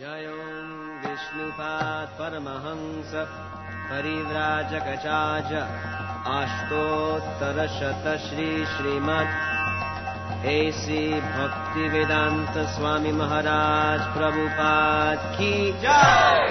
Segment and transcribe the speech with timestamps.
[0.00, 0.42] जयों
[1.04, 3.12] विष्णुपात् परमहंस
[3.90, 5.50] परिव्राजकचाज
[6.34, 9.32] अष्टोत्तरशतश्री श्रीमत्
[10.46, 15.52] ऐसी भक्तिवेदांत स्वामी महाराज प्रभुपाद की
[15.82, 16.46] जय!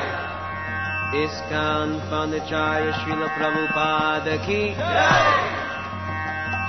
[1.24, 5.24] इसकान पांचार्य श्रील प्रभुपाद की जय!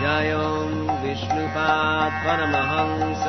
[0.01, 0.63] जयों
[1.03, 3.25] विष्णुपाद परमहंस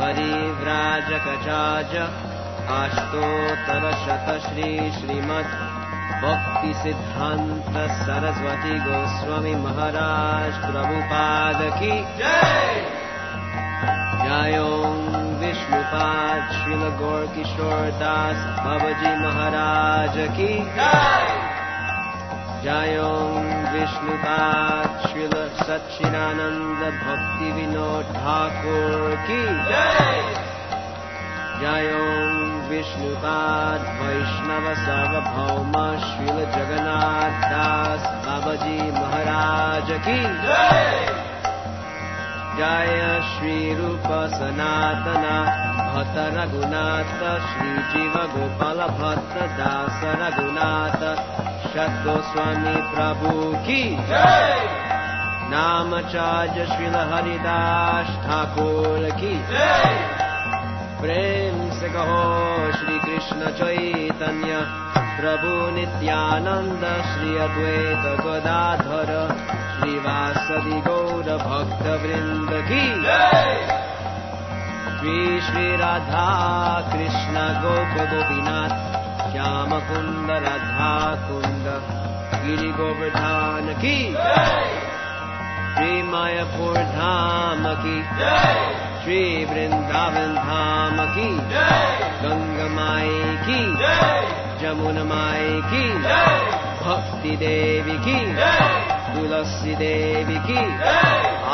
[0.00, 1.92] परिव्राजकचाज
[2.68, 4.28] काष्ठोत्तरशत
[6.22, 11.96] भक्तिसिद्धान्त सरस्वती गोस्वामी महाराज प्रभुपादकी
[14.22, 14.80] जयों
[19.20, 20.52] महाराज की
[22.64, 23.12] भवजिमहाराज
[23.74, 30.35] विष्णुपाद श्रील सच्चिदानन्द भक्ति विनोद ठाकुर की जय।
[31.60, 32.00] जयो
[32.68, 37.54] विष्णुपात् वैष्णव सार्वभौम महाराज की
[38.46, 40.18] भजी महाराजकी
[42.58, 45.38] जय श्रीरूपसनातना
[45.94, 48.84] भत रघुनाथ श्रीजीवगोपाल
[49.58, 51.02] दास रघुनाथ
[51.72, 53.32] शतस्वामी प्रभु
[53.66, 53.82] की
[55.50, 59.34] नामचार्य प्रभुकी नाम चाजश्रीलहरिदास् ठाकोरकी
[61.06, 64.54] प्रेम से कहो श्री कृष्ण चैतन्य।
[65.20, 69.12] प्रभु नित्यानंद श्री अद्वैत गदाधर
[69.76, 70.80] श्रीवासदि
[71.44, 72.88] भक्त वृंद की।
[74.98, 76.26] श्री श्री राधा
[76.92, 78.74] कृष्ण गोप गोपीनाथ
[79.32, 81.66] श्याम कुंद राधा कुंद
[82.44, 84.12] गिरि गोवर्धन की।
[85.74, 88.02] श्री मायापुर धाम की
[89.06, 90.96] श्री वृंदावन धाम
[92.74, 93.76] माई की।
[94.62, 95.90] जमुना माई की।
[96.84, 98.34] भक्ति देवी की।
[99.14, 100.58] तुलसी देवी की।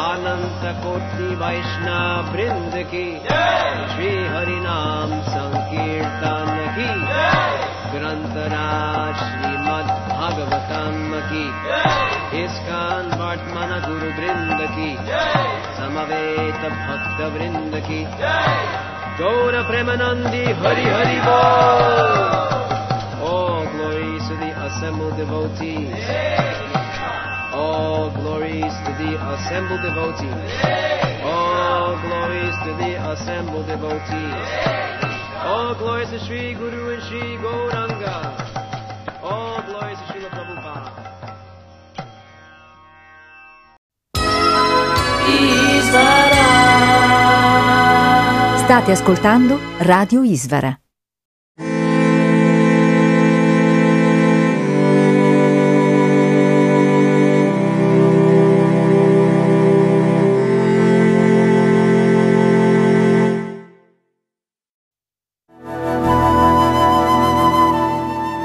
[0.00, 3.20] अनंत कोटि वैष्णव वृंद की।
[3.94, 7.02] श्री हरि नाम संकीर्तन की।
[9.12, 9.61] श्रीमद
[10.21, 10.97] भागवतम
[11.31, 11.45] की
[12.43, 14.89] इसकान वर्तमान गुरु वृंद की
[15.79, 18.01] समवेत भक्त वृंद की
[19.21, 22.45] गौर प्रेमानंदी हरि हरि बोल
[23.27, 26.03] All glories to the assembled devotees.
[27.53, 30.53] All glories to the assembled devotees.
[31.23, 34.47] All glories to the assembled devotees.
[35.43, 38.17] All glories to Sri Guru and Sri Gauranga.
[39.23, 40.10] All glories to
[48.56, 50.74] State ascoltando Radio Isvara.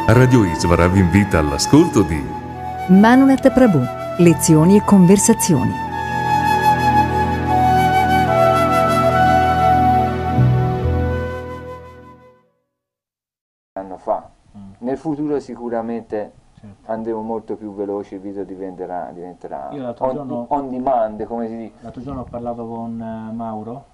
[0.08, 2.22] Radio Isvara vi invita all'ascolto di
[2.88, 3.82] Manunet Prabhu,
[4.18, 5.87] lezioni e conversazioni.
[14.88, 16.92] Nel futuro sicuramente Certo.
[16.92, 21.74] andremo molto più veloci, il video diventerà, diventerà on, giorno- on demand, come si dice.
[21.82, 23.86] L'altro giorno ho parlato con eh, Mauro,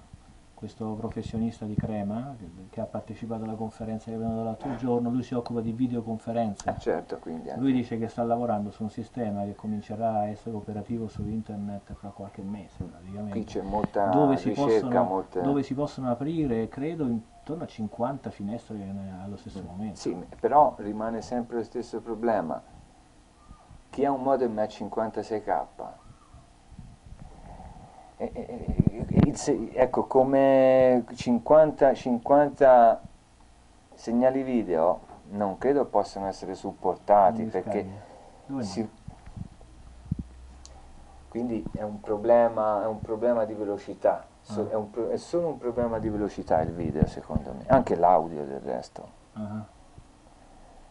[0.54, 2.34] questo professionista di Crema,
[2.70, 6.70] che, ha partecipato alla conferenza che abbiamo dato l'altro giorno, lui si occupa di videoconferenze.
[6.70, 10.28] Eh, certo, quindi anche- Lui dice che sta lavorando su un sistema che comincerà a
[10.28, 13.32] essere operativo su internet fra qualche mese praticamente.
[13.32, 15.40] qui c'è molta dove si, ricerca, possono, molte...
[15.42, 17.10] dove si possono aprire, credo,
[17.44, 20.00] intorno a 50 finestre eh, allo stesso momento.
[20.00, 22.60] Sì, però rimane sempre lo stesso problema.
[23.90, 25.66] Chi ha un modem a 56k,
[28.16, 33.04] eh, eh, il se- ecco, come 50, 50
[33.92, 37.82] segnali video non credo possano essere supportati perché
[38.62, 38.90] si-
[41.28, 44.76] quindi è un problema, è un problema di velocità, So- Ah.
[44.76, 48.60] è, pro- è solo un problema di velocità il video secondo me, anche l'audio del
[48.60, 49.08] resto.
[49.32, 49.64] Ah,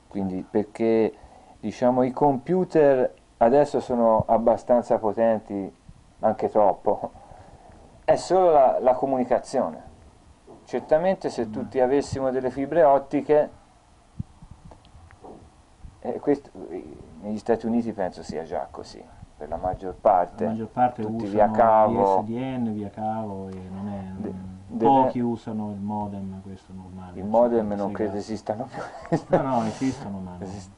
[0.08, 1.14] Quindi perché
[1.60, 5.72] diciamo i computer adesso sono abbastanza potenti,
[6.20, 7.12] anche troppo,
[8.06, 9.92] è solo la, la comunicazione.
[10.66, 13.50] Certamente se tutti avessimo delle fibre ottiche,
[16.00, 19.04] e questo, eh, negli Stati Uniti penso sia già così,
[19.44, 23.56] per la maggior parte, La maggior parte tutti usano via cavo, ISDN, via cavo e
[23.70, 24.04] non è...
[24.22, 24.34] de-
[24.68, 27.20] deve- Pochi usano il modem, questo è normale.
[27.20, 28.82] il modem non credo esistano più.
[29.38, 30.36] No, no, esistono, ma.
[30.40, 30.72] Esist-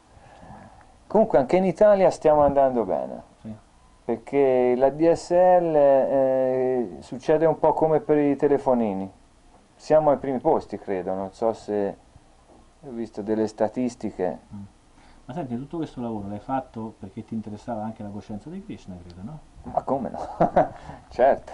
[1.07, 3.53] Comunque anche in Italia stiamo andando bene, Sì.
[4.03, 9.09] perché la DSL eh, succede un po' come per i telefonini.
[9.75, 11.97] Siamo ai primi posti, credo, non so se
[12.81, 14.39] ho visto delle statistiche.
[15.25, 18.95] Ma senti, tutto questo lavoro l'hai fatto perché ti interessava anche la coscienza di Krishna,
[18.95, 19.39] credo, no?
[19.63, 20.19] Ma come no?
[21.09, 21.51] certo,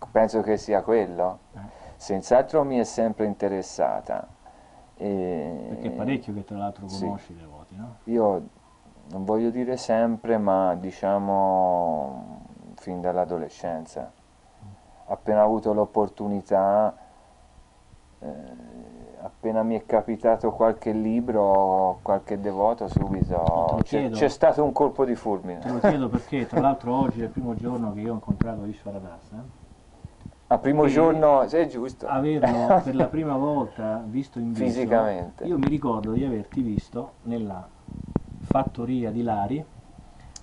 [0.10, 1.38] penso che sia quello.
[1.54, 1.60] Eh.
[1.96, 4.26] Senz'altro mi è sempre interessata.
[4.96, 7.04] E Perché è parecchio che tra l'altro sì.
[7.04, 7.96] conosci i devoti, no?
[8.04, 8.48] Io
[9.10, 12.44] non voglio dire sempre, ma diciamo
[12.74, 14.10] fin dall'adolescenza.
[15.06, 16.96] Appena avuto l'opportunità,
[18.18, 18.95] eh,
[19.26, 25.12] appena mi è capitato qualche libro, qualche devoto, subito c'è, c'è stato un colpo di
[25.12, 25.80] Te lo fulmine.
[25.80, 29.32] chiedo perché tra l'altro oggi è il primo giorno che io ho incontrato Ishvara Das,
[29.32, 29.64] eh?
[30.48, 32.06] A primo E giorno, è giusto.
[32.06, 35.44] averlo per la prima volta visto in viso, Fisicamente.
[35.44, 37.66] io mi ricordo di averti visto nella
[38.42, 39.64] fattoria di Lari,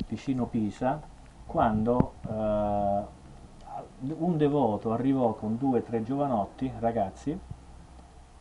[0.09, 1.00] vicino Pisa,
[1.45, 3.01] quando eh,
[4.18, 7.39] un devoto arrivò con due o tre giovanotti, ragazzi,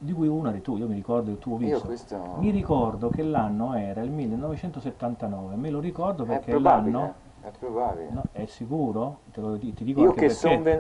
[0.03, 1.87] di cui uno eri tu, io mi ricordo il tuo Io viso.
[1.87, 7.15] questo Mi ricordo che l'anno era il 1979, me lo ricordo perché l'anno...
[7.41, 8.11] è probabile.
[8.13, 9.21] No, è sicuro?
[9.31, 10.29] Te lo di- ti dico Io che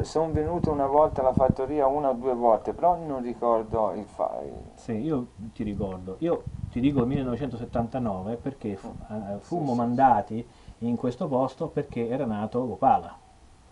[0.04, 4.60] sono venuto una volta alla fattoria una o due volte, però non ricordo il file.
[4.74, 6.16] Sì, io ti ricordo.
[6.20, 10.46] Io ti dico il 1979 perché fu- eh, fummo sì, mandati
[10.78, 13.18] in questo posto perché era nato Gopala.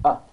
[0.02, 0.29] Ah, Eh,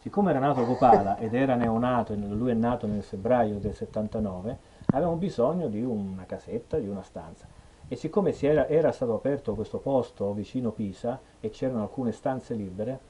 [0.00, 4.58] siccome era nato Gopala ed era neonato, e lui è nato nel febbraio del 79,
[4.86, 7.46] avevamo bisogno di una casetta, di una stanza.
[7.86, 12.54] E siccome si era, era stato aperto questo posto vicino Pisa e c'erano alcune stanze
[12.54, 13.00] libere,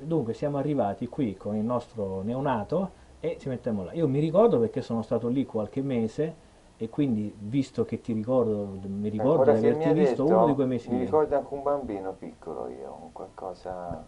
[0.00, 3.92] dunque siamo arrivati qui con il nostro neonato e ci mettiamo là.
[3.92, 6.44] Io mi ricordo perché sono stato lì qualche mese
[6.76, 10.66] e quindi visto che ti ricordo, mi ricordo di averti visto detto, uno di quei
[10.66, 14.04] mesi Mi ricordo anche un bambino piccolo io, un qualcosa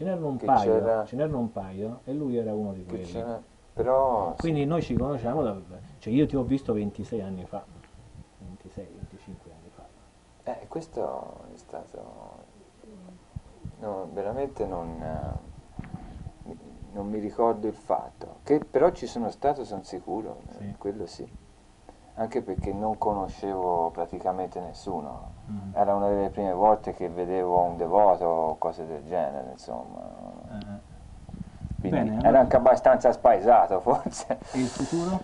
[0.00, 3.22] Ce n'erano un un paio e lui era uno di quelli.
[3.74, 5.60] però sì, Quindi noi ci conosciamo, da,
[5.98, 7.62] cioè io ti ho visto 26 anni fa,
[8.38, 9.86] 26, 25 anni fa.
[10.44, 12.46] eh, questo è stato,
[13.80, 15.34] no, veramente non, eh,
[16.92, 20.74] non mi ricordo il fatto, che però ci sono stato, sono sicuro, eh, Sì.
[20.78, 21.28] quello sì,
[22.20, 25.32] anche perché non conoscevo praticamente nessuno.
[25.50, 25.74] Mm.
[25.74, 30.00] Era una delle prime volte che vedevo un devoto o cose del genere, insomma.
[31.80, 34.38] Quindi Bene, allora- era anche abbastanza spaesato, forse.
[34.52, 35.20] E il futuro?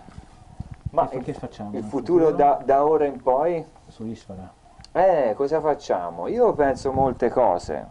[0.90, 1.69] Ma che, il, che facciamo?
[1.70, 3.64] il nel futuro da, da ora in poi?
[3.88, 4.50] Su Isfara.
[4.92, 6.28] Eh, cosa facciamo?
[6.28, 7.87] Io penso molte cose.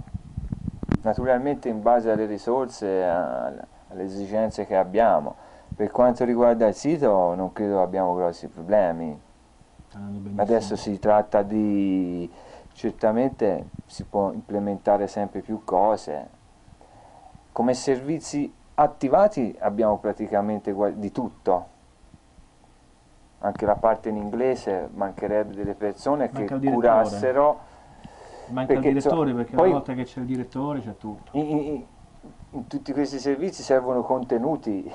[1.03, 5.35] Naturalmente in base alle risorse, alle esigenze che abbiamo.
[5.75, 9.19] Per quanto riguarda il sito, non credo abbiamo grossi problemi.
[9.93, 10.41] Benissimo.
[10.41, 12.29] Adesso si tratta di
[12.73, 16.29] certamente si può implementare sempre più cose.
[17.51, 21.67] Come servizi attivati abbiamo praticamente di tutto.
[23.39, 27.59] Anche la parte in inglese mancherebbe delle persone Manca che curassero.
[28.47, 31.31] Manca perché, il direttore perché poi- una volta che c'è il direttore c'è tutto.
[31.37, 31.85] In, in-
[32.51, 34.89] in tutti questi servizi servono contenuti,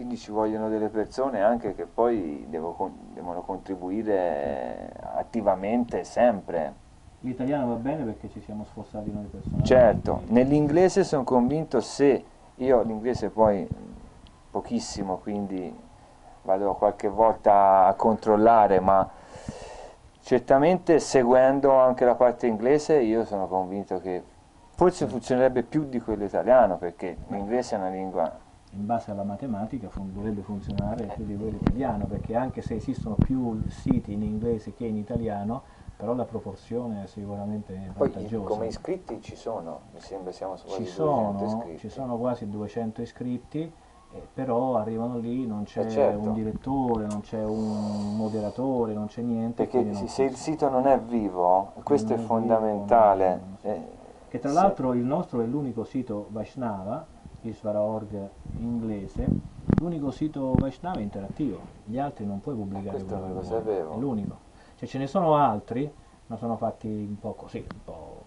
[0.00, 6.72] quindi ci vogliono delle persone anche che poi devo devono contribuire attivamente sempre.
[7.20, 9.68] L'italiano va bene perché ci siamo sforzati noi personalmente.
[9.68, 13.68] Certo, nell'inglese sono convinto se io l'inglese poi
[14.50, 15.78] pochissimo, quindi
[16.44, 19.06] vado qualche volta a controllare, ma
[20.22, 24.22] certamente seguendo anche la parte inglese io sono convinto che
[24.70, 28.39] forse funzionerebbe più di quello italiano perché l'inglese è una lingua
[28.72, 33.16] In base alla matematica fun- dovrebbe funzionare più di quello italiano perché anche se esistono
[33.16, 35.62] più siti in inglese che in italiano,
[35.96, 38.46] però la proporzione è sicuramente poi vantaggiosa.
[38.46, 41.78] come iscritti ci sono, mi sembra siamo su quasi ci 200 sono, iscritti.
[41.78, 43.72] ci sono quasi 200 iscritti,
[44.12, 46.28] eh, però arrivano lì, non c'è Eh, certo.
[46.28, 49.64] un direttore, non c'è un moderatore, non c'è niente.
[49.66, 53.28] Perché non se- se il sito non è vivo, questo è non è vivo, fondamentale.
[53.28, 53.98] non- non- eh,
[54.28, 57.04] Che tra l'altro il nostro è l'unico sito Vaishnava,
[57.42, 59.34] Isvara.org inglese,
[59.76, 63.94] l'unico sito Vaishnava interattivo, gli altri non puoi pubblicare questo quello lo sapevo.
[63.94, 64.40] è l'unico.
[64.76, 65.92] Cioè ce ne sono altri,
[66.26, 68.24] ma sono fatti un po' così, un po'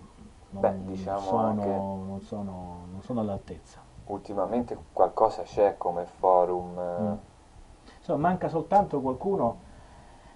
[0.51, 3.81] non, Beh, diciamo sono, non, sono, non sono all'altezza.
[4.05, 6.77] ultimamente qualcosa c'è come forum.
[6.77, 7.13] eh, Mm.
[7.97, 9.62] Insomma, manca soltanto qualcuno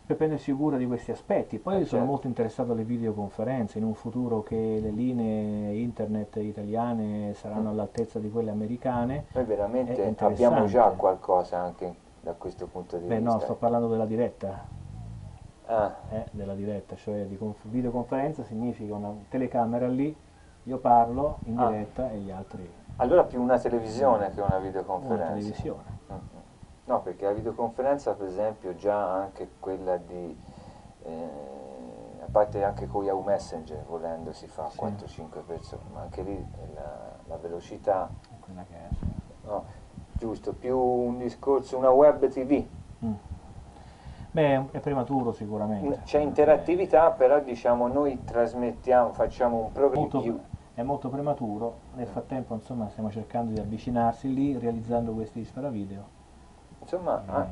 [0.08, 1.60] per prendersi cura di questi aspetti.
[1.60, 2.06] Poi Eh, sono certo.
[2.06, 8.32] molto interessato alle videoconferenze, in un futuro che le linee internet italiane saranno all'altezza di
[8.32, 9.26] quelle americane.
[9.34, 13.34] Noi veramente abbiamo già qualcosa anche da questo punto di Beh vista.
[13.34, 14.64] no, sto parlando della diretta,
[15.70, 20.16] Ah, eh, della diretta, cioè di conf- videoconferenza significa una telecamera lì,
[20.64, 21.68] io parlo in Ah.
[21.70, 25.26] diretta e gli altri allora più una televisione che una una videoconferenza.
[25.34, 25.84] televisione.
[26.12, 26.37] Mm, mm.
[26.88, 30.38] No, perché la videoconferenza, per esempio, già anche quella di,
[31.04, 31.30] eh,
[32.22, 34.78] a parte anche con Yahoo Messenger, volendo, si fa Sì.
[34.80, 39.06] 4-5 persone, ma anche lì la, la velocità, Quella che è, sì.
[39.48, 39.66] no,
[40.18, 42.66] giusto, più un discorso, una web TV,
[43.06, 43.14] Mm.
[44.32, 46.02] Beh, è prematuro sicuramente.
[46.06, 52.88] c'è interattività, però diciamo noi trasmettiamo, facciamo un programma è molto prematuro, nel frattempo insomma
[52.90, 56.17] stiamo cercando di avvicinarsi lì realizzando questi Ispera Video.
[56.90, 57.46] Insomma, ah,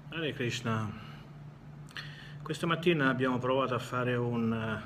[0.09, 0.91] Hare Krishna,
[2.41, 4.81] questa mattina abbiamo provato a fare un eh,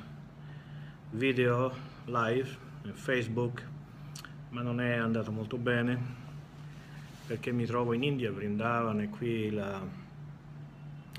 [1.12, 3.66] video live Facebook,
[4.50, 6.28] ma non è andato molto bene
[7.26, 9.80] perché mi trovo in India, Vrindavan e qui la,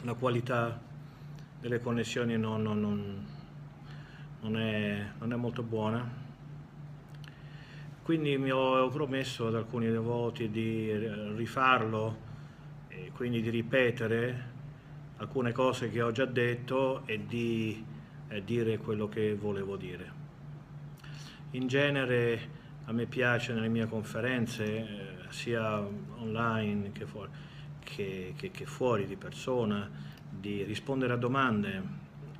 [0.03, 0.81] la qualità
[1.61, 3.27] delle connessioni non, non- non-
[4.41, 6.29] non è, è molto buona.
[8.03, 10.91] Quindi mi ho, ho promesso ad alcuni devoti di
[11.37, 12.17] rifarlo
[12.89, 14.49] e quindi di ripetere
[15.19, 17.85] alcune cose che ho già detto e di
[18.29, 20.20] eh, dire quello che volevo dire.
[21.53, 24.87] In genere a me piace nelle mie conferenze, eh,
[25.31, 25.81] sia
[26.19, 27.31] online che fuori,
[27.81, 29.89] che- che- che fuori di persona,
[30.29, 31.83] di rispondere a domande.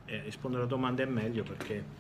[0.05, 1.99] E rispondere a domande è meglio perché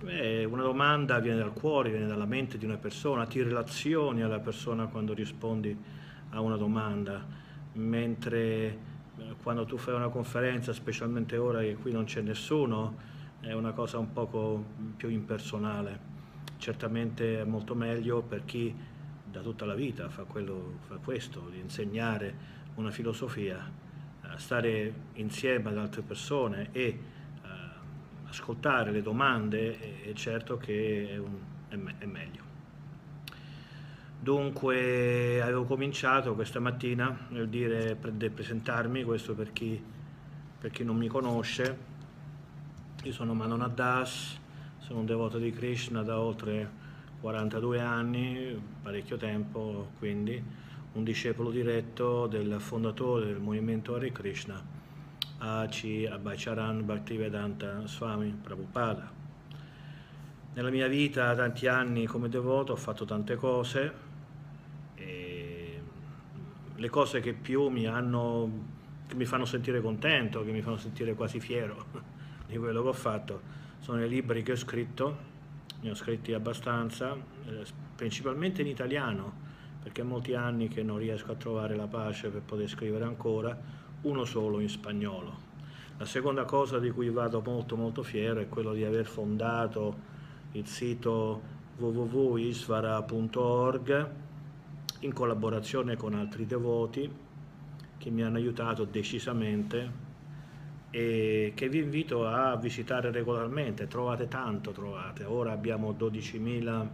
[0.00, 4.38] Beh, una domanda viene dal cuore, viene dalla mente di una persona, ti relazioni alla
[4.38, 5.76] persona quando rispondi
[6.30, 7.26] a una domanda,
[7.72, 8.38] mentre
[9.18, 12.94] eh, quando tu fai una conferenza, specialmente ora che qui non c'è nessuno,
[13.40, 14.64] è una cosa un poco
[14.96, 16.16] più impersonale.
[16.58, 18.74] Certamente è molto meglio per chi
[19.24, 23.58] da tutta la vita fa, quello, fa questo, di insegnare una filosofia,
[24.22, 26.98] eh, stare insieme ad altre persone e eh,
[28.28, 32.46] ascoltare le domande è, certo che è, un- è me- è meglio.
[34.20, 39.80] Dunque avevo cominciato questa mattina nel dire, presentarmi, questo per chi,
[40.58, 41.96] per chi non mi conosce.
[43.08, 44.38] Io sono Manon Das,
[44.80, 46.70] sono un devoto di Krishna da oltre
[47.22, 50.44] 42 anni, parecchio tempo quindi,
[50.92, 54.62] un discepolo diretto del fondatore del movimento Hare Krishna,
[55.38, 56.06] A.C.
[56.06, 59.10] Abhaicharan Bhaktivedanta Swami Prabhupada.
[60.52, 63.94] Nella mia vita, tanti anni come devoto, ho fatto tante cose
[66.74, 68.50] le cose che più mi hanno,
[69.06, 72.16] che mi fanno sentire contento, che mi fanno sentire quasi fiero
[72.48, 73.40] di quello che ho fatto,
[73.78, 75.16] sono i libri che ho scritto,
[75.80, 77.64] ne ho scritti abbastanza, eh,
[77.94, 79.46] principalmente in italiano,
[79.82, 83.56] perché è molti anni che non riesco a trovare la pace per poter scrivere ancora,
[84.02, 85.46] uno solo in spagnolo.
[85.98, 90.16] La seconda cosa di cui vado molto molto fiero è quello di aver fondato
[90.52, 94.10] il sito www.isvara.org
[95.00, 97.12] in collaborazione con altri devoti
[97.98, 100.06] che mi hanno aiutato decisamente
[100.90, 103.86] e che vi invito a visitare regolarmente.
[103.86, 105.24] Trovate tanto, trovate.
[105.24, 106.88] Ora abbiamo 12.000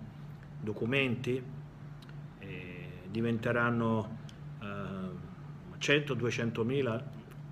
[0.61, 1.43] documenti,
[3.15, 4.19] diventeranno
[4.61, 4.67] eh,
[5.79, 7.03] 100-200.000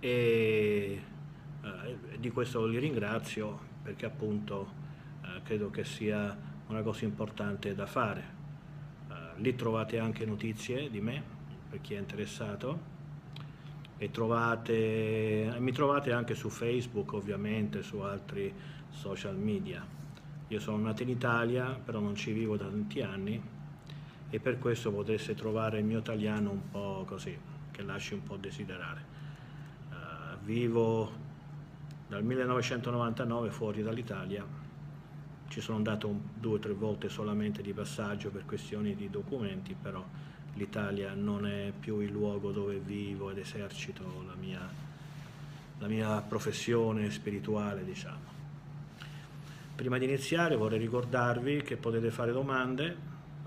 [0.00, 1.00] e
[1.62, 4.72] eh, di questo li ringrazio perché appunto
[5.22, 6.36] eh, credo che sia
[6.68, 8.38] una cosa importante da fare.
[9.08, 11.22] Eh, lì trovate anche notizie di me
[11.68, 12.98] per chi è interessato
[13.98, 18.52] e trovate, mi trovate anche su Facebook ovviamente, su altri
[18.88, 19.86] social media.
[20.48, 23.40] Io sono nato in Italia, però non ci vivo da tanti anni
[24.30, 27.36] e per questo potreste trovare il mio italiano un po' così,
[27.70, 29.19] che lasci un po' desiderare.
[30.50, 31.08] Vivo
[32.08, 34.44] dal 1999 fuori dall'Italia,
[35.46, 40.04] ci sono andato due o tre volte solamente di passaggio per questioni di documenti, però
[40.54, 44.68] l'Italia non è più il luogo dove vivo ed esercito la mia,
[45.78, 48.38] la mia professione spirituale, diciamo.
[49.76, 52.96] Prima di iniziare vorrei ricordarvi che potete fare domande,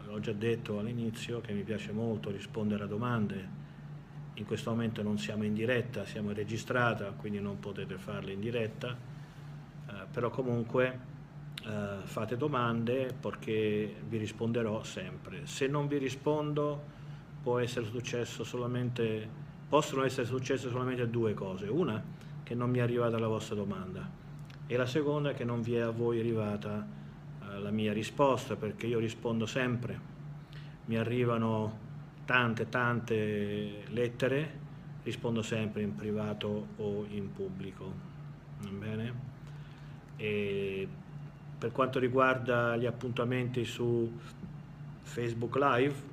[0.05, 3.62] l'ho già detto all'inizio che mi piace molto rispondere a domande
[4.35, 8.39] in questo momento non siamo in diretta, siamo in registrata, quindi non potete farle in
[8.39, 8.95] diretta,
[9.87, 11.11] eh, però comunque
[11.65, 15.45] eh, fate domande perché vi risponderò sempre.
[15.45, 16.91] Se non vi rispondo
[17.43, 19.27] può essere successo solamente,
[19.67, 21.67] possono essere successe solamente due cose.
[21.67, 22.01] Una,
[22.43, 24.09] che non mi è arrivata la vostra domanda
[24.65, 26.85] e la seconda, che non vi è a voi arrivata
[27.41, 30.11] eh, la mia risposta, perché io rispondo sempre.
[30.85, 31.82] Mi arrivano
[32.25, 34.59] tante tante lettere,
[35.03, 37.91] rispondo sempre in privato o in pubblico.
[38.69, 39.31] Bene?
[40.15, 44.19] Per quanto riguarda gli appuntamenti su
[45.01, 46.11] Facebook Live,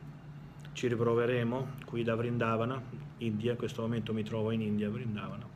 [0.73, 2.81] ci riproveremo qui da Vrindavana,
[3.19, 5.47] India, in questo momento mi trovo in India, Vrindavana.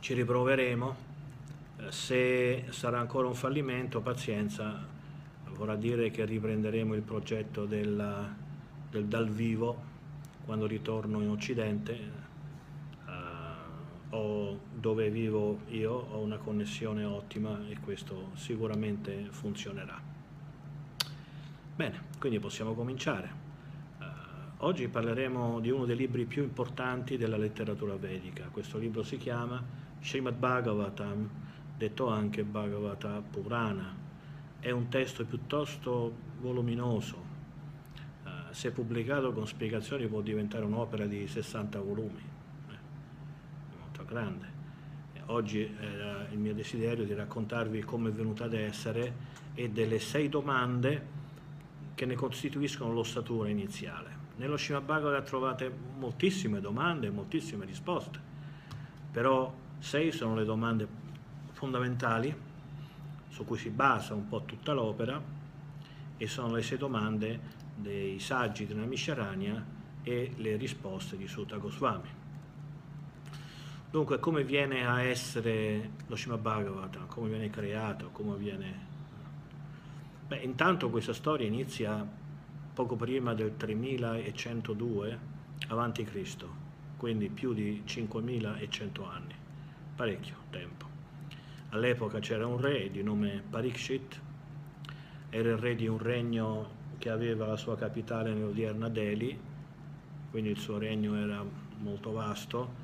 [0.00, 0.96] Ci riproveremo,
[1.78, 4.84] eh, se sarà ancora un fallimento, pazienza,
[5.54, 8.41] vorrà dire che riprenderemo il progetto della
[8.92, 9.90] del dal vivo
[10.44, 11.98] quando ritorno in Occidente
[13.06, 19.98] uh, o dove vivo io ho una connessione ottima e questo sicuramente funzionerà.
[21.74, 23.30] Bene, quindi possiamo cominciare.
[23.98, 24.04] Uh,
[24.58, 28.48] oggi parleremo di uno dei libri più importanti della letteratura vedica.
[28.50, 29.62] Questo libro si chiama
[30.02, 31.30] Srimad Bhagavatam,
[31.78, 34.00] detto anche Bhagavata Purana.
[34.60, 37.31] È un testo piuttosto voluminoso,
[38.52, 42.20] se pubblicato con spiegazioni può diventare un'opera di 60 volumi,
[42.68, 44.60] eh, molto grande.
[45.26, 50.28] Oggi era il mio desiderio di raccontarvi come è venuta ad essere e delle sei
[50.28, 51.20] domande
[51.94, 54.20] che ne costituiscono l'ossatura iniziale.
[54.36, 58.20] Nello Srimad Bhagavatam trovate moltissime domande e moltissime risposte,
[59.10, 60.86] però sei sono le domande
[61.52, 62.34] fondamentali
[63.28, 65.22] su cui si basa un po' tutta l'opera
[66.16, 69.64] e sono le sei domande dei saggi della Misharania
[70.02, 72.08] e le risposte di Sutta Goswami.
[73.90, 78.90] Dunque, come viene a essere lo Srimad Bhagavatam, come viene creato, come viene...
[80.28, 82.08] Beh, intanto questa storia inizia
[82.72, 85.18] poco prima del 3102
[85.68, 86.48] avanti Cristo,
[86.96, 89.34] quindi più di 5100 anni,
[89.94, 90.86] parecchio tempo.
[91.70, 94.20] All'epoca c'era un re di nome Parikshit,
[95.28, 99.36] era il re di un regno che aveva la sua capitale nell'odierna Delhi,
[100.30, 101.44] quindi il suo regno era
[101.78, 102.74] molto vasto,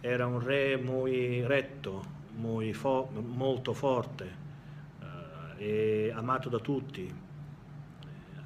[0.00, 2.04] era un re molto retto,
[2.36, 4.34] muy fo molto forte
[5.58, 7.14] eh, e amato da tutti,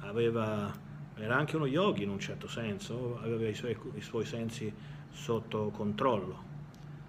[0.01, 0.69] aveva,
[1.15, 4.69] era anche uno yogi in un certo senso, aveva i suoi, i suoi sensi
[5.11, 6.43] sotto controllo,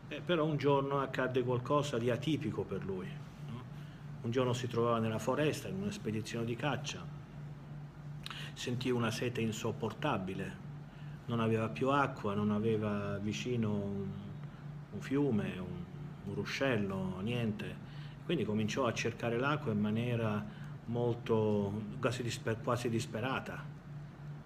[0.06, 3.08] eh, però un giorno accadde qualcosa di atipico per lui.
[3.48, 3.64] No?
[4.22, 7.15] Un giorno si trovava nella foresta in una spedizione di caccia
[8.56, 10.64] sentì una sete insopportabile,
[11.26, 14.06] non aveva più acqua, non aveva vicino un,
[14.92, 15.84] un fiume, un,
[16.24, 17.84] un, ruscello, niente.
[18.24, 20.42] Quindi cominciò a cercare l'acqua in maniera
[20.86, 23.62] molto, quasi, disper, quasi, disperata.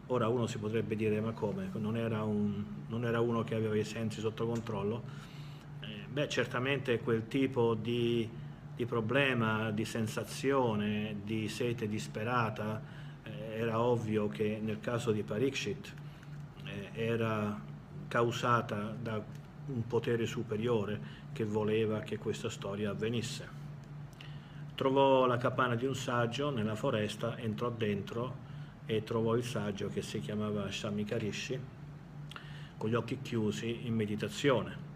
[0.08, 1.70] Ora uno si potrebbe dire ma come?
[1.74, 5.02] Non era, un, non era uno che aveva i sensi sotto controllo?
[5.82, 8.28] Eh, beh, certamente quel tipo di,
[8.74, 12.98] di problema, di sensazione, di sete disperata,
[13.60, 15.94] era ovvio che nel caso di Parikshit
[16.64, 17.60] eh, era
[18.08, 19.22] causata da
[19.66, 23.58] un potere superiore che voleva che questa storia avvenisse.
[24.74, 28.48] Trovò la capanna di un saggio nella foresta, entrò dentro
[28.86, 31.60] e trovò il saggio che si chiamava Shamikarishi
[32.78, 34.88] con gli occhi chiusi in meditazione.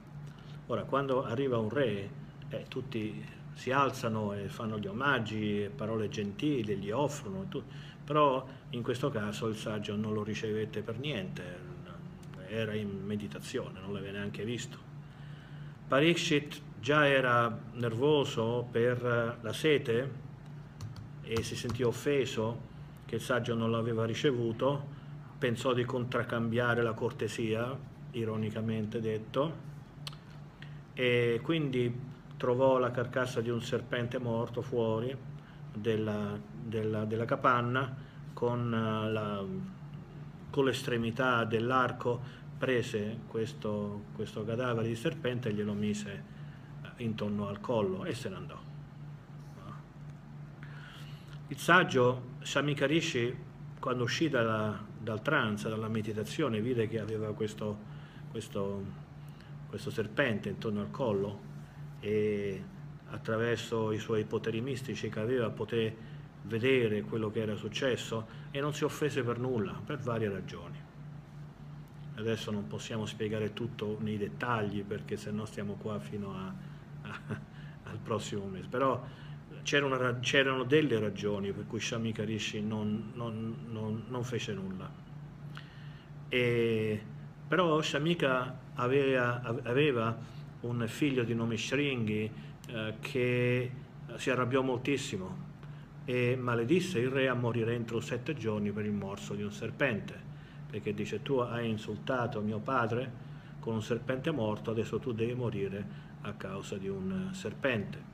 [0.69, 2.09] Ora, quando arriva un re,
[2.49, 3.23] eh, tutti
[3.53, 7.63] si alzano e fanno gli omaggi, parole gentili, gli offrono, tu,
[8.05, 11.73] però in questo caso il saggio non lo ricevette per niente,
[12.49, 14.79] era in meditazione, non l'aveva neanche visto.
[15.89, 20.23] Parikshit già era nervoso per la sete
[21.23, 22.73] e si sentì offeso
[23.07, 24.93] che il saggio non l'aveva ricevuto,
[25.39, 27.77] pensò di contraccambiare la cortesia,
[28.13, 29.73] ironicamente detto,
[30.95, 35.17] e quindi trovò la carcassa di un serpente morto fuori
[35.75, 37.95] della, della, della capanna
[38.33, 39.45] con, eh, la,
[40.51, 46.25] con l'estremità dell'arco prese questo, questo cadavere di serpente e glielo mise
[46.83, 48.63] eh, intorno al collo e se ne andò.
[51.49, 53.37] Il saggio Samikarishi,
[53.79, 57.79] quando uscì dalla, dal trance, dalla meditazione, vide che aveva questo,
[58.31, 58.83] questo,
[59.69, 61.53] questo serpente intorno al collo
[62.01, 62.63] e
[63.15, 68.75] attraverso i suoi poteri mistici che aveva poté vedere quello che era successo e non
[68.75, 70.77] si offese per nulla, per varie ragioni.
[72.17, 76.55] Adesso non possiamo spiegare tutto nei dettagli perché se no stiamo qua fino a,
[77.03, 77.21] a,
[77.91, 79.03] al prossimo mese, però
[79.63, 84.91] c'erano, c'erano, delle ragioni per cui Shami Karishi non, non, non, non fece nulla.
[86.29, 87.03] E,
[87.47, 92.31] però Shamika aveva, aveva, un figlio di nome Shringi
[92.69, 93.71] eh, che
[94.17, 95.53] si arrabbiò moltissimo
[96.05, 100.33] e maledisse il re a morire entro sette giorni per il morso di un serpente
[100.75, 103.09] perché dice tu hai insultato mio padre
[103.61, 105.87] con un serpente morto, adesso tu devi morire
[106.23, 108.13] a causa di un serpente.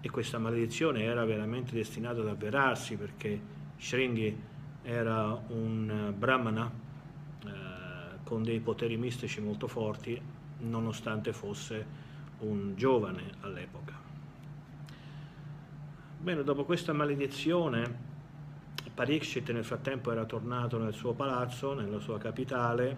[0.00, 3.40] E questa maledizione era veramente destinata ad avverarsi perché
[3.76, 4.36] Shringi
[4.82, 6.68] era un brahmana
[7.44, 7.50] eh,
[8.24, 10.20] con dei poteri mistici molto forti,
[10.58, 11.86] nonostante fosse
[12.40, 13.94] un giovane all'epoca.
[16.18, 18.14] Bene, dopo questa maledizione
[18.96, 22.96] Parikshit nel frattempo era tornato nel suo palazzo, nella sua capitale,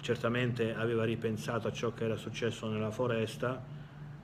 [0.00, 3.62] certamente aveva ripensato a ciò che era successo nella foresta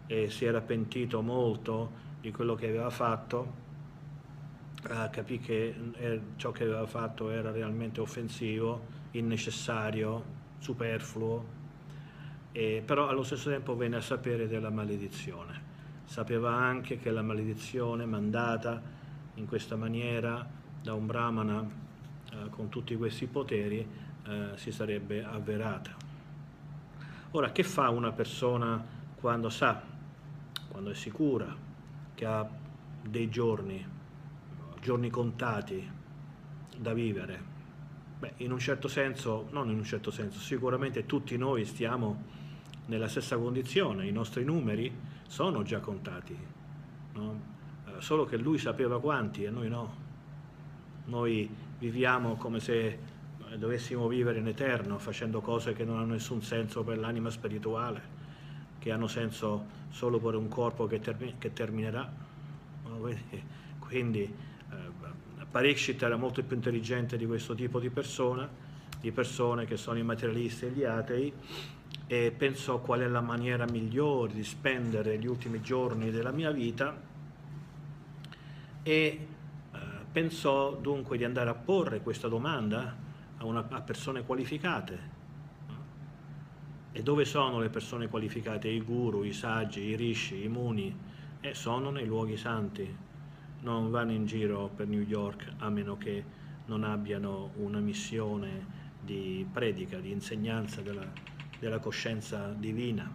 [0.07, 3.53] e si era pentito molto di quello che aveva fatto,
[4.89, 8.81] eh, capì che eh, ciò che aveva fatto era realmente offensivo,
[9.11, 10.25] innecessario,
[10.61, 11.59] superfluo,
[12.53, 15.69] e, però allo stesso tempo venne a sapere della maledizione.
[16.05, 18.83] Sapeva anche che la maledizione mandata
[19.35, 20.49] in questa maniera
[20.83, 21.69] da un brahmana
[22.33, 23.87] eh, con tutti questi poteri
[24.27, 25.95] eh, si sarebbe avverata.
[27.33, 28.85] Ora, che fa una persona
[29.15, 29.81] quando sa,
[30.69, 31.55] quando è sicura
[32.15, 32.49] che ha
[33.03, 33.87] dei giorni,
[34.81, 35.89] giorni contati
[36.77, 37.49] da vivere?
[38.19, 42.39] Beh, in un certo senso, non in un certo senso, sicuramente tutti noi stiamo
[42.87, 44.93] nella stessa condizione, i nostri numeri
[45.27, 46.37] sono già contati,
[47.15, 47.41] no?
[47.87, 50.09] eh, solo che lui sapeva quanti e noi no.
[51.07, 52.87] Noi viviamo come se
[53.51, 58.19] eh, dovessimo vivere in eterno, facendo cose che non hanno nessun senso per l'anima spirituale,
[58.79, 62.29] che hanno senso solo per un corpo che, termi- che terminerà.
[63.79, 68.49] Quindi eh, Parikshit era molto più intelligente di questo tipo di persona,
[69.01, 71.33] di persone che sono i materialisti e gli atei,
[72.13, 77.01] e pensò qual è la maniera migliore di spendere gli ultimi giorni della mia vita
[78.83, 79.27] e
[80.11, 82.97] pensò dunque di andare a porre questa domanda
[83.37, 84.99] a, una, a persone qualificate.
[86.91, 88.67] E dove sono le persone qualificate?
[88.67, 90.93] I guru, i saggi, i rishi, i muni?
[91.41, 92.93] E sono nei luoghi santi.
[93.61, 96.25] Non vanno in giro per New York a meno che
[96.67, 98.67] non abbiano una missione
[99.01, 101.07] di predica, di insegnanza della,
[101.61, 103.09] della coscienza divina.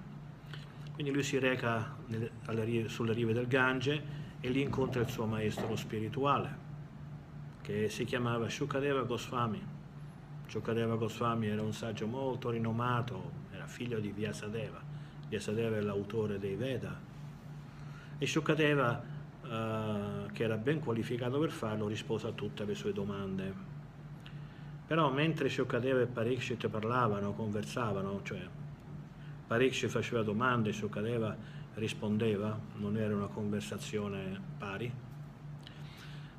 [0.93, 5.75] Quindi lui si reca nelle, sulle rive del Gange e lì incontra il suo maestro
[5.75, 6.63] spirituale
[7.65, 9.59] che si chiamava Shukadeva Goswami.
[10.45, 14.79] Shukadeva Goswami era un saggio molto rinomato, era figlio di Vyasadeva.
[15.27, 16.95] Vyasadeva è l'autore dei Veda.
[18.19, 19.03] E Shukadeva,
[19.43, 23.53] eh, che era ben qualificato per farlo, rispose a tutte le sue domande.
[24.87, 28.41] Però mentre Shukadeva e Parikshit parlavano, conversavano, cioè
[29.47, 31.35] Parikshit faceva domande, Shukadeva
[31.75, 34.91] rispondeva, non era una conversazione pari,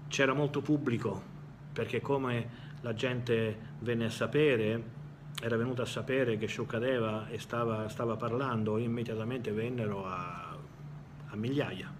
[0.08, 1.34] c'era molto pubblico
[1.72, 4.94] perché come la gente venne a sapere
[5.40, 10.56] era venuto a sapere che Shukadeva stava, stava parlando, immediatamente vennero a,
[11.26, 11.92] a, migliaia.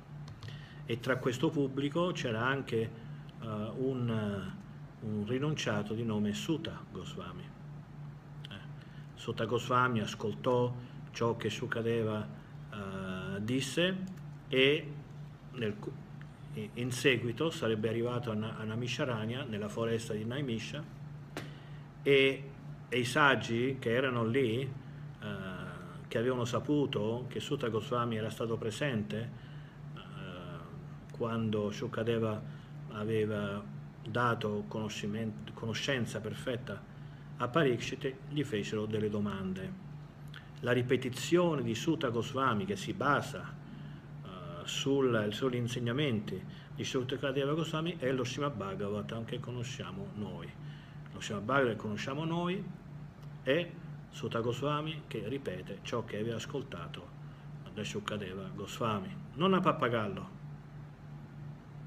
[0.87, 2.91] E tra questo pubblico c'era anche
[3.41, 4.53] uh, un,
[5.01, 7.43] un, rinunciato di nome Sutta Goswami.
[8.49, 8.55] Eh,
[9.15, 10.75] Sutta Goswami ascoltò
[11.13, 12.29] ciò che Shukadeva
[12.71, 13.97] uh, disse
[14.49, 14.93] e
[15.53, 15.75] nel,
[16.75, 20.85] in seguito sarebbe arrivato a, a Namisharanya, nella foresta di Naimisha,
[22.03, 22.51] e
[22.89, 24.69] e i saggi che erano lì, eh,
[26.07, 29.31] che avevano saputo che Sutta Goswami era stato presente
[29.95, 30.01] eh,
[31.17, 32.41] quando Shukadeva
[32.93, 33.63] aveva
[34.09, 36.83] dato conoscenza perfetta
[37.39, 39.85] a Parikshit, gli fecero delle domande.
[40.61, 43.55] La ripetizione di Sutta Goswami che si basa
[44.23, 46.43] uh, sul, sugli insegnamenti
[46.75, 50.51] di Shukadeva Goswami è lo Srimad Bhagavatam che conosciamo noi
[51.13, 52.65] lo Srimad Bhagavatam che conosciamo noi
[53.43, 53.71] è
[54.11, 57.15] Sutta Goswami che ripete ciò che aveva ascoltato
[57.75, 60.36] da Shukadeva Goswami, non a pappagallo.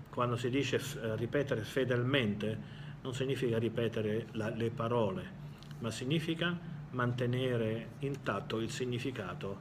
[0.09, 5.37] Quando si dice eh, ripetere fedelmente non significa ripetere la, le parole,
[5.79, 6.57] ma significa
[6.91, 9.57] mantenere intatto il significato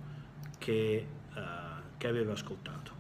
[0.59, 1.39] che, uh,
[1.97, 2.97] che aveva ascoltato.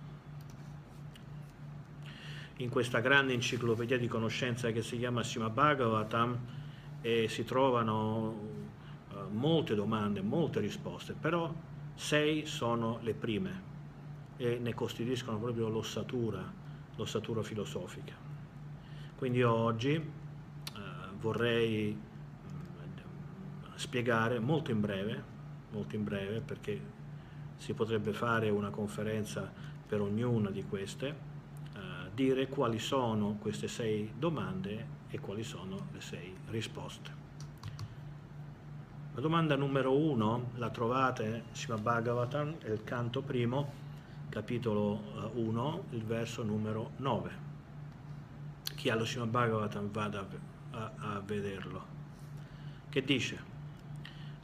[2.59, 6.39] In questa grande enciclopedia di conoscenza che si chiama Sima Bhagavatam,
[7.01, 8.29] e si trovano
[9.11, 11.53] uh, molte domande, molte risposte, però
[11.95, 13.67] sei sono le prime
[14.37, 16.67] e ne costituiscono proprio l'ossatura,
[16.99, 18.13] l'ossatura filosofica.
[19.17, 23.03] Quindi oggi uh, vorrei um,
[23.77, 25.23] spiegare molto in breve,
[25.71, 26.97] molto in breve perché
[27.57, 29.51] si potrebbe fare una conferenza
[29.87, 31.17] per ognuna di queste,
[31.75, 31.79] uh,
[32.13, 37.27] dire quali sono queste sei domande e quali sono le sei risposte.
[39.15, 43.88] La domanda numero uno la trovate Srimad Bhagavatam, è il canto primo,
[44.29, 47.47] capitolo 1, eh, il verso numero 9.
[48.75, 50.27] Chi ha lo Srimad Bhagavatam vada
[50.71, 51.97] a, a vederlo.
[52.88, 53.57] Che dice?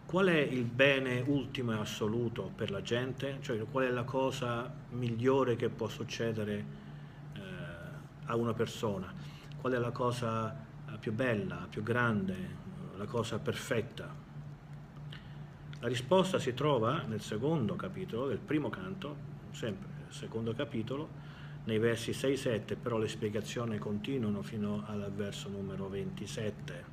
[0.06, 3.38] Qual è il bene ultimo e assoluto per la gente?
[3.40, 6.64] Cioè qual è la cosa migliore che può succedere
[7.34, 7.40] eh,
[8.26, 9.24] a una persona?
[9.64, 12.36] qual è la cosa eh, più bella, più grande,
[12.98, 14.14] la cosa perfetta.
[15.80, 19.16] La risposta si trova nel secondo capitolo del primo canto,
[19.54, 21.22] sempre secondo capitolo,
[21.64, 26.92] nei versi 6-7, però le spiegazioni continuano fino al verso numero 27.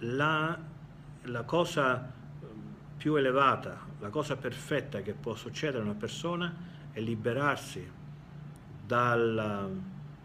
[0.00, 0.58] La,
[1.22, 2.12] la cosa
[2.96, 6.54] più elevata, la cosa perfetta che può succedere a una persona
[6.92, 7.90] è liberarsi
[8.86, 9.68] dalla,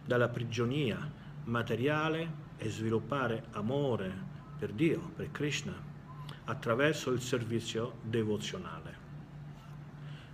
[0.06, 1.10] dalla prigionia
[1.46, 5.90] materiale e sviluppare amore per Dio, per Krishna,
[6.46, 9.10] attraverso il servizio devozionale.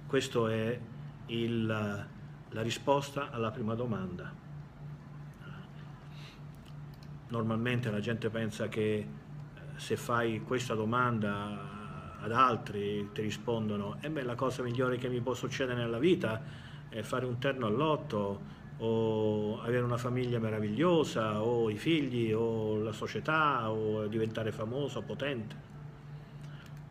[0.08, 0.80] Questa è
[1.28, 4.34] il, la risposta alla prima domanda.
[7.30, 9.08] Normalmente la gente pensa che eh,
[9.76, 15.10] se fai questa domanda ad altri ti rispondono e eh beh la cosa migliore che
[15.10, 16.42] mi può succedere nella vita
[16.90, 22.92] eh, fare un terno all'otto o avere una famiglia meravigliosa o i figli o la
[22.92, 25.76] società o diventare famoso, potente.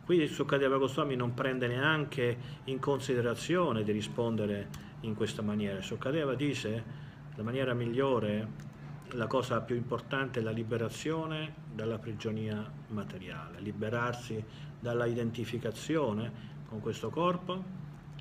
[0.07, 4.69] Qui il Sukkadeva Goswami non prende neanche in considerazione di rispondere
[5.01, 5.81] in questa maniera.
[5.81, 6.81] Sukkadeva dice
[7.35, 8.47] la maniera migliore,
[9.15, 14.41] la cosa più importante è la liberazione dalla prigionia materiale, liberarsi
[14.79, 16.31] dalla identificazione
[16.69, 17.61] con questo corpo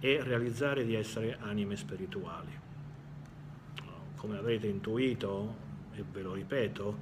[0.00, 2.50] e realizzare di essere anime spirituali.
[4.16, 5.54] Come avrete intuito,
[5.94, 6.98] e ve lo ripeto,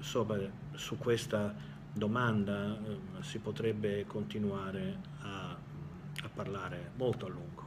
[0.00, 0.38] sopra,
[0.74, 7.66] su questa domanda eh, si potrebbe continuare a, a parlare molto a lungo.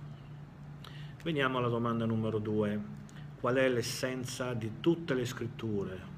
[1.23, 2.99] Veniamo alla domanda numero due.
[3.39, 6.09] Qual è l'essenza di tutte le scritture?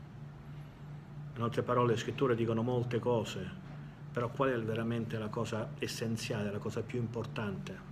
[1.35, 3.49] In altre parole, le scritture dicono molte cose,
[4.11, 7.91] però qual è veramente la cosa essenziale, la cosa più importante?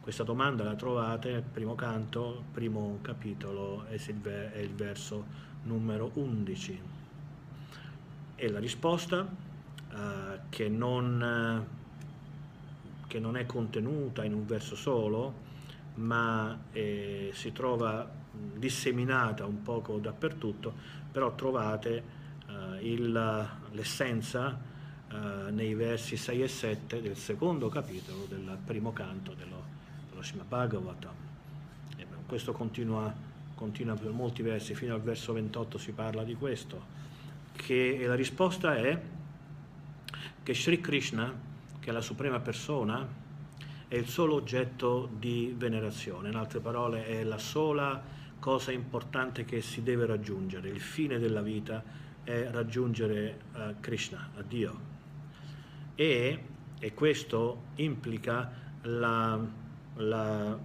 [0.00, 5.24] Questa domanda la trovate nel primo canto, primo capitolo, è il verso
[5.62, 6.95] numero 11.
[8.36, 9.26] E la risposta,
[9.90, 11.66] eh, che, non,
[13.06, 15.44] che, non, è contenuta in un verso solo,
[15.94, 18.08] ma eh, si trova
[18.54, 20.72] disseminata un poco dappertutto,
[21.10, 22.02] però trovate
[22.48, 22.96] eh,
[23.72, 24.58] l'essenza
[25.10, 29.74] eh, nei versi 6 e 7 del secondo capitolo del primo canto dello
[30.16, 31.14] lo Srimad Bhagavatam.
[32.26, 33.14] Questo continua,
[33.54, 36.94] continua per molti versi, fino al verso 28 si parla di questo.
[37.56, 39.00] Che la risposta è
[40.42, 41.34] che Sri Krishna,
[41.80, 43.24] che è la suprema persona,
[43.88, 48.00] è il solo oggetto di venerazione, in altre parole è la sola
[48.38, 51.82] cosa importante che si deve raggiungere, il fine della vita
[52.22, 54.94] è raggiungere uh, Krishna, a Dio.
[55.94, 56.42] E,
[56.78, 58.50] e questo implica
[58.82, 59.40] la,
[59.94, 60.58] la,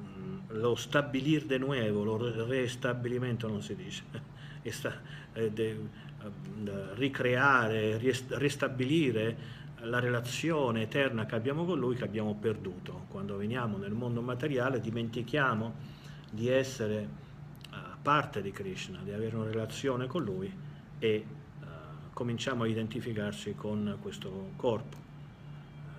[0.00, 4.02] mm, lo stabilir de nuevo, lo restabilimento non si dice,
[4.68, 5.00] sta,
[5.32, 6.06] eh, de,
[6.94, 13.04] ricreare, restabilire la relazione eterna che abbiamo con Lui che abbiamo perduto.
[13.08, 15.74] Quando veniamo nel mondo materiale dimentichiamo
[16.30, 17.08] di essere
[17.70, 20.52] uh, parte di Krishna, di avere una relazione con Lui
[20.98, 21.24] e
[21.60, 21.64] uh,
[22.12, 24.96] cominciamo a identificarci con questo corpo.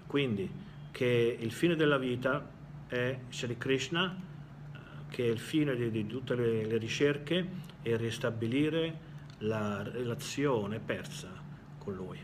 [0.07, 0.49] Quindi
[0.91, 2.45] che il fine della vita
[2.87, 4.77] è Sri Krishna, uh,
[5.09, 9.07] che è il fine di, di tutte le, le ricerche è ristabilire
[9.39, 11.29] la relazione persa
[11.77, 12.19] con Lui.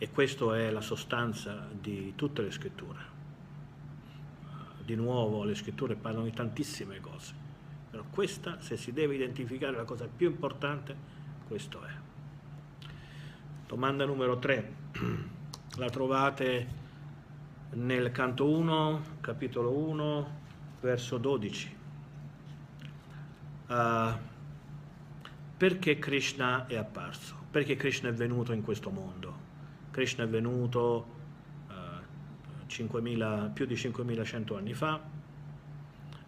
[0.00, 3.16] E questa è la sostanza di tutte le scritture.
[4.84, 7.34] Di nuovo le scritture parlano di tantissime cose,
[7.90, 10.96] però questa, se si deve identificare la cosa più importante,
[11.46, 11.90] questo è.
[13.66, 14.74] Domanda numero 3,
[15.76, 16.76] la trovate
[17.72, 20.40] nel canto 1, capitolo 1,
[20.80, 21.77] verso 12.
[23.68, 24.16] Uh,
[25.58, 27.34] perché Krishna è apparso?
[27.50, 29.46] Perché Krishna è venuto in questo mondo?
[29.90, 31.06] Krishna è venuto
[31.68, 35.00] uh, 5.000, più di 5.100 anni fa,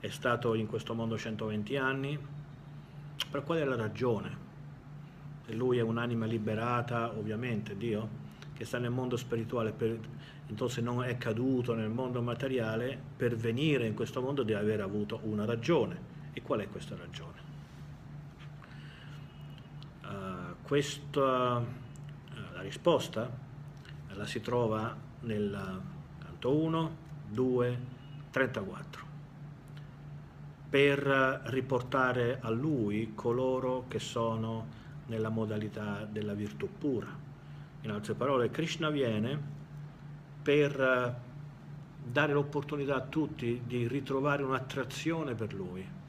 [0.00, 2.18] è stato in questo mondo 120 anni,
[3.30, 4.48] per qual è la ragione?
[5.46, 8.08] E lui è un'anima liberata, ovviamente, Dio,
[8.52, 9.98] che sta nel mondo spirituale, per,
[10.48, 15.20] entonces non è caduto nel mondo materiale, per venire in questo mondo deve aver avuto
[15.22, 16.09] una ragione.
[16.32, 17.38] E qual è questa ragione?
[20.02, 21.64] Uh, questa, uh,
[22.52, 23.30] la risposta
[24.14, 25.80] la si trova nel
[26.18, 26.96] canto 1,
[27.28, 27.78] 2,
[28.30, 29.08] 34
[30.68, 37.08] per riportare a lui coloro che sono nella modalità della virtù pura.
[37.82, 39.38] In altre parole, Krishna viene
[40.42, 41.18] per
[42.02, 45.99] dare l'opportunità a tutti di ritrovare un'attrazione per lui, eh,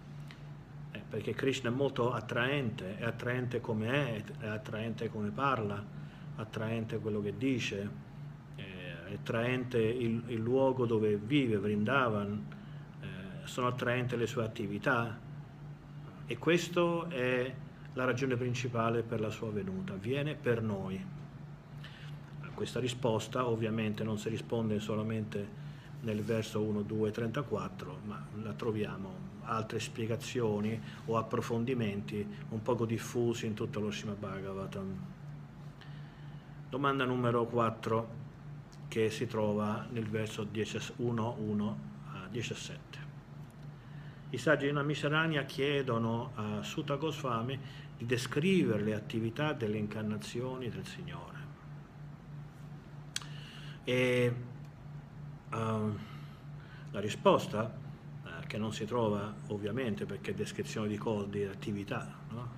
[1.11, 5.83] perché Krishna è molto attraente, è attraente come è, è attraente come parla,
[6.37, 7.89] attraente quello che dice,
[8.55, 12.45] è attraente il, il luogo dove vive, Vrindavan,
[13.01, 13.05] eh,
[13.43, 15.19] sono attraenti le sue attività
[16.25, 17.53] e questa è
[17.91, 21.05] la ragione principale per la sua venuta, viene per noi.
[22.39, 25.59] A questa risposta ovviamente non si risponde solamente
[26.03, 33.45] nel verso 1, 2, 34, ma la troviamo altre spiegazioni o approfondimenti un poco diffusi
[33.45, 34.99] in tutto lo Srimad Bhagavatam.
[36.69, 38.19] Domanda numero 4
[38.87, 40.47] che si trova nel verso
[40.97, 41.79] 1, 1
[42.13, 43.09] a 17.
[44.31, 47.59] I saggi di Namisaranya chiedono a Sutta Goswami
[47.97, 51.39] di descrivere le attività delle incarnazioni del Signore.
[53.83, 54.35] E
[55.51, 55.55] uh,
[56.91, 57.79] la risposta,
[58.51, 62.49] che non si trova ovviamente perché descrizione di cose, di attività no?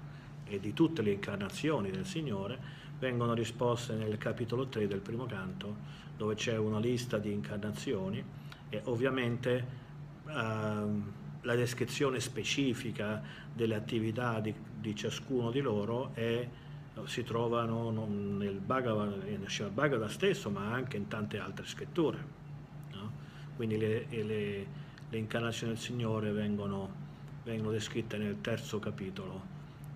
[0.44, 2.58] e di tutte le incarnazioni del Signore,
[2.98, 5.76] vengono risposte nel capitolo 3 del primo canto,
[6.18, 8.24] dove c'è una lista di incarnazioni
[8.70, 9.68] e ovviamente
[10.28, 13.22] ehm, la descrizione specifica
[13.54, 16.50] delle attività di, di ciascuno di loro è,
[17.04, 22.18] si trovano nel Bhagavad, nel Bhagavad stesso, ma anche in tante altre scritture.
[22.94, 23.12] No?
[23.56, 24.82] Quindi le, le,
[25.14, 26.90] le, incarnazioni del Signore vengono,
[27.44, 29.42] vengono descritte nel terzo capitolo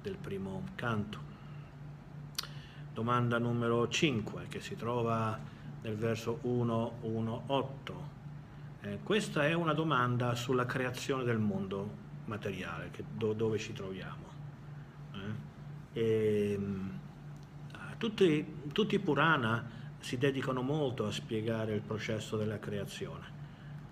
[0.01, 1.27] del primo canto
[2.97, 5.37] domanda numero 5 che si trova
[5.83, 7.93] nel verso 1.1.8.
[8.81, 11.87] Eh, questa è una domanda sulla creazione del mondo
[12.25, 14.25] materiale, che, do, dove ci troviamo.
[15.13, 15.99] Eh?
[15.99, 16.99] E, ehm,
[17.99, 19.63] tutti, tutti i Purana
[19.99, 23.36] si dedicano molto a spiegare il processo della creazione.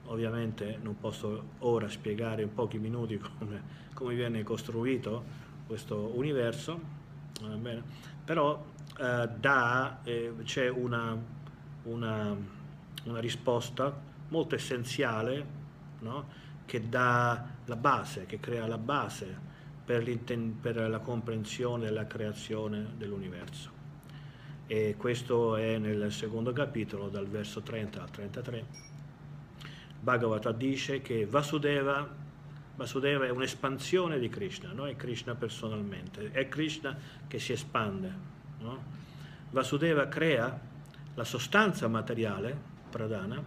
[0.08, 3.62] Ovviamente non posso ora spiegare in pochi minuti come,
[3.94, 5.24] come viene costruito
[5.66, 6.80] questo universo,
[8.24, 8.64] però
[9.00, 11.18] eh, da, eh, c'è una,
[11.84, 12.36] una,
[13.04, 13.94] una, risposta
[14.30, 15.46] molto essenziale
[16.00, 16.28] no?
[16.66, 19.38] che dà la base, che crea la base
[19.84, 20.18] per,
[20.62, 23.74] per la comprensione e la creazione dell'universo.
[24.68, 28.95] E questo è nel secondo capitolo, dal verso 30 al 33.
[30.06, 32.08] Bhagavata dice che Vasudeva
[32.76, 34.86] Vasudeva è un'espansione di Krishna, no?
[34.86, 36.96] è Krishna personalmente, è Krishna
[37.26, 38.14] che si espande.
[38.60, 38.84] No?
[39.50, 40.60] Vasudeva crea
[41.14, 42.56] la sostanza materiale,
[42.90, 43.42] pradana,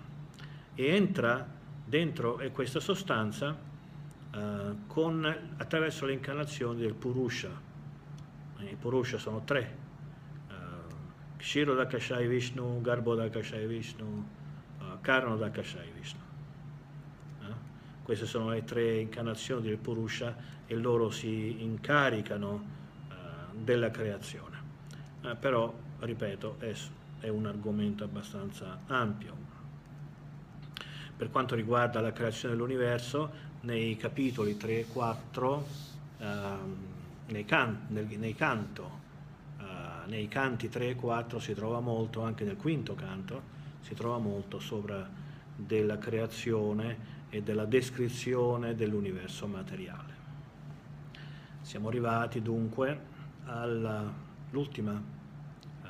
[0.75, 1.47] e entra
[1.85, 3.55] dentro questa sostanza
[4.35, 7.51] uh, con, attraverso le incarnazioni del Purusha.
[8.61, 9.77] I Purusha sono tre,
[10.49, 14.27] uh, Kshiro Dakashai Vishnu, Garbo Dakashai Vishnu,
[14.81, 16.28] uh, Karno Dakashai Vishnu.
[18.09, 20.35] Queste sono le tre incarnazioni del Purusha
[20.67, 22.65] e loro si incaricano
[23.11, 23.13] uh,
[23.63, 24.57] della creazione.
[25.21, 26.73] Uh, però, ripeto, è,
[27.21, 29.35] è un argomento abbastanza ampio.
[31.19, 33.31] Per quanto riguarda la creazione dell'universo,
[33.61, 35.67] nei capitoli 3 e 4,
[36.17, 36.25] uh,
[37.27, 38.91] nei, can, nel, nei, canto,
[39.59, 43.43] uh, nei canti 3 e 4 si trova molto, anche nel quinto canto,
[43.83, 50.17] si trova molto sopra della creazione e della descrizione dell'universo materiale.
[51.61, 53.01] Siamo arrivati dunque
[53.45, 55.89] all'ultima eh,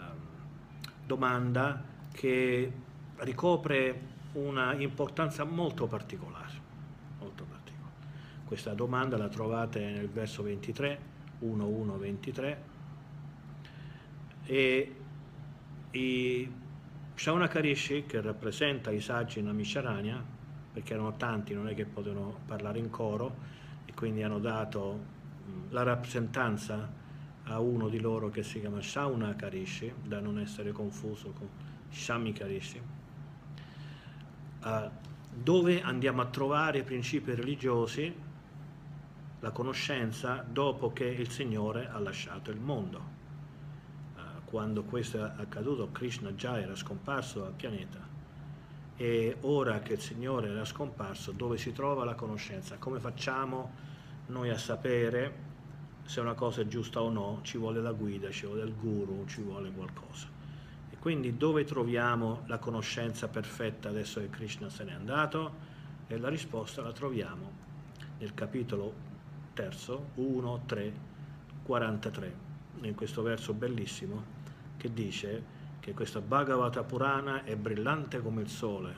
[1.07, 1.83] domanda
[2.13, 2.73] che
[3.17, 4.01] ricopre
[4.33, 6.53] una importanza molto particolare,
[7.19, 7.95] molto particolare.
[8.45, 11.01] Questa domanda la trovate nel verso 23,
[11.43, 12.57] 1.1.23
[14.45, 14.95] e
[15.93, 16.53] i
[17.15, 20.37] Shaunakarishi, che rappresenta i saggi Namisharanya,
[20.73, 25.17] perché erano tanti, non è che potevano parlare in coro e quindi hanno dato
[25.71, 26.89] la rappresentanza
[27.45, 31.49] a uno di loro che si chiama Shauna Karishi, da non essere confuso con
[31.91, 32.81] Shami Karishi,
[35.35, 38.15] dove andiamo a trovare i principi religiosi,
[39.41, 43.17] la conoscenza, dopo che il Signore ha lasciato il mondo.
[44.17, 48.08] Uh, quando questo è accaduto, Krishna già era scomparso dal pianeta
[49.01, 52.79] e ora che il Signore era scomparso, dove si trova la conoscenza?
[52.79, 53.71] Come facciamo
[54.27, 55.47] noi a sapere
[56.03, 57.39] se una cosa è giusta o no?
[57.43, 60.27] Ci vuole la guida, ci vuole il guru, ci vuole qualcosa.
[60.91, 65.67] E quindi dove troviamo la conoscenza perfetta adesso che Krishna se n'è andato?
[66.09, 67.53] E la risposta la troviamo
[68.19, 68.93] nel capitolo
[69.55, 70.93] terzo, 1, 3,
[71.63, 72.35] 43,
[72.81, 74.37] in questo verso bellissimo
[74.77, 75.57] che dice
[75.89, 78.95] che questa Bhagavata Purana è brillante come il sole,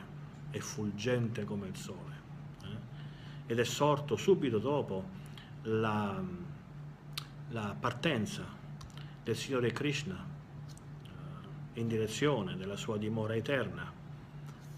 [0.51, 2.15] è fulgente come il sole,
[2.65, 3.53] eh?
[3.53, 5.05] ed è sorto subito dopo
[5.63, 6.21] la,
[7.51, 8.45] la partenza
[9.23, 10.17] del Signore Krishna
[11.75, 13.93] eh, in direzione della sua dimora eterna,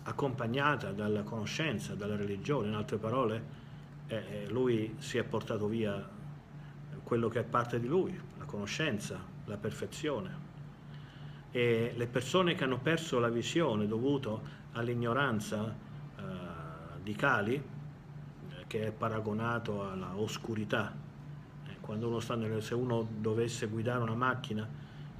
[0.02, 3.44] accompagnata dalla conoscenza, dalla religione, in altre parole,
[4.06, 6.06] eh, eh lui si è portato via
[7.02, 10.50] quello che è parte di lui, la conoscenza, la perfezione
[11.52, 14.40] e le persone che hanno perso la visione dovuto
[14.72, 15.72] all'ignoranza
[16.16, 16.22] eh,
[17.02, 20.92] di Kali, eh, che è paragonato alla oscurità,
[21.66, 24.66] eh, quando uno sta nel, se uno dovesse guidare una macchina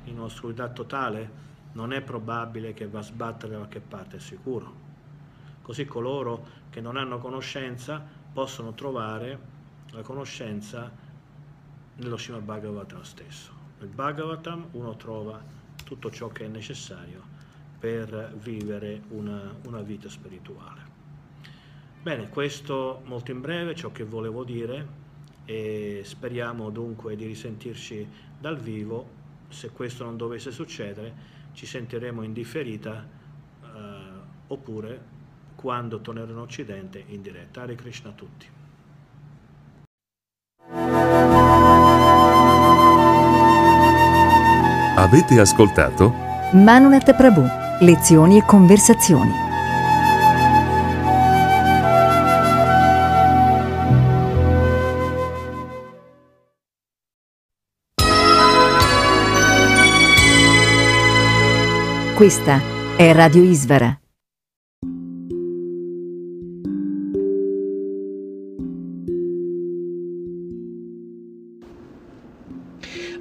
[0.05, 4.81] in un'oscurità totale, non è probabile che va a sbattere da qualche parte, è sicuro.
[5.61, 8.03] Così coloro che non hanno conoscenza
[8.33, 9.39] possono trovare
[9.91, 10.91] la conoscenza
[11.97, 13.53] nello Srimad Bhagavatam stesso.
[13.79, 15.61] Nel Bhagavatam uno trova
[15.93, 17.23] tutto ciò che è necessario
[17.79, 20.81] per vivere una, una vita spirituale.
[22.01, 25.01] Bene, questo molto in breve ciò che volevo dire
[25.45, 28.09] e speriamo dunque di risentirci
[28.41, 29.21] dal vivo.
[29.49, 33.07] Se questo non dovesse succedere, ci sentiremo in differita
[33.63, 33.69] eh,
[34.47, 35.11] oppure
[35.55, 37.63] quando tornerò in Occidente in diretta.
[37.63, 38.47] Hare Krishna a tutti.
[44.95, 46.13] Avete ascoltato?
[46.53, 47.43] Manunet Prabhu,
[47.81, 49.33] lezioni e conversazioni.
[62.15, 62.61] Questa
[62.95, 63.99] è Radio Isvara.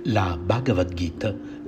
[0.03, 1.34] La Bhagavad Gita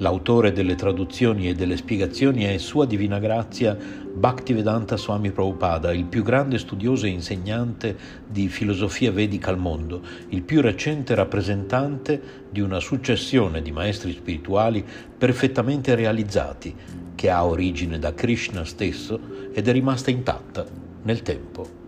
[0.00, 6.22] L'autore delle traduzioni e delle spiegazioni è Sua Divina Grazia Bhaktivedanta Swami Prabhupada, il più
[6.22, 7.96] grande studioso e insegnante
[8.26, 14.82] di filosofia vedica al mondo, il più recente rappresentante di una successione di maestri spirituali
[15.18, 16.74] perfettamente realizzati,
[17.14, 19.20] che ha origine da Krishna stesso
[19.52, 20.64] ed è rimasta intatta
[21.02, 21.80] nel tempo.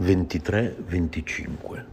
[0.00, 1.84] 23-25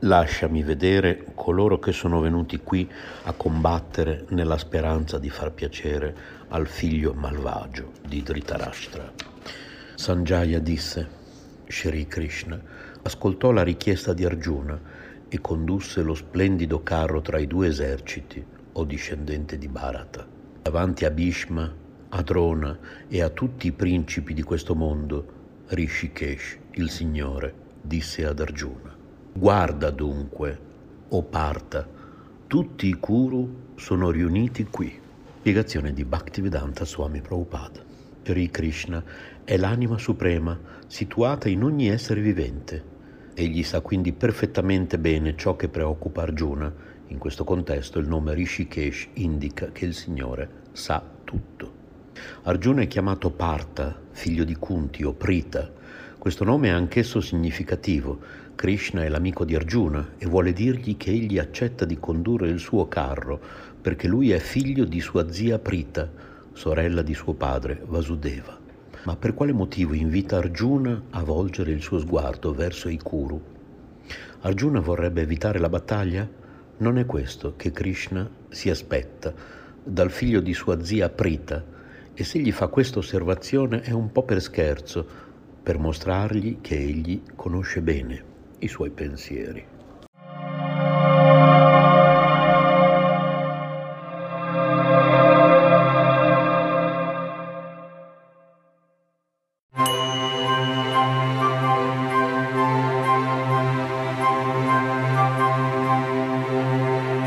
[0.00, 2.88] Lasciami vedere coloro che sono venuti qui
[3.24, 6.14] a combattere nella speranza di far piacere
[6.48, 9.12] al figlio malvagio di Dhritarashtra.
[9.94, 11.08] Sanjaya disse,
[11.66, 12.60] Shri Krishna
[13.02, 14.78] ascoltò la richiesta di Arjuna
[15.28, 20.26] e condusse lo splendido carro tra i due eserciti, o discendente di Bharata.
[20.62, 21.72] Davanti a Bhishma,
[22.10, 22.78] a Drona
[23.08, 25.35] e a tutti i principi di questo mondo,
[25.68, 28.94] Rishikesh, il Signore, disse ad Arjuna.
[29.32, 30.58] Guarda dunque,
[31.08, 31.84] o parta,
[32.46, 34.96] tutti i Kuru sono riuniti qui.
[35.40, 37.82] Spiegazione di Bhaktivedanta Swami Prabhupada.
[38.22, 39.02] Sri Krishna
[39.42, 40.56] è l'anima suprema
[40.86, 42.84] situata in ogni essere vivente.
[43.34, 46.72] Egli sa quindi perfettamente bene ciò che preoccupa Arjuna.
[47.08, 51.72] In questo contesto il nome Rishikesh indica che il Signore sa tutto.
[52.44, 55.70] Arjuna è chiamato Partha, figlio di Kunti o Prita.
[56.18, 58.18] Questo nome è anch'esso significativo.
[58.54, 62.88] Krishna è l'amico di Arjuna e vuole dirgli che egli accetta di condurre il suo
[62.88, 63.38] carro
[63.78, 66.10] perché lui è figlio di sua zia Prita,
[66.54, 68.58] sorella di suo padre Vasudeva.
[69.04, 73.40] Ma per quale motivo invita Arjuna a volgere il suo sguardo verso i Kuru?
[74.40, 76.26] Arjuna vorrebbe evitare la battaglia?
[76.78, 79.32] Non è questo che Krishna si aspetta
[79.84, 81.74] dal figlio di sua zia Prita
[82.18, 85.06] e se gli fa questa osservazione è un po' per scherzo,
[85.62, 88.24] per mostrargli che egli conosce bene
[88.60, 89.74] i suoi pensieri.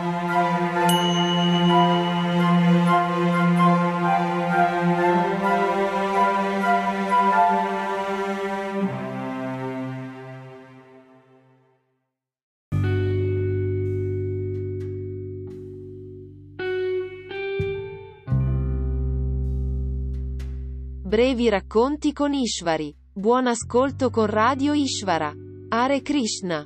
[21.09, 22.95] Brevi racconti con Ishvari.
[23.19, 25.33] Buon ascolto con Radio Ishvara.
[25.71, 26.65] Hare Krishna.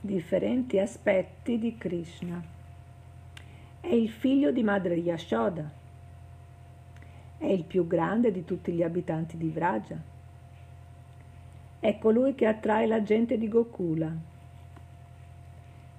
[0.00, 2.42] differenti aspetti di Krishna.
[3.78, 5.70] È il figlio di madre Yashoda.
[7.36, 10.00] È il più grande di tutti gli abitanti di Vraja.
[11.78, 14.10] È colui che attrae la gente di Gokula.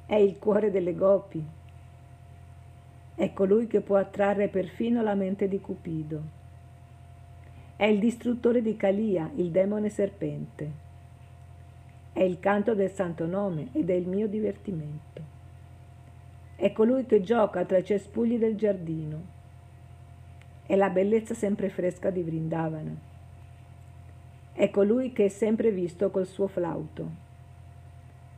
[0.07, 1.61] È il cuore delle gopi.
[3.15, 6.21] È colui che può attrarre perfino la mente di Cupido.
[7.75, 10.71] È il distruttore di Kalia, il demone serpente.
[12.11, 15.21] È il canto del santo nome ed è il mio divertimento.
[16.55, 19.21] È colui che gioca tra i cespugli del giardino.
[20.65, 22.95] È la bellezza sempre fresca di Vrindavana.
[24.53, 27.09] È colui che è sempre visto col suo flauto.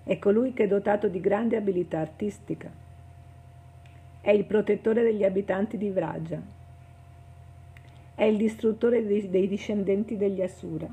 [0.03, 2.83] È colui che è dotato di grande abilità artistica.
[4.25, 6.41] È il protettore degli abitanti di Vraja.
[8.15, 10.87] È il distruttore dei, discendenti degli Asura.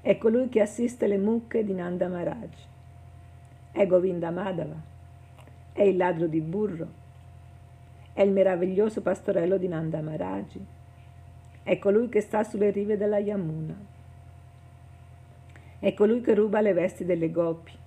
[0.00, 2.52] È colui che assiste le mucche di Nanda Maharaj.
[3.72, 4.80] È Govinda Madhava.
[5.72, 6.86] È il ladro di burro.
[8.12, 10.58] È il meraviglioso pastorello di Nanda Maharaj.
[11.64, 13.74] È colui che sta sulle rive della Yamuna.
[15.80, 17.78] È colui che ruba le vesti delle gopi.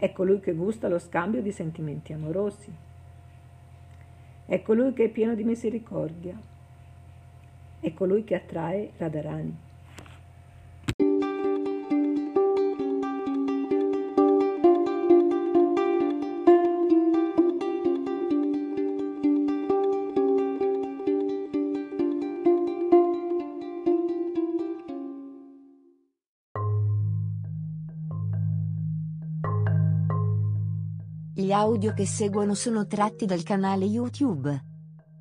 [0.00, 2.74] È colui che gusta lo scambio di sentimenti amorosi.
[4.46, 6.34] È colui che è pieno di misericordia.
[7.78, 9.69] È colui che attrae Radharani.
[31.40, 34.62] Gli audio che seguono sono tratti dal canale YouTube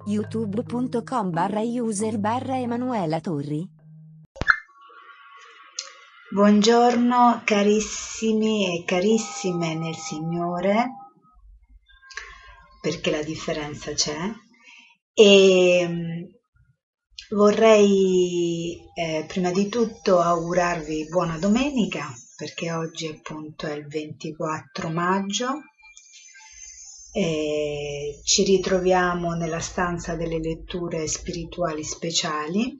[0.05, 3.65] youtube.com barra user barra Emanuela Torri.
[6.29, 10.89] Buongiorno carissimi e carissime nel Signore,
[12.81, 14.19] perché la differenza c'è,
[15.13, 16.23] e mm,
[17.29, 25.61] vorrei eh, prima di tutto augurarvi buona domenica, perché oggi appunto è il 24 maggio
[27.11, 32.79] eh, ci ritroviamo nella stanza delle letture spirituali speciali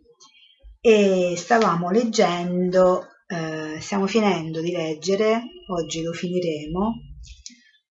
[0.80, 6.94] e stavamo leggendo, eh, stiamo finendo di leggere, oggi lo finiremo.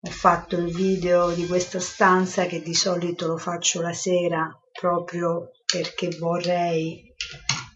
[0.01, 5.51] Ho fatto il video di questa stanza che di solito lo faccio la sera proprio
[5.67, 7.13] perché vorrei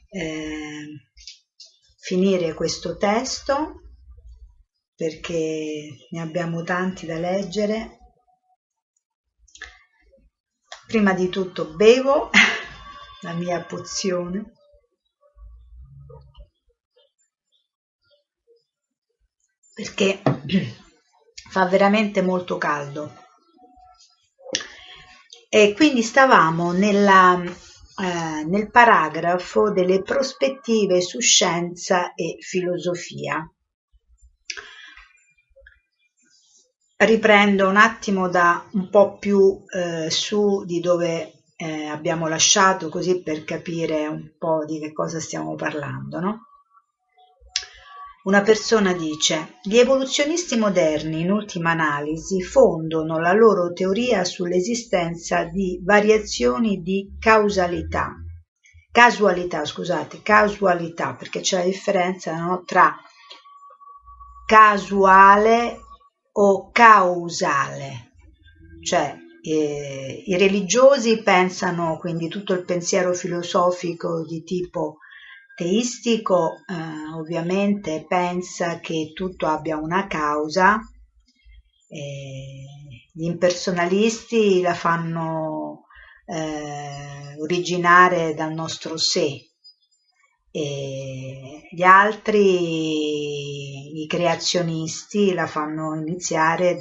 [0.09, 0.87] eh,
[1.99, 3.81] finire questo testo
[4.95, 8.02] perché ne abbiamo tanti da leggere
[10.93, 12.29] prima di tutto bevo
[13.23, 14.53] la mia pozione.
[19.73, 20.21] Perché
[21.49, 23.21] fa veramente molto caldo.
[25.49, 33.51] E quindi stavamo nella, eh, nel paragrafo delle prospettive su scienza e filosofia
[37.05, 43.23] riprendo un attimo da un po' più eh, su di dove eh, abbiamo lasciato così
[43.23, 46.47] per capire un po' di che cosa stiamo parlando, no?
[48.25, 55.81] Una persona dice, gli evoluzionisti moderni in ultima analisi fondano la loro teoria sull'esistenza di
[55.85, 58.15] variazioni di causalità,
[58.93, 62.97] casualità, scusate, casualità, perché c'è la differenza no, tra
[64.47, 65.81] casuale
[66.33, 68.13] o causale,
[68.83, 74.99] cioè eh, i religiosi pensano quindi tutto il pensiero filosofico di tipo
[75.55, 80.81] teistico eh, ovviamente pensa che tutto abbia una causa,
[81.89, 82.65] eh,
[83.13, 85.87] gli impersonalisti la fanno
[86.25, 89.52] eh, originare dal nostro sé,
[90.55, 96.77] e gli altri, i creazionisti, la fanno iniziare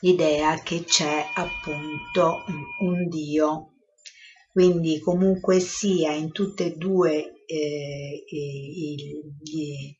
[0.00, 2.42] dall'idea che c'è appunto
[2.80, 3.72] un Dio.
[4.50, 8.94] Quindi comunque sia in tutte e due eh, i,
[9.42, 9.98] i,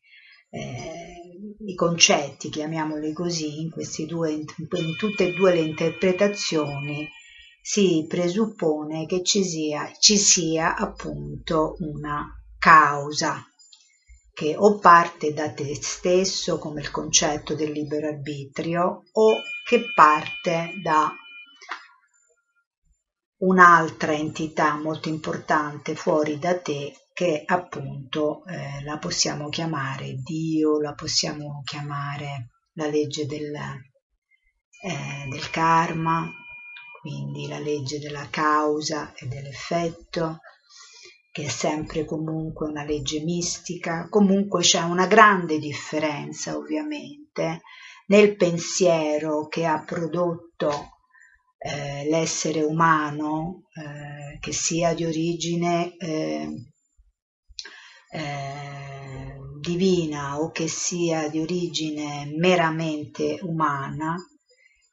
[0.48, 3.70] eh, i, concetti, chiamiamoli così, in,
[4.06, 7.06] due, in tutte e due le interpretazioni
[7.68, 12.24] si presuppone che ci sia, ci sia appunto una
[12.60, 13.44] causa
[14.32, 20.74] che o parte da te stesso come il concetto del libero arbitrio o che parte
[20.80, 21.12] da
[23.38, 30.94] un'altra entità molto importante fuori da te che appunto eh, la possiamo chiamare Dio, la
[30.94, 36.32] possiamo chiamare la legge del, eh, del karma,
[37.06, 40.40] quindi la legge della causa e dell'effetto,
[41.30, 47.60] che è sempre comunque una legge mistica, comunque c'è una grande differenza ovviamente
[48.08, 50.98] nel pensiero che ha prodotto
[51.58, 56.48] eh, l'essere umano, eh, che sia di origine eh,
[58.10, 64.16] eh divina o che sia di origine meramente umana,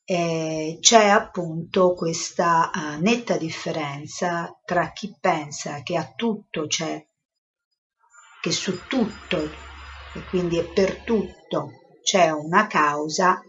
[0.05, 7.05] eh, c'è appunto questa uh, netta differenza tra chi pensa che a tutto c'è,
[8.41, 9.37] che su tutto
[10.15, 11.69] e quindi è per tutto
[12.03, 13.41] c'è una causa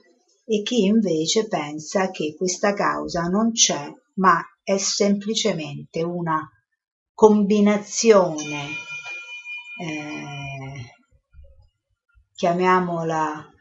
[0.45, 6.49] e chi invece pensa che questa causa non c'è ma è semplicemente una
[7.13, 8.69] combinazione
[9.81, 10.95] eh,
[12.35, 13.54] chiamiamola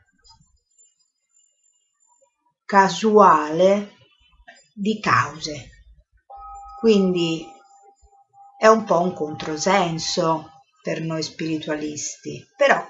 [2.73, 3.97] casuale
[4.73, 5.69] di cause.
[6.79, 7.45] Quindi
[8.57, 10.49] è un po' un controsenso
[10.81, 12.83] per noi spiritualisti, però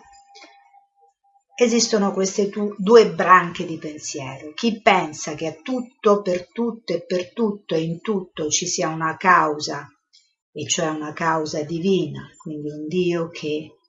[1.53, 4.53] esistono queste tu, due branche di pensiero.
[4.53, 8.87] Chi pensa che a tutto, per tutto e per tutto e in tutto ci sia
[8.87, 9.85] una causa,
[10.53, 13.79] e cioè una causa divina, quindi un Dio che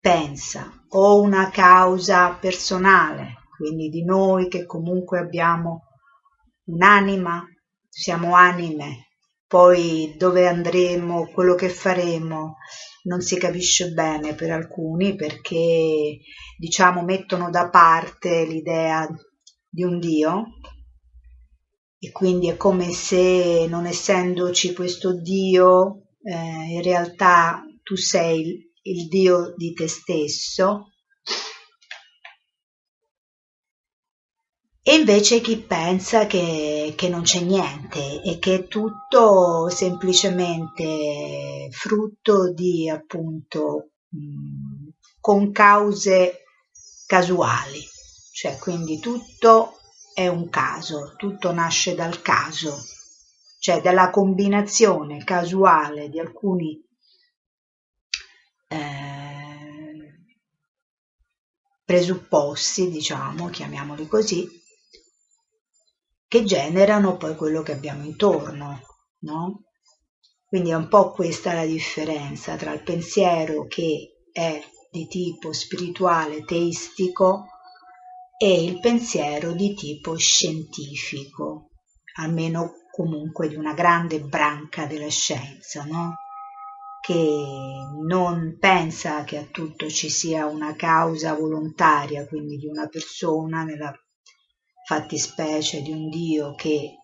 [0.00, 5.84] pensa, o una causa personale, quindi di noi che comunque abbiamo
[6.64, 7.46] un'anima,
[7.88, 9.10] siamo anime,
[9.46, 12.56] poi dove andremo, quello che faremo,
[13.04, 16.18] non si capisce bene per alcuni perché
[16.58, 19.08] diciamo mettono da parte l'idea
[19.68, 20.46] di un Dio
[22.00, 28.70] e quindi è come se non essendoci questo Dio, eh, in realtà tu sei il,
[28.82, 30.88] il Dio di te stesso.
[34.84, 42.52] E invece chi pensa che, che non c'è niente e che è tutto semplicemente frutto
[42.52, 44.90] di appunto mh,
[45.20, 46.44] con cause
[47.06, 47.82] casuali,
[48.32, 49.78] cioè quindi tutto
[50.14, 52.78] è un caso, tutto nasce dal caso,
[53.58, 56.80] cioè dalla combinazione casuale di alcuni
[58.68, 60.12] eh,
[61.84, 64.61] presupposti, diciamo, chiamiamoli così,
[66.32, 68.80] che generano poi quello che abbiamo intorno,
[69.18, 69.64] no?
[70.46, 74.58] Quindi è un po' questa la differenza tra il pensiero che è
[74.90, 77.48] di tipo spirituale teistico
[78.38, 81.72] e il pensiero di tipo scientifico,
[82.14, 86.14] almeno comunque di una grande branca della scienza, no?
[87.02, 87.14] che
[88.06, 93.92] non pensa che a tutto ci sia una causa volontaria, quindi di una persona, nella
[94.84, 96.96] fattispecie di un Dio che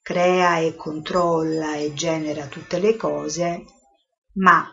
[0.00, 3.64] crea e controlla e genera tutte le cose,
[4.34, 4.64] ma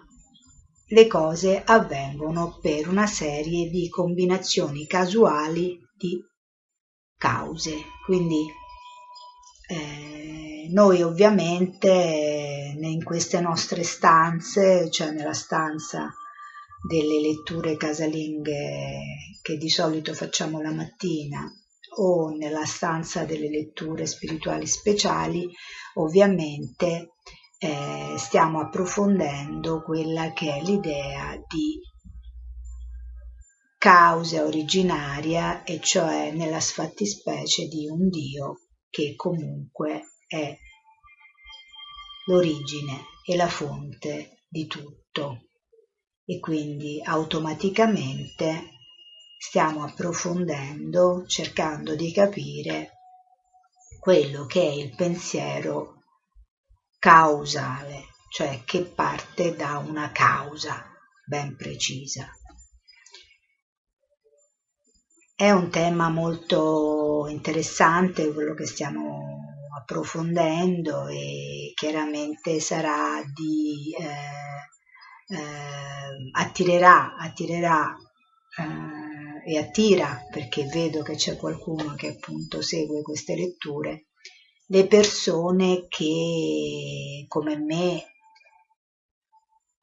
[0.87, 6.23] le cose avvengono per una serie di combinazioni casuali di
[7.17, 7.81] cause.
[8.05, 8.45] Quindi
[9.69, 16.13] eh, noi ovviamente in queste nostre stanze, cioè nella stanza
[16.87, 21.49] delle letture casalinghe che di solito facciamo la mattina
[21.95, 25.47] o nella stanza delle letture spirituali speciali,
[25.95, 27.13] ovviamente
[27.57, 31.79] eh, stiamo approfondendo quella che è l'idea di
[33.77, 40.57] causa originaria e cioè nella sfattispecie di un Dio che comunque è
[42.27, 45.47] l'origine e la fonte di tutto.
[46.25, 48.71] E quindi automaticamente
[49.45, 52.93] stiamo approfondendo cercando di capire
[53.99, 56.03] quello che è il pensiero
[56.97, 60.81] causale, cioè che parte da una causa
[61.25, 62.25] ben precisa.
[65.35, 69.19] È un tema molto interessante quello che stiamo
[69.77, 77.93] approfondendo e chiaramente sarà di eh, eh, attirerà, attirerà
[78.57, 79.02] eh,
[79.45, 84.07] e attira perché vedo che c'è qualcuno che appunto segue queste letture
[84.67, 88.03] le persone che come me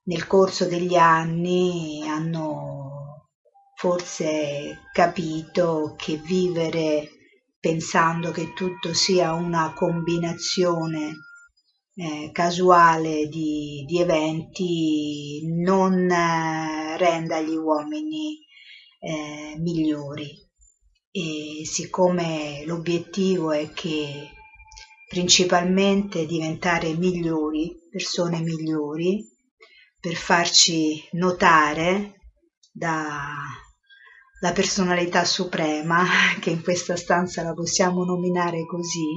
[0.04, 3.28] nel corso degli anni hanno
[3.74, 7.08] forse capito che vivere
[7.58, 11.16] pensando che tutto sia una combinazione
[11.94, 18.38] eh, casuale di, di, eventi non eh, renda gli uomini
[19.00, 20.48] eh, migliori.
[21.10, 24.30] E siccome l'obiettivo è che
[25.08, 29.26] principalmente diventare migliori, persone migliori,
[29.98, 32.20] per farci notare
[32.70, 36.04] dalla personalità suprema,
[36.40, 39.08] che in questa stanza la possiamo nominare così,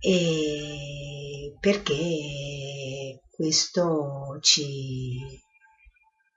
[0.00, 5.18] e perché questo ci,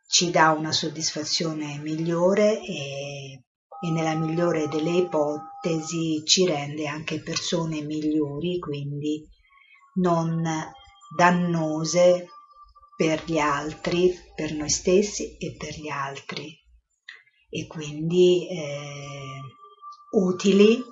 [0.10, 3.44] ci dà una soddisfazione migliore e
[3.82, 9.26] e nella migliore delle ipotesi ci rende anche persone migliori, quindi
[9.96, 10.44] non
[11.16, 12.28] dannose
[12.96, 16.54] per gli altri, per noi stessi e per gli altri.
[17.50, 19.40] E quindi eh,
[20.12, 20.84] utili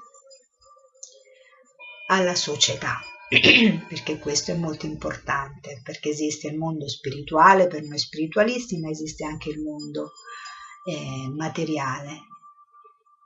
[2.07, 3.01] alla società
[3.89, 9.25] perché questo è molto importante perché esiste il mondo spirituale per noi spiritualisti ma esiste
[9.25, 10.13] anche il mondo
[10.85, 12.21] eh, materiale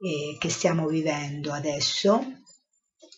[0.02, 2.20] eh, che stiamo vivendo adesso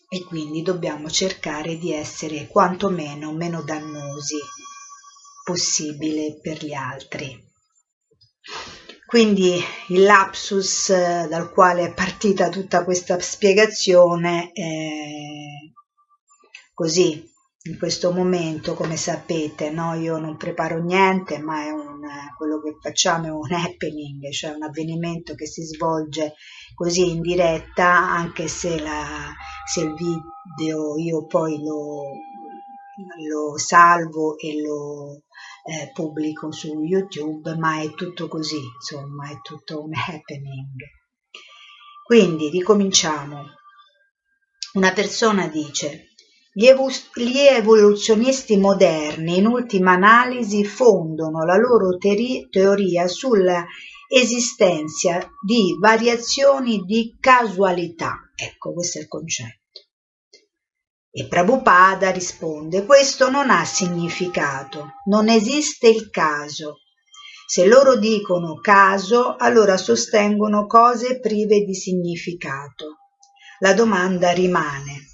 [0.10, 4.38] e quindi dobbiamo cercare di essere quantomeno meno dannosi
[5.44, 7.52] possibile per gli altri.
[9.06, 9.60] Quindi
[9.90, 15.73] il lapsus eh, dal quale è partita tutta questa spiegazione è
[16.74, 17.32] così
[17.66, 19.94] in questo momento, come sapete, no?
[19.94, 22.02] io non preparo niente, ma è un,
[22.36, 26.34] quello che facciamo è un happening, cioè un avvenimento che si svolge
[26.76, 29.32] così in diretta, anche se, la,
[29.66, 32.10] se il video io poi lo,
[33.30, 35.22] lo salvo e lo
[35.64, 40.82] eh, pubblico su YouTube, ma è tutto così, insomma, è tutto un happening.
[42.04, 43.46] Quindi ricominciamo.
[44.74, 46.13] Una persona dice
[46.54, 53.66] gli, evo- gli evoluzionisti moderni in ultima analisi fondano la loro teoria sulla
[54.08, 58.20] esistenza di variazioni di casualità.
[58.36, 59.62] Ecco, questo è il concetto.
[61.12, 66.82] E Prabhupada risponde, questo non ha significato, non esiste il caso.
[67.48, 72.98] Se loro dicono caso, allora sostengono cose prive di significato.
[73.60, 75.13] La domanda rimane,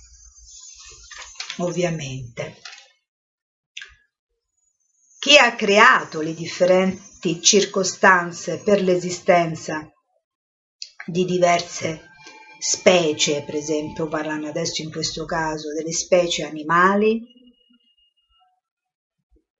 [1.60, 2.58] ovviamente.
[5.20, 9.92] Chi ha creato le differenti circostanze per l'esistenza
[11.06, 12.08] di diverse
[12.60, 17.22] specie, per esempio, parlano adesso in questo caso delle specie animali?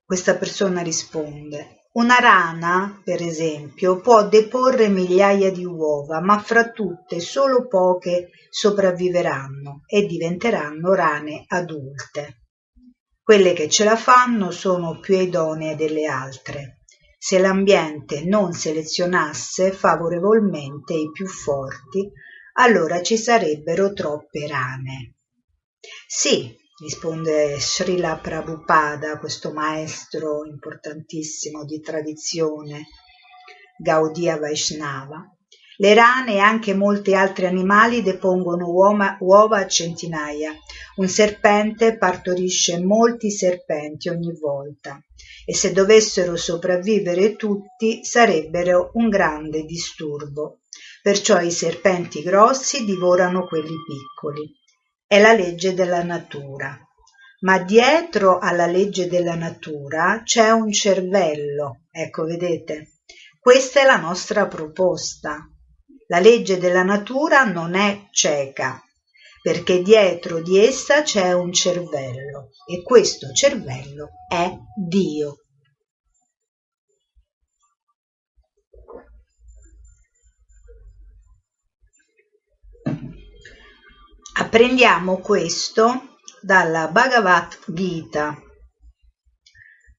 [0.04, 7.18] Questa persona risponde, una rana, per esempio, può deporre migliaia di uova, ma fra tutte
[7.18, 12.42] solo poche sopravviveranno e diventeranno rane adulte.
[13.20, 16.82] Quelle che ce la fanno sono più idonee delle altre.
[17.18, 22.10] Se l'ambiente non selezionasse favorevolmente i più forti,
[22.54, 25.14] allora ci sarebbero troppe rane.
[26.06, 32.86] Sì, risponde Srila Prabhupada, questo maestro importantissimo di tradizione
[33.76, 35.30] Gaudiya Vaishnava,
[35.76, 40.52] le rane e anche molti altri animali depongono uova, uova a centinaia.
[40.96, 45.02] Un serpente partorisce molti serpenti ogni volta
[45.46, 50.60] e se dovessero sopravvivere tutti sarebbero un grande disturbo.
[51.02, 54.59] Perciò i serpenti grossi divorano quelli piccoli.
[55.12, 56.78] È la legge della natura.
[57.40, 61.86] Ma dietro alla legge della natura c'è un cervello.
[61.90, 62.98] Ecco, vedete?
[63.40, 65.50] Questa è la nostra proposta.
[66.06, 68.80] La legge della natura non è cieca,
[69.42, 75.38] perché dietro di essa c'è un cervello e questo cervello è Dio.
[84.32, 88.40] Apprendiamo questo dalla Bhagavad Gita.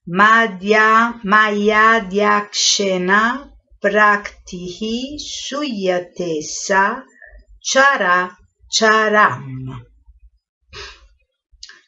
[0.06, 7.04] Madhya Mayadhyakshena praktihi suyatesa
[7.60, 8.36] chara
[8.68, 9.86] charam.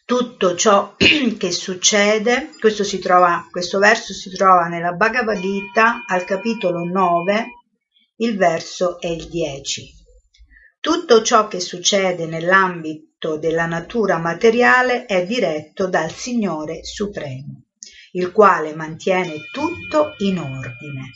[0.06, 6.26] Tutto ciò che succede, questo, si trova, questo verso si trova nella Bhagavad Gita al
[6.26, 7.48] capitolo 9,
[8.18, 10.03] il verso è il 10.
[10.84, 17.68] Tutto ciò che succede nell'ambito della natura materiale è diretto dal Signore Supremo,
[18.12, 21.12] il quale mantiene tutto in ordine.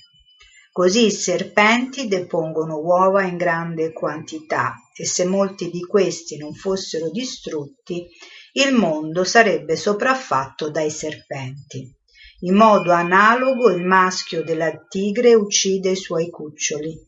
[0.72, 7.10] Così i serpenti depongono uova in grande quantità e se molti di questi non fossero
[7.10, 8.08] distrutti,
[8.54, 11.94] il mondo sarebbe sopraffatto dai serpenti.
[12.44, 17.07] In modo analogo il maschio della tigre uccide i suoi cuccioli.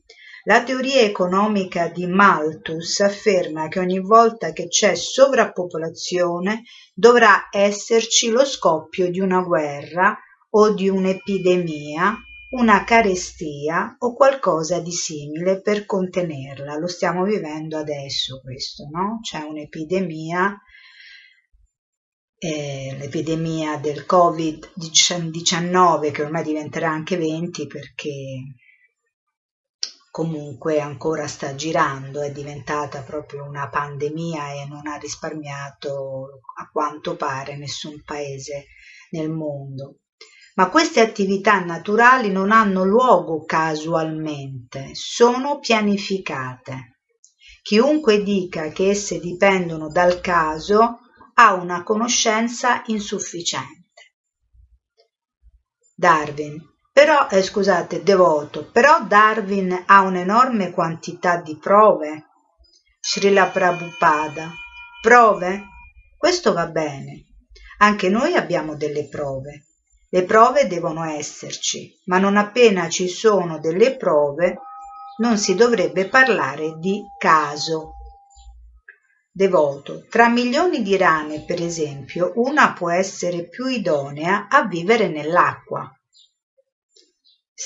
[0.49, 8.43] La teoria economica di Malthus afferma che ogni volta che c'è sovrappopolazione dovrà esserci lo
[8.43, 10.17] scoppio di una guerra
[10.49, 12.17] o di un'epidemia
[12.49, 16.77] una carestia o qualcosa di simile per contenerla.
[16.77, 19.19] Lo stiamo vivendo adesso questo, no?
[19.21, 20.59] C'è un'epidemia,
[22.39, 28.09] eh, l'epidemia del Covid-19 che ormai diventerà anche 20 perché
[30.19, 37.15] comunque ancora sta girando, è diventata proprio una pandemia e non ha risparmiato a quanto
[37.15, 38.65] pare nessun paese
[39.11, 39.99] nel mondo.
[40.55, 46.99] Ma queste attività naturali non hanno luogo casualmente, sono pianificate.
[47.61, 50.99] Chiunque dica che esse dipendono dal caso
[51.35, 54.15] ha una conoscenza insufficiente.
[55.95, 56.68] Darwin.
[56.99, 62.25] Però, eh, scusate, devoto, però Darwin ha un'enorme quantità di prove.
[62.99, 64.51] Srila Prabhupada.
[65.01, 65.63] Prove?
[66.17, 67.27] Questo va bene.
[67.77, 69.63] Anche noi abbiamo delle prove
[70.09, 74.57] le prove devono esserci, ma non appena ci sono delle prove
[75.19, 77.93] non si dovrebbe parlare di caso.
[79.31, 80.05] Devoto.
[80.09, 85.89] Tra milioni di rane, per esempio, una può essere più idonea a vivere nell'acqua.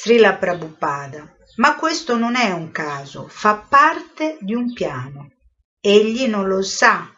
[0.01, 1.35] Srila Prabhupada.
[1.57, 5.29] Ma questo non è un caso, fa parte di un piano.
[5.79, 7.13] Egli non lo sa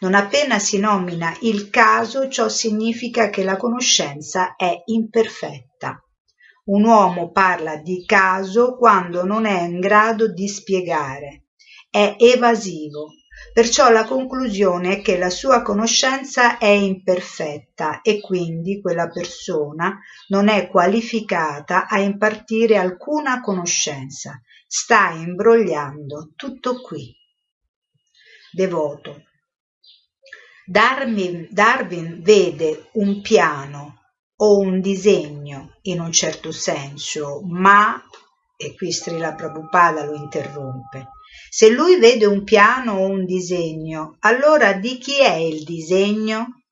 [0.00, 6.00] non appena si nomina il caso ciò significa che la conoscenza è imperfetta.
[6.66, 11.46] Un uomo parla di caso quando non è in grado di spiegare.
[11.90, 13.08] è evasivo.
[13.52, 20.48] Perciò la conclusione è che la sua conoscenza è imperfetta e quindi quella persona non
[20.48, 24.40] è qualificata a impartire alcuna conoscenza.
[24.66, 27.14] Sta imbrogliando tutto qui.
[28.52, 29.24] Devoto.
[30.64, 33.98] Darwin, Darwin vede un piano
[34.36, 38.00] o un disegno in un certo senso, ma,
[38.56, 41.08] e qui Srila Prabhupada lo interrompe,
[41.50, 46.62] se lui vede un piano o un disegno, allora di chi è il disegno?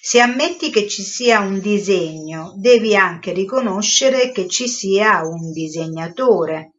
[0.00, 6.72] Se ammetti che ci sia un disegno, devi anche riconoscere che ci sia un disegnatore.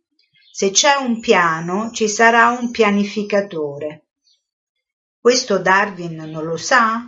[0.51, 4.05] Se c'è un piano, ci sarà un pianificatore.
[5.19, 7.01] Questo Darwin non lo sa?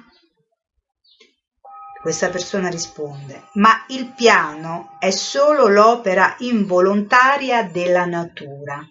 [2.01, 8.81] Questa persona risponde, ma il piano è solo l'opera involontaria della natura.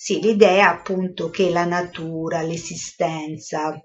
[0.00, 3.76] Sì, l'idea appunto che la natura, l'esistenza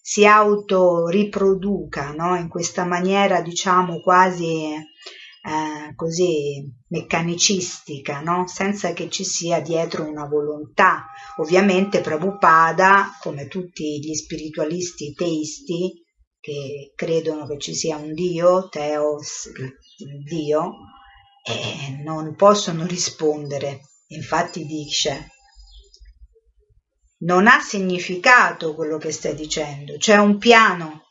[0.00, 2.36] si autoriproduca no?
[2.36, 8.46] in questa maniera diciamo quasi eh, così meccanicistica, no?
[8.46, 11.04] senza che ci sia dietro una volontà.
[11.36, 16.02] Ovviamente Prabhupada, come tutti gli spiritualisti teisti,
[16.40, 19.50] che credono che ci sia un Dio, Teos,
[20.24, 20.72] Dio,
[21.44, 23.80] e non possono rispondere.
[24.06, 25.26] Infatti dice,
[27.20, 31.04] non ha significato quello che stai dicendo, c'è un piano.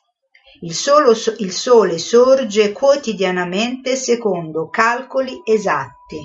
[0.62, 6.20] Il, solo, il sole sorge quotidianamente secondo calcoli esatti.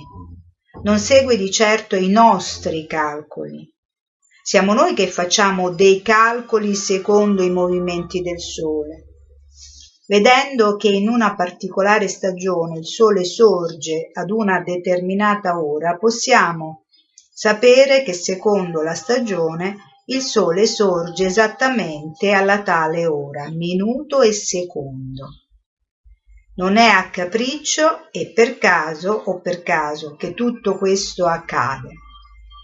[0.84, 3.70] Non segue di certo i nostri calcoli.
[4.42, 9.04] Siamo noi che facciamo dei calcoli secondo i movimenti del Sole.
[10.08, 16.81] Vedendo che in una particolare stagione il Sole sorge ad una determinata ora, possiamo
[17.32, 19.76] sapere che secondo la stagione
[20.06, 25.28] il Sole sorge esattamente alla tale ora, minuto e secondo.
[26.56, 31.90] Non è a capriccio e per caso o per caso che tutto questo accade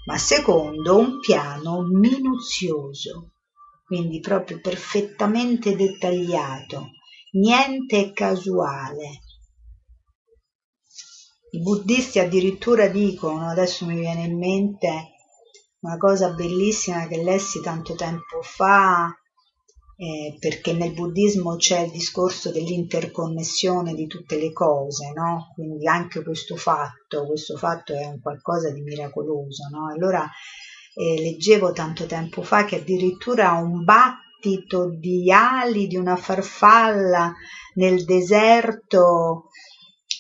[0.08, 3.32] ma secondo un piano minuzioso,
[3.84, 6.92] quindi proprio perfettamente dettagliato,
[7.32, 9.20] niente casuale.
[11.50, 15.12] I buddhisti addirittura dicono, adesso mi viene in mente
[15.80, 19.10] una cosa bellissima che lessi tanto tempo fa,
[19.96, 25.52] eh, perché nel buddismo c'è il discorso dell'interconnessione di tutte le cose, no?
[25.54, 29.88] Quindi anche questo fatto, questo fatto è un qualcosa di miracoloso, no?
[29.90, 30.28] Allora
[30.94, 37.32] eh, leggevo tanto tempo fa che addirittura un battito di ali di una farfalla
[37.74, 39.47] nel deserto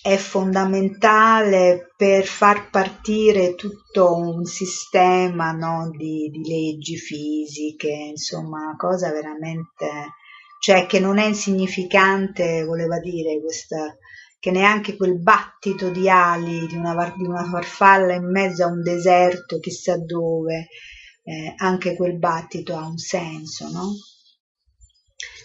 [0.02, 9.10] è fondamentale per far partire tutto un sistema no, di, di, leggi fisiche, insomma, cosa
[9.10, 10.14] veramente,
[10.60, 13.96] cioè che non è insignificante, voleva dire questa,
[14.38, 18.82] che neanche quel battito di ali di una, di una farfalla in mezzo a un
[18.82, 20.68] deserto, chissà dove,
[21.24, 23.92] eh, anche quel battito ha un senso, no?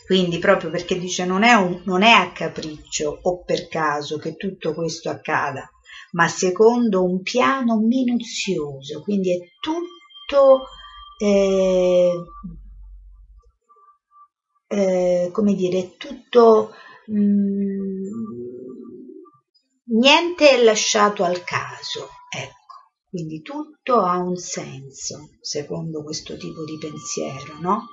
[0.06, 4.36] Quindi proprio perché dice non è, un, non è a capriccio o per caso che
[4.36, 5.70] tutto questo accada,
[6.12, 10.66] ma secondo un piano minuzioso, quindi è tutto,
[11.18, 12.12] eh,
[14.68, 16.72] eh, come dire, tutto,
[17.08, 18.08] mh, mm,
[19.86, 22.62] niente è lasciato al caso, ecco.
[23.10, 27.86] Quindi tutto ha un senso, secondo questo tipo di pensiero, no?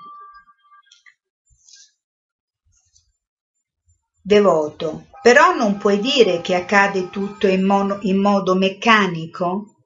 [4.23, 9.77] Devoto, però non puoi dire che accade tutto in, mono, in modo meccanico?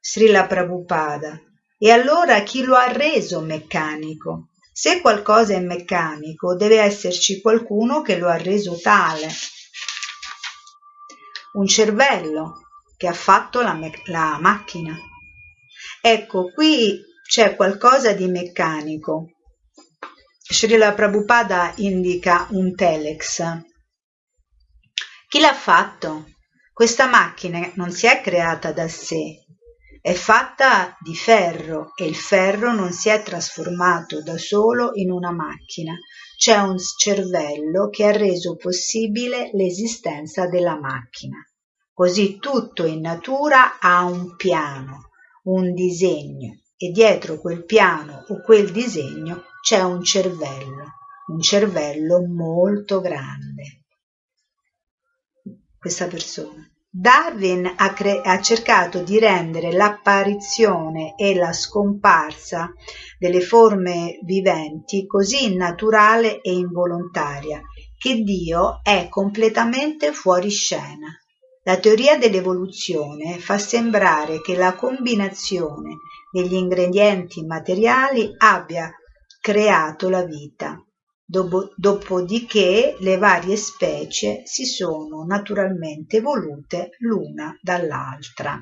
[0.00, 1.38] Srila Prabhupada.
[1.78, 4.48] E allora chi lo ha reso meccanico?
[4.72, 9.28] Se qualcosa è meccanico, deve esserci qualcuno che lo ha reso tale.
[11.52, 12.60] Un cervello
[12.96, 14.96] che ha fatto la, me- la macchina.
[16.00, 19.32] Ecco, qui c'è qualcosa di meccanico.
[20.38, 23.68] Srila Prabhupada indica un telex
[25.30, 26.24] chi l'ha fatto?
[26.72, 29.44] Questa macchina non si è creata da sé,
[30.00, 35.30] è fatta di ferro e il ferro non si è trasformato da solo in una
[35.30, 35.94] macchina.
[36.36, 41.36] C'è un cervello che ha reso possibile l'esistenza della macchina.
[41.92, 45.10] Così tutto in natura ha un piano,
[45.44, 50.86] un disegno e dietro quel piano o quel disegno c'è un cervello,
[51.28, 53.79] un cervello molto grande
[55.80, 56.70] questa persona.
[56.92, 62.72] Darwin ha, cre- ha, cercato di rendere l'apparizione e la scomparsa
[63.18, 67.62] delle forme viventi così naturale e involontaria
[67.96, 71.16] che Dio è completamente fuori scena.
[71.62, 75.96] La teoria dell'evoluzione fa sembrare che la combinazione
[76.30, 78.90] degli ingredienti materiali abbia
[79.40, 80.82] creato la vita.
[81.30, 88.58] Dopo, dopodiché le varie specie si sono naturalmente evolute l'una dall'altra.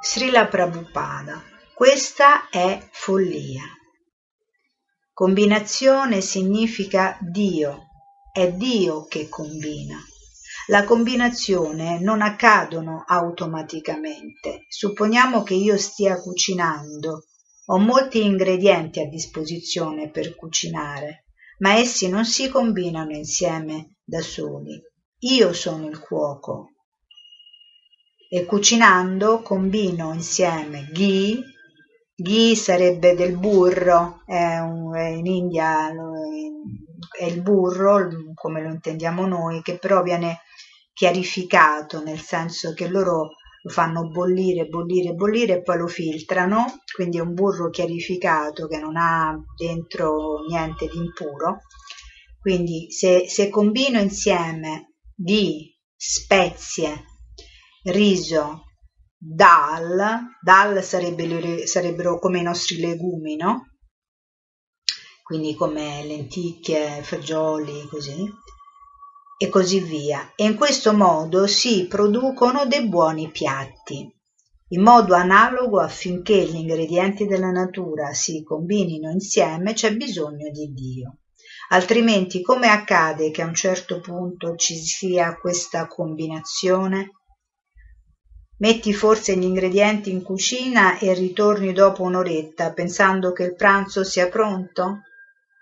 [0.00, 1.42] Srila Prabhupada,
[1.74, 3.64] questa è follia.
[5.12, 7.88] Combinazione significa Dio,
[8.32, 9.98] è Dio che combina.
[10.68, 14.66] La combinazione non accadono automaticamente.
[14.68, 17.25] Supponiamo che io stia cucinando
[17.66, 21.24] ho molti ingredienti a disposizione per cucinare,
[21.58, 24.80] ma essi non si combinano insieme da soli.
[25.20, 26.72] Io sono il cuoco
[28.28, 31.40] e cucinando combino insieme ghee,
[32.14, 39.78] ghee sarebbe del burro, un, in India è il burro, come lo intendiamo noi, che
[39.78, 40.40] però viene
[40.92, 43.30] chiarificato, nel senso che loro
[43.66, 48.78] lo fanno bollire, bollire, bollire e poi lo filtrano, quindi è un burro chiarificato che
[48.78, 51.62] non ha dentro niente di impuro.
[52.38, 57.06] Quindi se, se combino insieme di spezie,
[57.86, 58.66] riso,
[59.18, 63.72] dal, dal sarebbe, sarebbero come i nostri legumi, no?
[65.24, 68.32] Quindi come lenticchie, fagioli, così
[69.38, 74.10] e così via, e in questo modo si producono dei buoni piatti.
[74.70, 81.18] In modo analogo affinché gli ingredienti della natura si combinino insieme c'è bisogno di Dio.
[81.68, 87.10] Altrimenti come accade che a un certo punto ci sia questa combinazione?
[88.58, 94.28] Metti forse gli ingredienti in cucina e ritorni dopo un'oretta pensando che il pranzo sia
[94.28, 95.02] pronto?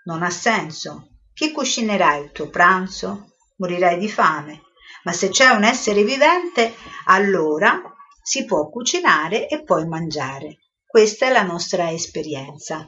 [0.05, 1.09] Non ha senso.
[1.33, 3.34] Chi cucinerà il tuo pranzo?
[3.57, 4.61] Morirai di fame,
[5.03, 6.73] ma se c'è un essere vivente,
[7.05, 7.81] allora
[8.21, 10.57] si può cucinare e poi mangiare.
[10.85, 12.87] Questa è la nostra esperienza.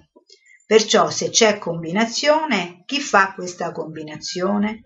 [0.66, 4.82] Perciò se c'è combinazione, chi fa questa combinazione?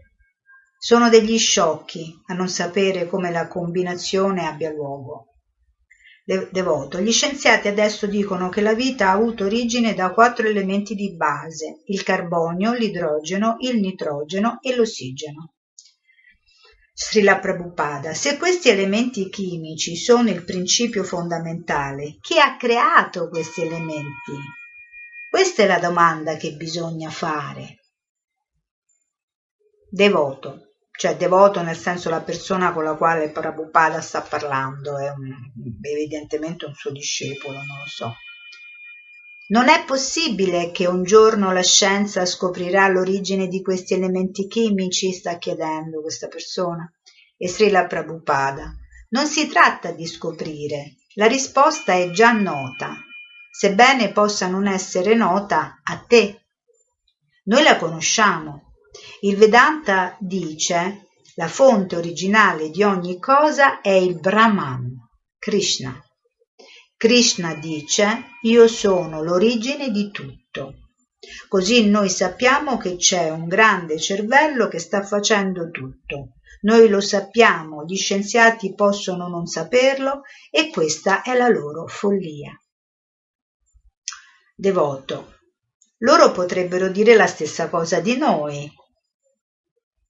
[0.77, 5.27] Sono degli sciocchi a non sapere come la combinazione abbia luogo.
[6.23, 6.99] Devoto.
[6.99, 11.81] Gli scienziati adesso dicono che la vita ha avuto origine da quattro elementi di base,
[11.85, 15.53] il carbonio, l'idrogeno, il nitrogeno e l'ossigeno.
[16.93, 24.33] Srila Prabhupada, se questi elementi chimici sono il principio fondamentale, chi ha creato questi elementi?
[25.29, 27.79] Questa è la domanda che bisogna fare.
[29.89, 35.33] Devoto, cioè devoto nel senso la persona con la quale Prabhupada sta parlando, è un,
[35.81, 38.13] evidentemente un suo discepolo, non lo so.
[39.51, 45.37] Non è possibile che un giorno la scienza scoprirà l'origine di questi elementi chimici, sta
[45.37, 46.89] chiedendo questa persona.
[47.35, 48.73] E Srila Prabhupada.
[49.09, 52.95] Non si tratta di scoprire, la risposta è già nota,
[53.51, 56.45] sebbene possa non essere nota a te.
[57.45, 58.75] Noi la conosciamo.
[59.19, 64.95] Il Vedanta dice la fonte originale di ogni cosa è il Brahman,
[65.37, 66.01] Krishna.
[67.01, 70.75] Krishna dice io sono l'origine di tutto.
[71.47, 76.33] Così noi sappiamo che c'è un grande cervello che sta facendo tutto.
[76.61, 80.21] Noi lo sappiamo, gli scienziati possono non saperlo
[80.51, 82.51] e questa è la loro follia.
[84.55, 85.39] Devoto.
[86.01, 88.71] Loro potrebbero dire la stessa cosa di noi.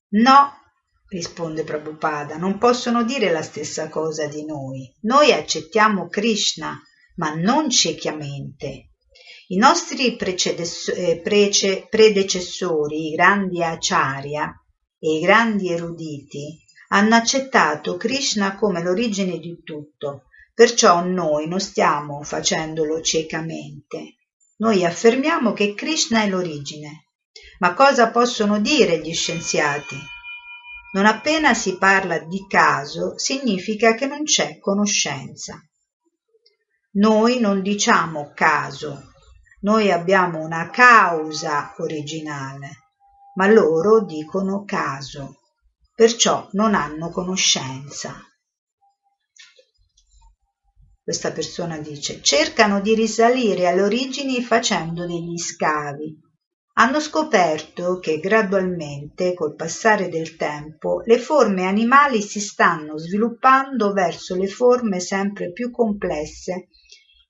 [0.09, 0.59] No,
[1.07, 4.93] risponde Prabhupada, non possono dire la stessa cosa di noi.
[5.01, 6.81] Noi accettiamo Krishna,
[7.15, 8.91] ma non ciecamente.
[9.47, 11.21] I nostri eh,
[11.89, 14.49] predecessori, i grandi acharya
[14.97, 16.57] e i grandi eruditi,
[16.89, 20.23] hanno accettato Krishna come l'origine di tutto,
[20.53, 24.17] perciò noi non stiamo facendolo ciecamente.
[24.57, 27.07] Noi affermiamo che Krishna è l'origine.
[27.59, 29.95] Ma cosa possono dire gli scienziati?
[30.93, 35.61] Non appena si parla di caso significa che non c'è conoscenza.
[36.93, 39.13] Noi non diciamo caso,
[39.61, 42.69] noi abbiamo una causa originale,
[43.35, 45.39] ma loro dicono caso,
[45.95, 48.19] perciò non hanno conoscenza.
[51.01, 56.19] Questa persona dice cercano di risalire alle origini facendo degli scavi.
[56.73, 64.35] Hanno scoperto che gradualmente, col passare del tempo, le forme animali si stanno sviluppando verso
[64.35, 66.67] le forme sempre più complesse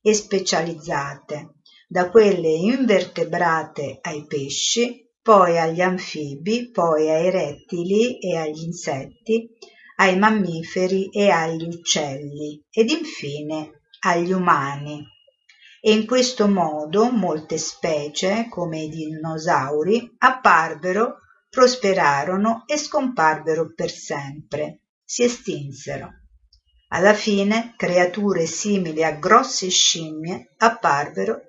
[0.01, 1.55] e specializzate,
[1.87, 9.49] da quelle invertebrate ai pesci, poi agli anfibi, poi ai rettili e agli insetti,
[9.97, 15.05] ai mammiferi e agli uccelli ed infine agli umani.
[15.79, 21.17] E in questo modo molte specie, come i dinosauri, apparvero,
[21.49, 26.20] prosperarono e scomparvero per sempre, si estinsero.
[26.93, 31.39] Alla fine creature simili a grosse scimmie apparvero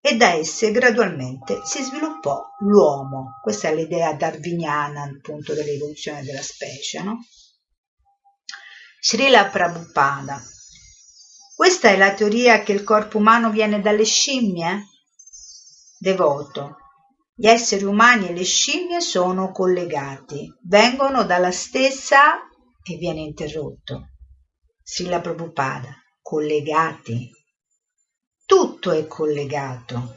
[0.00, 3.38] e da esse gradualmente si sviluppò l'uomo.
[3.40, 7.24] Questa è l'idea darwiniana appunto dell'evoluzione della specie, no?
[9.00, 10.42] Srila Prabhupada.
[11.54, 14.84] Questa è la teoria che il corpo umano viene dalle scimmie?
[15.96, 16.76] Devoto.
[17.34, 22.38] Gli esseri umani e le scimmie sono collegati, vengono dalla stessa
[22.82, 24.08] e viene interrotto.
[24.90, 26.02] Srila Prabhupada.
[26.22, 27.30] Collegati.
[28.46, 30.16] Tutto è collegato.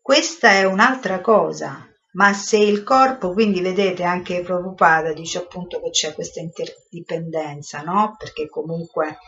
[0.00, 5.90] Questa è un'altra cosa, ma se il corpo, quindi vedete anche Prabhupada dice appunto che
[5.90, 8.16] c'è questa interdipendenza, no?
[8.18, 9.18] Perché comunque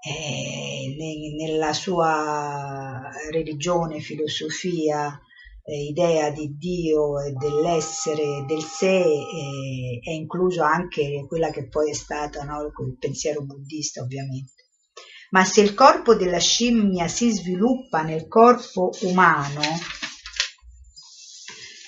[0.00, 5.20] eh, nella sua religione, filosofia,
[5.74, 11.94] idea di Dio e dell'essere, del sé, eh, è incluso anche quella che poi è
[11.94, 12.62] stata no?
[12.62, 14.64] il pensiero buddista ovviamente.
[15.30, 19.60] Ma se il corpo della scimmia si sviluppa nel corpo umano,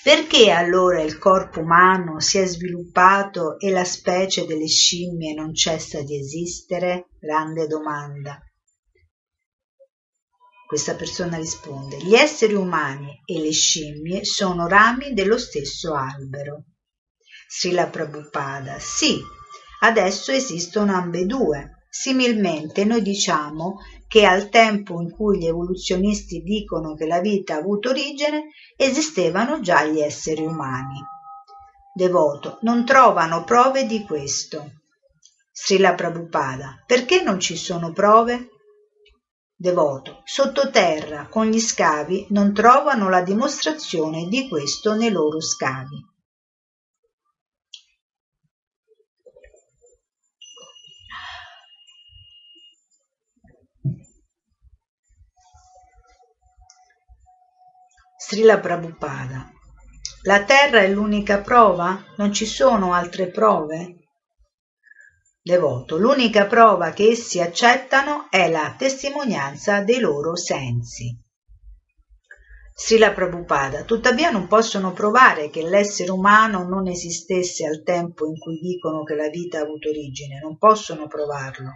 [0.03, 6.01] perché allora il corpo umano si è sviluppato e la specie delle scimmie non cessa
[6.01, 7.09] di esistere?
[7.19, 8.43] Grande domanda.
[10.69, 16.65] Questa persona risponde, gli esseri umani e le scimmie sono rami dello stesso albero.
[17.49, 19.19] Srila Prabhupada, sì,
[19.79, 21.87] adesso esistono ambedue.
[21.89, 23.77] Similmente noi diciamo
[24.07, 29.61] che al tempo in cui gli evoluzionisti dicono che la vita ha avuto origine, esistevano
[29.61, 31.03] già gli esseri umani.
[31.91, 34.73] Devoto, non trovano prove di questo.
[35.51, 38.49] Srila Prabhupada, perché non ci sono prove?
[39.61, 46.01] Devoto, sottoterra con gli scavi non trovano la dimostrazione di questo nei loro scavi.
[58.17, 59.51] Srila Prabhupada.
[60.21, 62.01] La terra è l'unica prova?
[62.15, 63.98] Non ci sono altre prove?
[65.41, 65.97] Devoto.
[65.97, 71.17] L'unica prova che essi accettano è la testimonianza dei loro sensi.
[72.75, 73.83] Srila Prabhupada.
[73.83, 79.15] Tuttavia non possono provare che l'essere umano non esistesse al tempo in cui dicono che
[79.15, 80.39] la vita ha avuto origine.
[80.39, 81.71] Non possono provarlo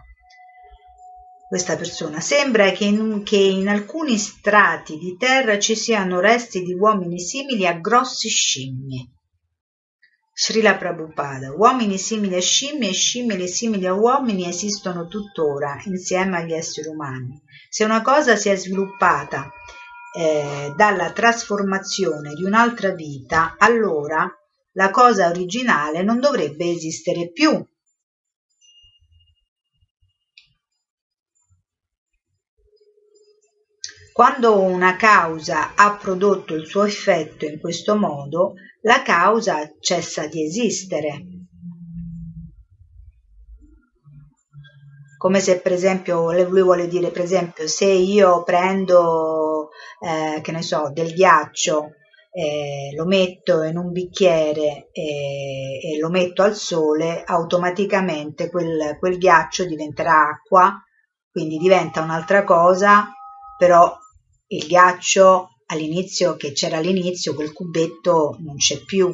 [1.48, 2.19] questa persona.
[2.19, 7.68] Sembra che in, che in, alcuni strati di terra ci siano resti di uomini simili
[7.68, 9.10] a grosse scimmie.
[10.35, 11.53] Srila Prabhupada.
[11.53, 17.39] Uomini simili a scimmie e scimmie simili a uomini esistono tuttora insieme agli esseri umani.
[17.69, 19.51] Se una cosa si è sviluppata
[20.15, 24.27] eh, dalla trasformazione di un'altra vita, allora
[24.72, 27.64] la cosa originale non dovrebbe esistere più
[34.14, 40.45] Quando una causa ha prodotto il suo effetto in questo modo, la causa cessa di
[40.45, 41.26] esistere.
[45.18, 49.69] Come se per esempio, lui vuole dire per esempio, se io prendo,
[49.99, 51.94] eh, che ne so, del ghiaccio,
[52.30, 59.18] eh, lo metto in un bicchiere e, e, lo metto al sole, automaticamente quel, quel
[59.18, 60.72] ghiaccio diventerà acqua,
[61.31, 63.07] quindi diventa un'altra cosa,
[63.57, 64.02] però
[64.54, 69.12] il ghiaccio all'inizio che c'era all'inizio, quel cubetto non c'è più.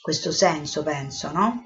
[0.00, 1.64] Questo senso, penso, no?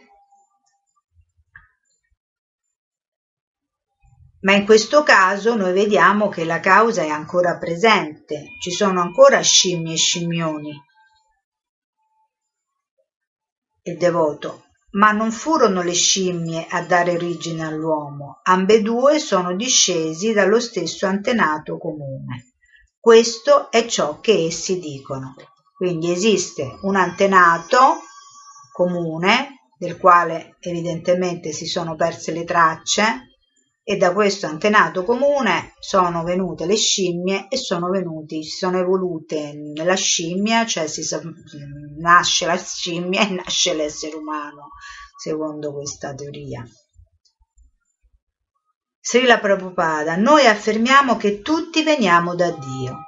[4.41, 9.41] Ma in questo caso noi vediamo che la causa è ancora presente, ci sono ancora
[9.41, 10.73] scimmie e scimmioni.
[13.83, 14.65] Il devoto.
[14.93, 21.79] Ma non furono le scimmie a dare origine all'uomo, ambedue sono discesi dallo stesso antenato
[21.79, 22.53] comune.
[22.99, 25.35] Questo è ciò che essi dicono.
[25.75, 28.03] Quindi esiste un antenato
[28.71, 33.32] comune, del quale evidentemente si sono perse le tracce,
[33.85, 39.55] e da questo antenato comune sono venute le scimmie e sono venuti, si sono evolute
[39.55, 41.03] nella scimmia, cioè si,
[41.99, 44.69] nasce la scimmia e nasce l'essere umano,
[45.17, 46.65] secondo questa teoria.
[49.01, 52.99] Srila Prabhupada, noi affermiamo che tutti veniamo da Dio,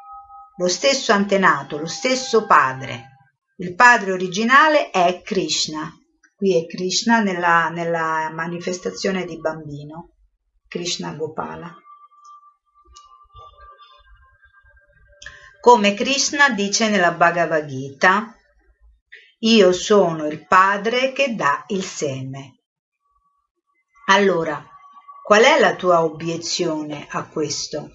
[0.57, 3.11] lo stesso antenato, lo stesso padre.
[3.59, 5.89] Il padre originale è Krishna.
[6.35, 10.14] Qui è Krishna nella, nella manifestazione di bambino.
[10.75, 11.73] Krishna Gopala.
[15.61, 18.35] Come Krishna dice nella Bhagavad Gita,
[19.39, 22.63] io sono il padre che dà il seme.
[24.07, 24.67] Allora,
[25.23, 27.91] qual è la tua obiezione a questo?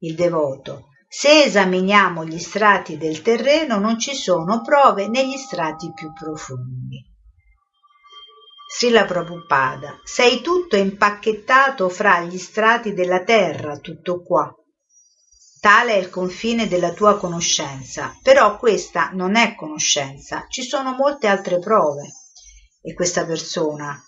[0.00, 0.88] Il devoto.
[1.06, 7.09] Se esaminiamo gli strati del terreno non ci sono prove negli strati più profondi.
[8.72, 14.48] Srila Prabhupada, sei tutto impacchettato fra gli strati della terra, tutto qua.
[15.58, 21.26] Tale è il confine della tua conoscenza, però questa non è conoscenza, ci sono molte
[21.26, 22.12] altre prove.
[22.80, 24.00] E questa persona,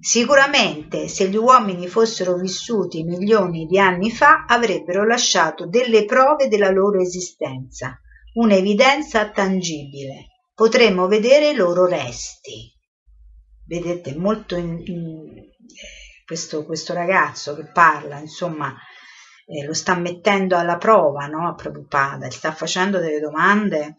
[0.00, 6.70] sicuramente se gli uomini fossero vissuti milioni di anni fa, avrebbero lasciato delle prove della
[6.70, 7.96] loro esistenza,
[8.34, 10.26] un'evidenza tangibile.
[10.52, 12.80] Potremmo vedere i loro resti
[13.72, 15.50] vedete molto in, in,
[16.26, 18.74] questo, questo, ragazzo che parla, insomma,
[19.46, 21.48] eh, lo sta mettendo alla prova no?
[21.48, 23.96] a Prabhupada, gli sta facendo delle domande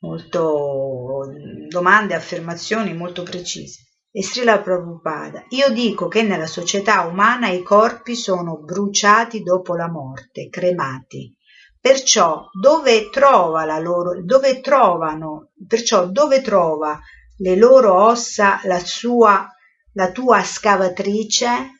[0.00, 1.24] molto
[1.68, 3.82] domande, affermazioni molto precise.
[4.10, 9.90] E Srila Prabhupada, io dico che nella società umana i corpi sono bruciati dopo la
[9.90, 11.36] morte, cremati.
[11.80, 16.98] Perciò dove trova la loro, dove trovano, perciò dove trova
[17.38, 19.48] le loro ossa la sua
[19.92, 21.72] la tua scavatrice?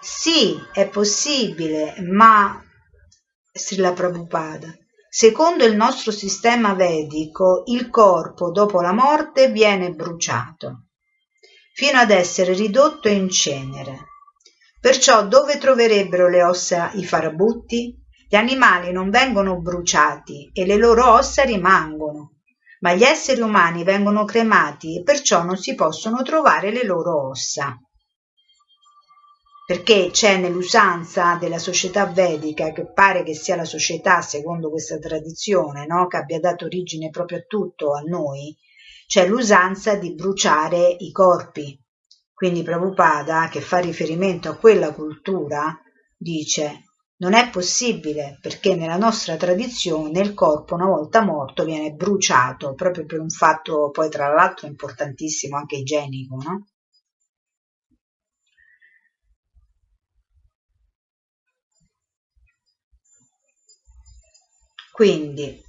[0.00, 2.62] Sì, è possibile, ma
[3.52, 4.76] Srila Prabhupada,
[5.08, 10.88] secondo il nostro sistema vedico, il corpo dopo la morte viene bruciato,
[11.72, 14.06] fino ad essere ridotto in cenere.
[14.80, 18.06] Perciò dove troverebbero le ossa i farabutti?
[18.30, 22.40] Gli animali non vengono bruciati e le loro ossa rimangono,
[22.80, 27.74] ma gli esseri umani vengono cremati e perciò non si possono trovare le loro ossa.
[29.64, 35.86] Perché c'è nell'usanza della società vedica, che pare che sia la società, secondo questa tradizione,
[35.86, 36.06] no?
[36.06, 38.54] che abbia dato origine proprio a tutto, a noi,
[39.06, 41.82] c'è l'usanza di bruciare i corpi.
[42.34, 45.74] Quindi Prabhupada, che fa riferimento a quella cultura,
[46.14, 46.82] dice
[47.20, 53.06] non è possibile perché nella nostra tradizione il corpo una volta morto viene bruciato proprio
[53.06, 56.66] per un fatto poi tra l'altro importantissimo anche igienico, no?
[64.92, 65.62] Quindi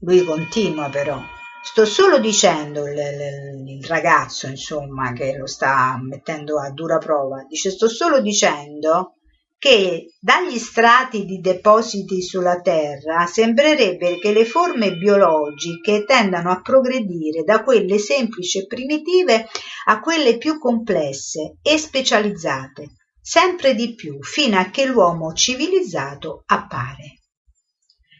[0.00, 1.20] lui continua però,
[1.62, 7.44] sto solo dicendo il, il, il, ragazzo insomma che lo sta mettendo a dura prova,
[7.46, 9.16] dice sto solo dicendo
[9.64, 17.44] che dagli strati di depositi sulla Terra sembrerebbe che le forme biologiche tendano a progredire
[17.44, 19.48] da quelle semplici e primitive
[19.86, 22.90] a quelle più complesse e specializzate,
[23.22, 27.22] sempre di più, fino a che l'uomo civilizzato appare.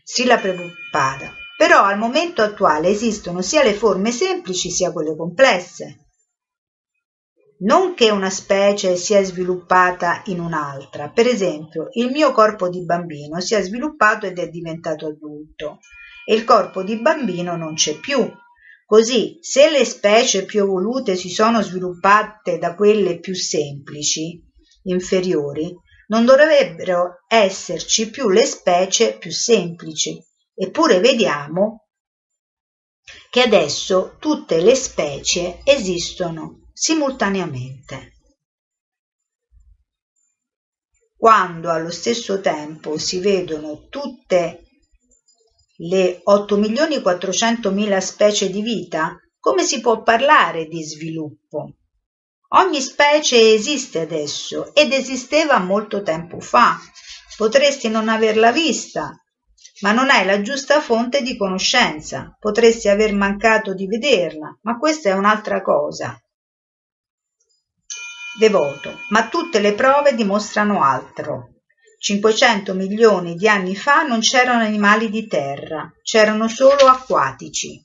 [0.02, 1.30] Srila Prabhupada.
[1.58, 6.03] Però al momento attuale esistono sia le forme semplici sia quelle complesse
[7.64, 11.08] non che una specie sia sviluppata in un'altra.
[11.08, 15.78] Per esempio, il mio corpo di bambino si è sviluppato ed è diventato adulto
[16.26, 18.30] e il corpo di bambino non c'è più.
[18.84, 24.42] Così, se le specie più evolute si sono sviluppate da quelle più semplici,
[24.82, 25.74] inferiori,
[26.08, 30.22] non dovrebbero esserci più le specie più semplici.
[30.54, 31.86] Eppure vediamo
[33.30, 38.14] che adesso tutte le specie esistono simultaneamente.
[41.16, 44.64] Quando allo stesso tempo si vedono tutte
[45.76, 51.76] le 8.400.000 specie di vita, come si può parlare di sviluppo?
[52.48, 56.78] Ogni specie esiste adesso ed esisteva molto tempo fa.
[57.36, 59.12] Potresti non averla vista,
[59.80, 62.36] ma non hai la giusta fonte di conoscenza.
[62.38, 66.18] Potresti aver mancato di vederla, ma questa è un'altra cosa
[68.38, 71.50] devoto, ma tutte le prove dimostrano altro.
[71.98, 77.82] 500 milioni di anni fa non c'erano animali di terra, c'erano solo acquatici.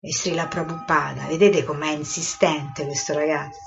[0.00, 3.60] E Srila Prabhupada, vedete com'è insistente questo ragazzo.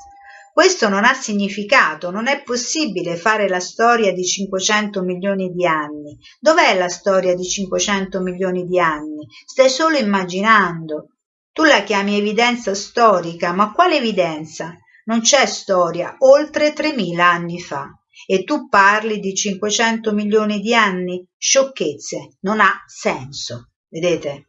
[0.55, 6.17] Questo non ha significato, non è possibile fare la storia di 500 milioni di anni.
[6.39, 9.27] Dov'è la storia di 500 milioni di anni?
[9.45, 11.15] Stai solo immaginando.
[11.51, 14.77] Tu la chiami evidenza storica, ma quale evidenza?
[15.05, 17.89] Non c'è storia oltre 3.000 anni fa.
[18.27, 21.27] E tu parli di 500 milioni di anni?
[21.37, 23.71] Sciocchezze, non ha senso.
[23.87, 24.47] Vedete?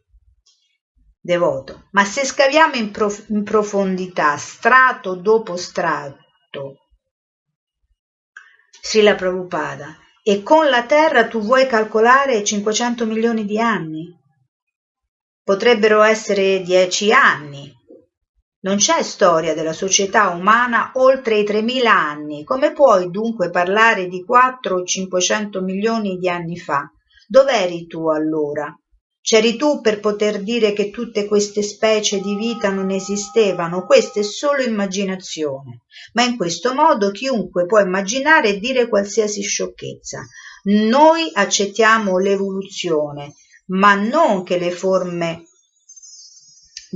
[1.27, 6.87] devoto, ma se scaviamo in, prof- in profondità, strato dopo strato,
[8.81, 14.17] Srila Prabhupada, e con la Terra tu vuoi calcolare 500 milioni di anni?
[15.43, 17.76] Potrebbero essere 10 anni.
[18.67, 22.43] Non c'è storia della società umana oltre i 3.000 anni.
[22.43, 26.91] Come puoi dunque parlare di 4 o 500 milioni di anni fa?
[27.25, 28.77] Dov'eri tu allora?
[29.21, 34.23] C'eri tu per poter dire che tutte queste specie di vita non esistevano, questa è
[34.23, 35.83] solo immaginazione.
[36.11, 40.25] Ma in questo modo chiunque può immaginare e dire qualsiasi sciocchezza.
[40.63, 43.33] Noi accettiamo l'evoluzione,
[43.67, 45.46] ma non che le forme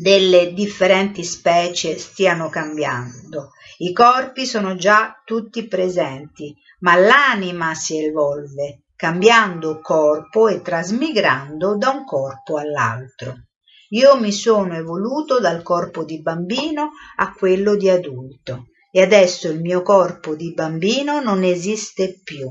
[0.01, 3.51] delle differenti specie stiano cambiando.
[3.77, 11.89] I corpi sono già tutti presenti, ma l'anima si evolve cambiando corpo e trasmigrando da
[11.89, 13.45] un corpo all'altro.
[13.89, 19.59] Io mi sono evoluto dal corpo di bambino a quello di adulto e adesso il
[19.59, 22.49] mio corpo di bambino non esiste più.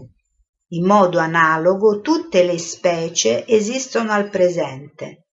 [0.68, 5.24] In modo analogo tutte le specie esistono al presente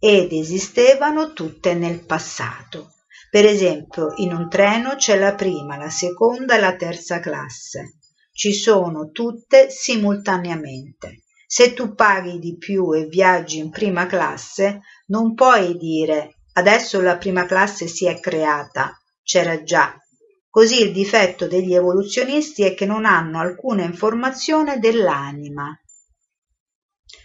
[0.00, 2.94] ed esistevano tutte nel passato.
[3.30, 8.00] Per esempio, in un treno c'è la prima, la seconda e la terza classe
[8.40, 11.24] ci sono tutte simultaneamente.
[11.46, 17.18] Se tu paghi di più e viaggi in prima classe, non puoi dire adesso la
[17.18, 19.94] prima classe si è creata, c'era già.
[20.48, 25.78] Così il difetto degli evoluzionisti è che non hanno alcuna informazione dell'anima.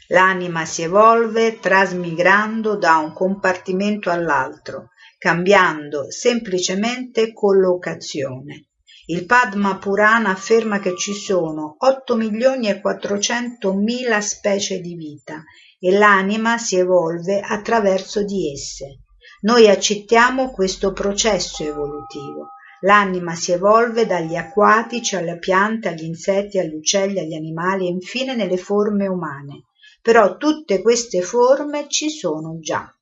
[0.09, 8.67] L'anima si evolve trasmigrando da un compartimento all'altro, cambiando semplicemente collocazione.
[9.07, 15.43] Il Padma Purana afferma che ci sono 8 milioni e 400 mila specie di vita
[15.79, 19.01] e l'anima si evolve attraverso di esse.
[19.41, 22.49] Noi accettiamo questo processo evolutivo.
[22.81, 28.35] L'anima si evolve dagli acquatici alle piante, agli insetti, agli uccelli, agli animali e infine
[28.35, 29.65] nelle forme umane.
[30.05, 32.95] Però tutte queste forme ci sono già.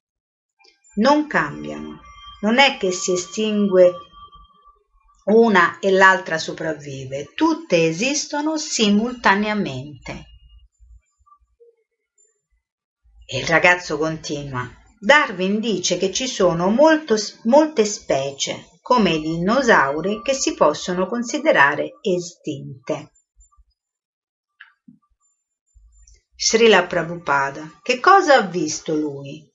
[0.96, 2.00] Non cambiano.
[2.40, 3.94] Non è che si estingue
[5.26, 10.28] una e l'altra sopravvive, tutte esistono simultaneamente.
[13.26, 14.66] E il ragazzo continua.
[14.98, 22.00] Darwin dice che ci sono molto, molte specie, come i dinosauri, che si possono considerare
[22.02, 23.12] estinte.
[26.46, 29.50] Srila Prabhupada, che cosa ha visto lui?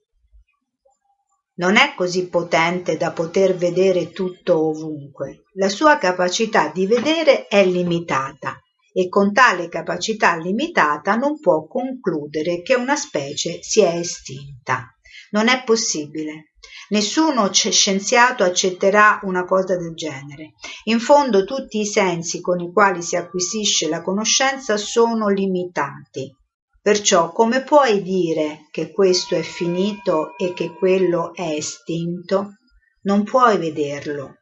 [1.56, 5.43] non è così potente da poter vedere tutto ovunque.
[5.56, 8.59] La sua capacità di vedere è limitata
[8.90, 14.86] e con tale capacità limitata non può concludere che una specie si è estinta.
[15.32, 16.52] Non è possibile.
[16.89, 20.55] Nessuno scienziato accetterà una cosa del genere.
[20.85, 26.35] In fondo tutti i sensi con i quali si acquisisce la conoscenza sono limitati
[26.80, 32.56] Perciò come puoi dire che questo è finito e che quello è estinto?
[33.02, 34.36] Non puoi vederlo,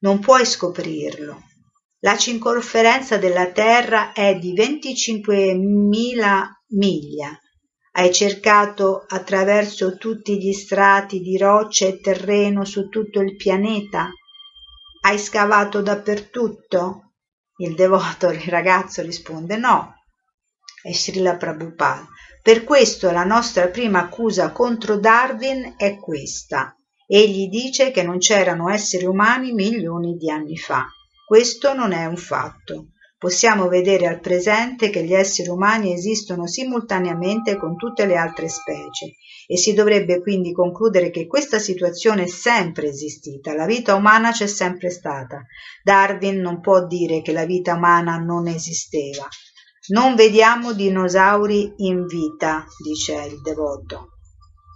[0.00, 1.42] non puoi scoprirlo.
[2.00, 7.38] La circonferenza della Terra è di 25.000 miglia.
[7.92, 14.10] Hai cercato attraverso tutti gli strati di roccia e terreno su tutto il pianeta?
[15.00, 17.14] Hai scavato dappertutto?
[17.58, 19.95] Il devoto, il ragazzo risponde no,
[20.86, 22.06] e Srila Prabhupada.
[22.40, 26.76] Per questo la nostra prima accusa contro Darwin è questa.
[27.08, 30.86] Egli dice che non c'erano esseri umani milioni di anni fa.
[31.26, 32.90] Questo non è un fatto.
[33.18, 39.14] Possiamo vedere al presente che gli esseri umani esistono simultaneamente con tutte le altre specie
[39.48, 44.46] e si dovrebbe quindi concludere che questa situazione è sempre esistita, la vita umana c'è
[44.46, 45.44] sempre stata.
[45.82, 49.26] Darwin non può dire che la vita umana non esisteva.
[49.88, 54.14] Non vediamo dinosauri in vita, dice il devoto.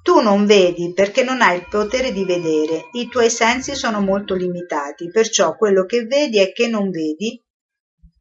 [0.03, 4.35] Tu non vedi perché non hai il potere di vedere, i tuoi sensi sono molto
[4.35, 7.43] limitati, perciò quello che vedi e che non vedi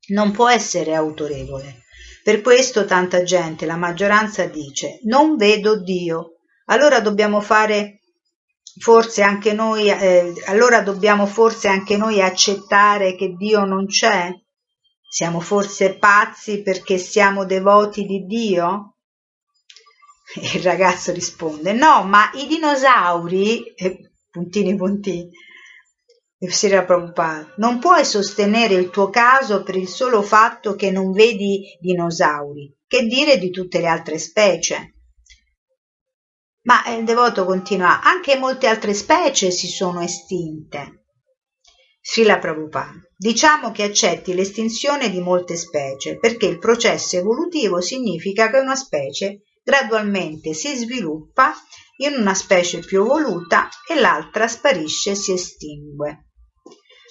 [0.09, 1.83] non può essere autorevole.
[2.23, 6.39] Per questo tanta gente, la maggioranza dice non vedo Dio.
[6.65, 7.99] Allora dobbiamo fare
[8.79, 14.31] forse anche noi, eh, allora dobbiamo forse anche noi accettare che Dio non c'è?
[15.11, 18.97] Siamo forse pazzi perché siamo devoti di Dio?
[20.53, 25.31] Il ragazzo risponde, no, ma i dinosauri, eh, puntini puntini,
[26.37, 31.11] si era preoccupato, non puoi sostenere il tuo caso per il solo fatto che non
[31.11, 34.93] vedi dinosauri, che dire di tutte le altre specie?
[36.65, 41.05] Ma il devoto continua, anche molte altre specie si sono estinte.
[41.99, 48.59] Srila Prabhupada, diciamo che accetti l'estinzione di molte specie, perché il processo evolutivo significa che
[48.59, 51.53] una specie gradualmente si sviluppa
[51.97, 56.27] in una specie più evoluta e l'altra sparisce e si estingue.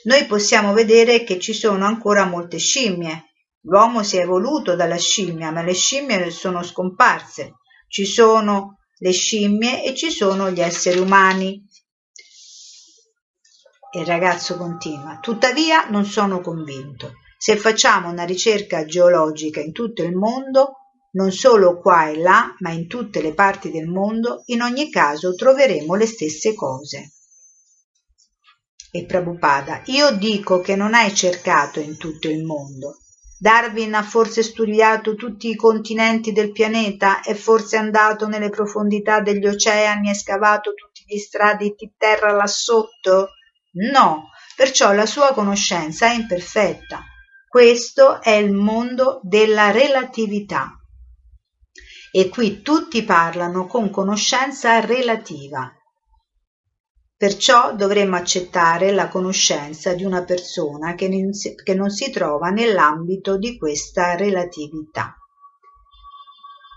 [0.04, 3.24] Noi possiamo vedere che ci sono ancora molte scimmie.
[3.64, 7.56] L'uomo si è evoluto dalla scimmia, ma le scimmie sono scomparse.
[7.86, 11.67] Ci sono le scimmie e ci sono gli esseri umani.
[13.90, 17.14] Il ragazzo continua, tuttavia non sono convinto.
[17.38, 20.72] Se facciamo una ricerca geologica in tutto il mondo,
[21.12, 25.34] non solo qua e là, ma in tutte le parti del mondo, in ogni caso
[25.34, 27.12] troveremo le stesse cose.
[28.90, 32.98] E Prabhupada, io dico che non hai cercato in tutto il mondo.
[33.40, 39.46] Darwin ha forse studiato tutti i continenti del pianeta, è forse andato nelle profondità degli
[39.46, 43.28] oceani e scavato tutti gli strati di terra là sotto?
[43.72, 47.04] No, perciò la sua conoscenza è imperfetta.
[47.48, 50.72] Questo è il mondo della relatività
[52.10, 55.72] e qui tutti parlano con conoscenza relativa.
[57.16, 64.14] Perciò dovremmo accettare la conoscenza di una persona che non si trova nell'ambito di questa
[64.14, 65.16] relatività.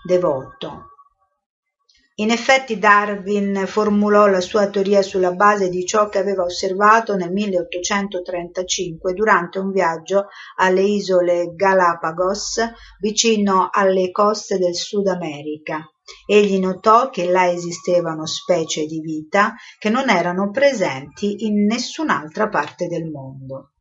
[0.04, 0.91] Devoto.
[2.22, 7.32] In effetti Darwin formulò la sua teoria sulla base di ciò che aveva osservato nel
[7.32, 10.28] 1835 durante un viaggio
[10.58, 12.60] alle isole Galapagos
[13.00, 15.84] vicino alle coste del Sud America.
[16.24, 22.86] Egli notò che là esistevano specie di vita che non erano presenti in nessun'altra parte
[22.86, 23.71] del mondo.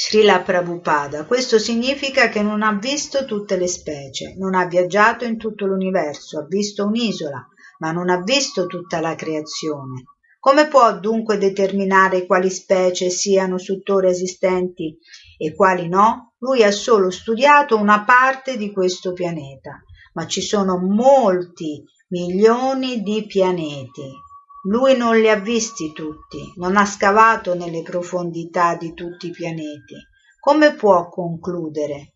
[0.00, 1.24] Srila Prabhupada.
[1.24, 6.38] Questo significa che non ha visto tutte le specie, non ha viaggiato in tutto l'universo,
[6.38, 7.44] ha visto un'isola,
[7.80, 10.04] ma non ha visto tutta la creazione.
[10.38, 14.96] Come può dunque determinare quali specie siano tuttora esistenti
[15.36, 16.34] e quali no?
[16.38, 23.26] Lui ha solo studiato una parte di questo pianeta, ma ci sono molti milioni di
[23.26, 24.26] pianeti
[24.62, 29.94] lui non li ha visti tutti, non ha scavato nelle profondità di tutti i pianeti.
[30.40, 32.14] Come può concludere?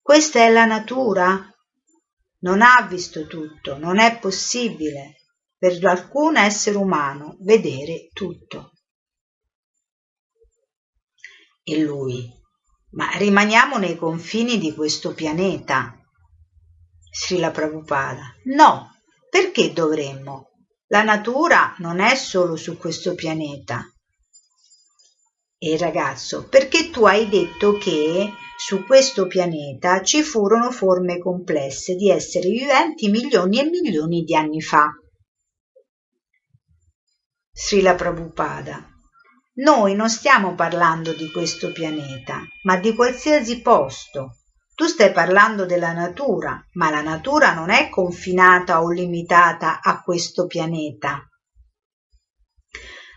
[0.00, 1.48] Questa è la natura?
[2.40, 5.16] Non ha visto tutto, non è possibile
[5.56, 8.72] per alcun essere umano vedere tutto.
[11.62, 12.28] E lui,
[12.90, 15.96] ma rimaniamo nei confini di questo pianeta.
[17.12, 18.90] Srila Prabhupada, no,
[19.30, 20.51] perché dovremmo?
[20.92, 23.82] La natura non è solo su questo pianeta.
[25.56, 32.10] E ragazzo, perché tu hai detto che su questo pianeta ci furono forme complesse di
[32.10, 34.90] esseri viventi milioni e milioni di anni fa.
[37.50, 38.86] Srila Prabhupada.
[39.54, 44.41] Noi non stiamo parlando di questo pianeta, ma di qualsiasi posto,
[44.74, 50.46] tu stai parlando della natura, ma la natura non è confinata o limitata a questo
[50.46, 51.26] pianeta.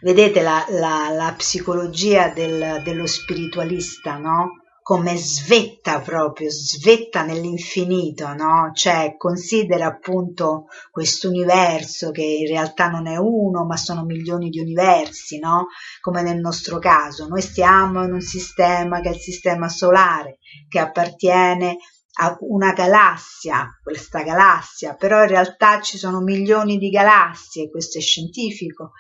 [0.02, 4.65] Vedete la, la, la psicologia del, dello spiritualista, no?
[4.86, 8.70] Come svetta proprio, svetta nell'infinito, no?
[8.72, 14.60] Cioè considera appunto questo universo che in realtà non è uno, ma sono milioni di
[14.60, 15.70] universi, no?
[16.02, 20.38] Come nel nostro caso, noi stiamo in un sistema che è il sistema solare,
[20.70, 21.78] che appartiene
[22.20, 28.02] a una galassia, questa galassia, però in realtà ci sono milioni di galassie, questo è
[28.02, 28.92] scientifico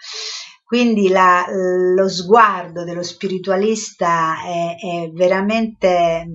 [0.65, 6.25] quindi la, lo sguardo dello spiritualista è, è veramente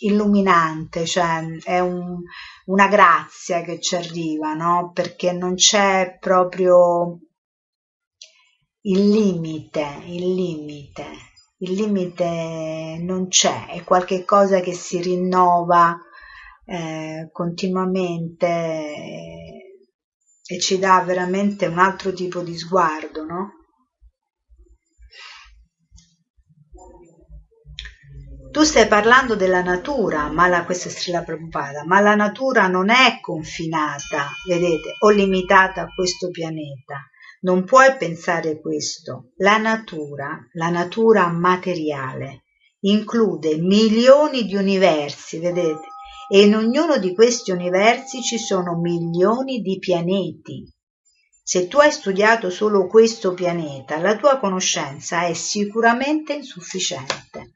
[0.00, 2.20] illuminante, cioè è un,
[2.66, 4.90] una grazia che ci arriva, no?
[4.92, 7.18] Perché non c'è proprio
[8.82, 11.06] il limite, il limite,
[11.58, 15.96] il limite non c'è, è qualcosa che si rinnova
[16.66, 18.46] eh, continuamente
[20.44, 23.61] e ci dà veramente un altro tipo di sguardo, no?
[28.52, 33.18] Tu stai parlando della natura, ma la, questa è Prabhupada, ma la natura non è
[33.18, 37.00] confinata, vedete, o limitata a questo pianeta.
[37.44, 39.30] non puoi pensare questo.
[39.36, 42.42] La natura, la natura materiale,
[42.80, 45.86] include milioni di universi, vedete?
[46.28, 50.70] E in ognuno di questi universi ci sono milioni di pianeti.
[51.42, 57.54] Se tu hai studiato solo questo pianeta, la tua conoscenza è sicuramente insufficiente.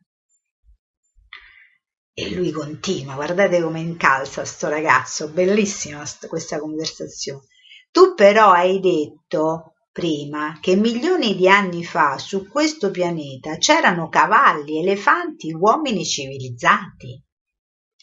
[2.18, 7.42] E lui continua, guardate come incalza sto ragazzo, bellissima questa conversazione.
[7.90, 14.78] Tu però hai detto prima che milioni di anni fa su questo pianeta c'erano cavalli,
[14.78, 17.22] elefanti, uomini civilizzati.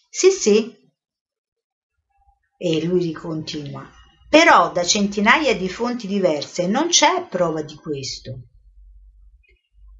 [0.07, 0.91] Sì, sì.
[2.55, 3.89] E lui ricontinua.
[4.29, 8.41] Però da centinaia di fonti diverse non c'è prova di questo.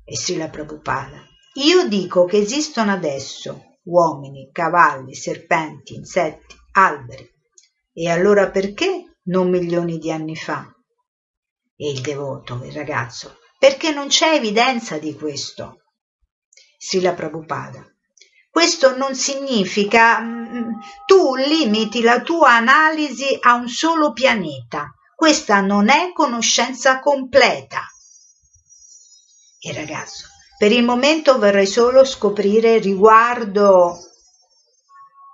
[0.03, 1.19] E Srila Prabhupada.
[1.56, 7.30] Io dico che esistono adesso uomini, cavalli, serpenti, insetti, alberi.
[7.94, 10.68] E allora perché non milioni di anni fa?
[11.76, 15.82] E il devoto, il ragazzo, perché non c'è evidenza di questo.
[16.78, 17.86] Srila Prabhupada.
[18.50, 20.74] Questo non significa mm,
[21.06, 24.94] tu limiti la tua analisi a un solo pianeta.
[25.16, 27.82] Questa non è conoscenza completa.
[29.60, 30.33] Il ragazzo.
[30.64, 33.98] Per il momento vorrei solo scoprire riguardo.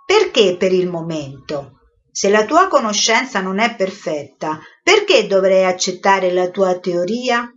[0.03, 1.81] Perché per il momento?
[2.11, 7.47] Se la tua conoscenza non è perfetta, perché dovrei accettare la tua teoria?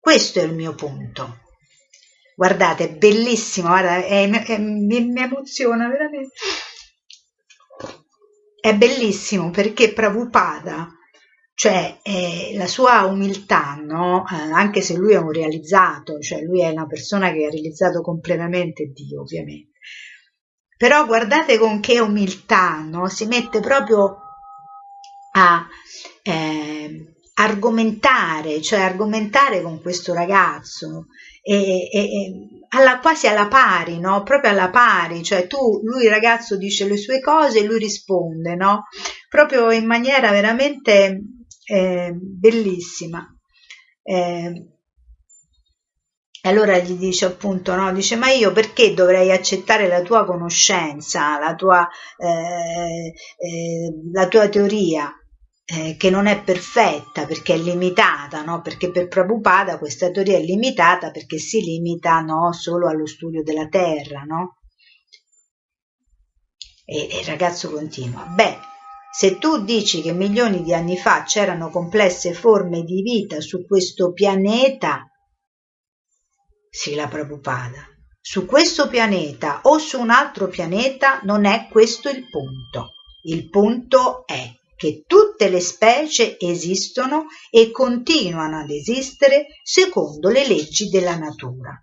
[0.00, 1.42] Questo è il mio punto.
[2.34, 6.34] Guardate, è bellissimo, guarda, è, è, mi, mi emoziona veramente.
[8.60, 10.88] È bellissimo perché Prabhupada,
[11.60, 14.24] cioè eh, la sua umiltà, no?
[14.26, 18.00] eh, anche se lui è un realizzato, cioè lui è una persona che ha realizzato
[18.00, 19.72] completamente Dio, ovviamente.
[20.78, 23.08] Però guardate con che umiltà, no?
[23.08, 24.16] Si mette proprio
[25.32, 25.66] a
[26.22, 31.08] eh, argomentare, cioè argomentare con questo ragazzo
[31.42, 32.32] e, e,
[32.70, 34.22] alla, quasi alla pari, no?
[34.22, 38.56] Proprio alla pari, cioè tu, lui il ragazzo dice le sue cose e lui risponde?
[39.28, 41.20] Proprio in maniera veramente
[41.70, 43.26] eh, bellissima.
[44.02, 44.68] Eh,
[46.42, 47.92] allora gli dice appunto, no?
[47.92, 51.86] Dice, ma io perché dovrei accettare la tua conoscenza, la tua,
[52.16, 55.14] eh, eh, la tua teoria?
[55.72, 58.60] eh, che non è perfetta perché è limitata, no?
[58.60, 63.68] perché per Prabhupada questa teoria è limitata perché si limita no, solo allo studio della
[63.68, 64.22] terra.
[64.22, 64.58] No?
[66.84, 68.58] E il ragazzo continua, beh,
[69.12, 74.12] se tu dici che milioni di anni fa c'erano complesse forme di vita su questo
[74.12, 75.04] pianeta,
[76.70, 77.86] sì la Prabhupada,
[78.20, 82.92] su questo pianeta o su un altro pianeta non è questo il punto.
[83.22, 90.88] Il punto è che tutte le specie esistono e continuano ad esistere secondo le leggi
[90.88, 91.78] della natura.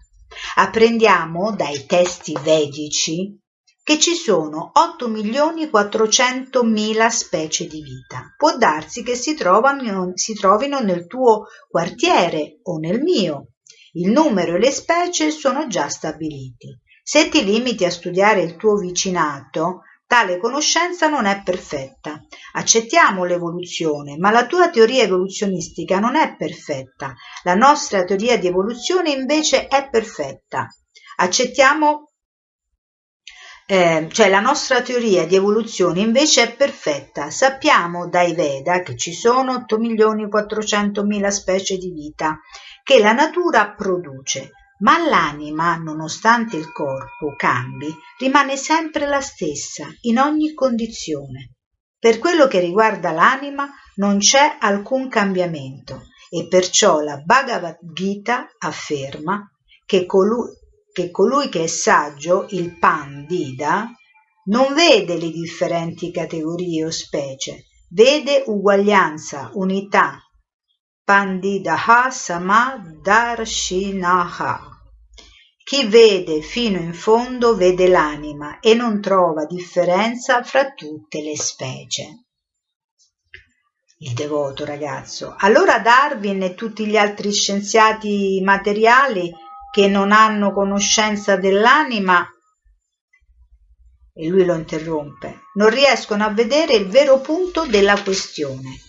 [0.56, 3.40] Apprendiamo dai testi vedici
[3.88, 8.34] che ci sono 8 milioni 400 mila specie di vita.
[8.36, 13.52] Può darsi che si, trovano, si trovino nel tuo quartiere o nel mio.
[13.94, 16.78] Il numero e le specie sono già stabiliti.
[17.02, 22.22] Se ti limiti a studiare il tuo vicinato, Tale conoscenza non è perfetta.
[22.54, 27.14] Accettiamo l'evoluzione, ma la tua teoria evoluzionistica non è perfetta.
[27.44, 30.68] La nostra teoria di evoluzione invece è perfetta.
[31.18, 32.07] Accettiamo
[33.70, 37.30] eh, cioè la nostra teoria di evoluzione invece è perfetta.
[37.30, 42.40] Sappiamo dai Veda che ci sono 8.400.000 specie di vita
[42.82, 50.20] che la natura produce ma l'anima, nonostante il corpo cambi, rimane sempre la stessa in
[50.20, 51.56] ogni condizione.
[52.00, 59.50] Per quello che riguarda l'anima non c'è alcun cambiamento e perciò la Bhagavad Gita afferma
[59.84, 60.52] che colui
[60.98, 63.92] che, colui che è saggio, il Pandida,
[64.46, 70.20] non vede le differenti categorie o specie, vede uguaglianza, unità,
[71.04, 74.60] Pandidaha Samadarshinaha.
[75.64, 82.24] Chi vede fino in fondo vede l'anima e non trova differenza fra tutte le specie.
[84.00, 85.36] Il devoto ragazzo.
[85.38, 89.32] Allora Darwin e tutti gli altri scienziati materiali
[89.72, 92.28] che non hanno conoscenza dell'anima
[94.14, 98.82] e lui lo interrompe, non riescono a vedere il vero punto della questione.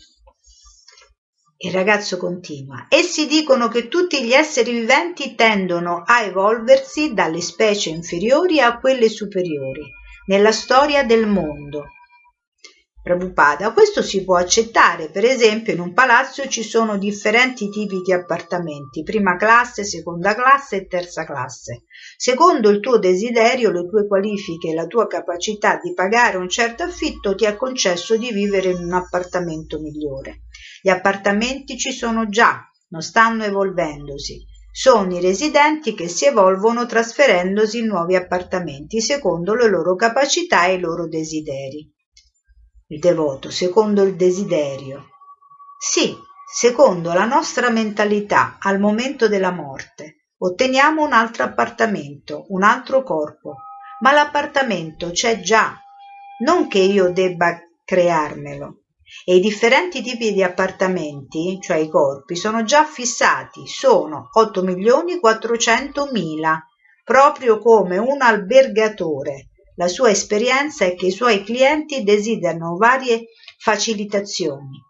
[1.60, 2.86] Il ragazzo continua.
[2.88, 9.08] Essi dicono che tutti gli esseri viventi tendono a evolversi dalle specie inferiori a quelle
[9.08, 9.90] superiori
[10.26, 11.88] nella storia del mondo.
[13.08, 18.12] Prabhupada, questo si può accettare, per esempio in un palazzo ci sono differenti tipi di
[18.12, 21.84] appartamenti, prima classe, seconda classe e terza classe.
[22.18, 26.82] Secondo il tuo desiderio, le tue qualifiche e la tua capacità di pagare un certo
[26.82, 30.42] affitto ti ha concesso di vivere in un appartamento migliore.
[30.82, 34.44] Gli appartamenti ci sono già, non stanno evolvendosi.
[34.70, 40.74] Sono i residenti che si evolvono trasferendosi in nuovi appartamenti secondo le loro capacità e
[40.74, 41.90] i loro desideri
[42.90, 45.08] il devoto secondo il desiderio.
[45.78, 46.16] Sì,
[46.50, 50.30] secondo la nostra mentalità al momento della morte.
[50.38, 53.56] Otteniamo un altro appartamento, un altro corpo,
[54.00, 55.78] ma l'appartamento c'è già,
[56.44, 58.84] non che io debba crearmelo.
[59.24, 65.18] E i differenti tipi di appartamenti, cioè i corpi, sono già fissati, sono 8 milioni
[65.18, 66.62] 400 mila,
[67.04, 69.48] proprio come un albergatore
[69.78, 73.28] la sua esperienza è che i suoi clienti desiderano varie
[73.58, 74.82] facilitazioni.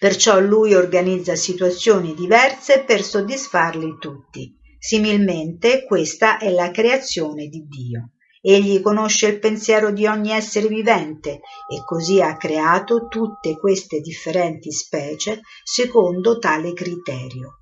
[0.00, 4.56] Perciò lui organizza situazioni diverse per soddisfarli tutti.
[4.78, 8.10] Similmente questa è la creazione di Dio.
[8.40, 14.72] Egli conosce il pensiero di ogni essere vivente e così ha creato tutte queste differenti
[14.72, 17.58] specie secondo tale criterio.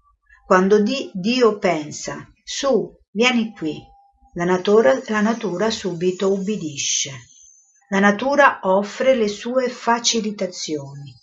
[0.46, 3.82] Quando Dio pensa, su, vieni qui,
[4.36, 7.10] la natura, la natura subito ubbidisce.
[7.88, 11.14] La natura offre le sue facilitazioni.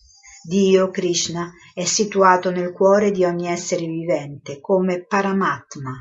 [0.42, 5.94] Dio, Krishna, è situato nel cuore di ogni essere vivente come Paramatma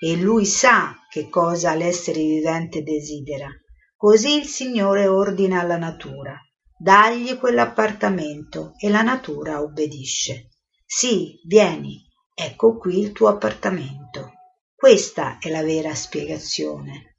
[0.00, 3.48] e lui sa che cosa l'essere vivente desidera.
[3.96, 6.38] Così il Signore ordina alla natura,
[6.76, 10.50] dagli quell'appartamento e la natura obbedisce.
[10.84, 14.32] Sì, vieni, ecco qui il tuo appartamento.
[14.80, 17.16] Questa è la vera spiegazione.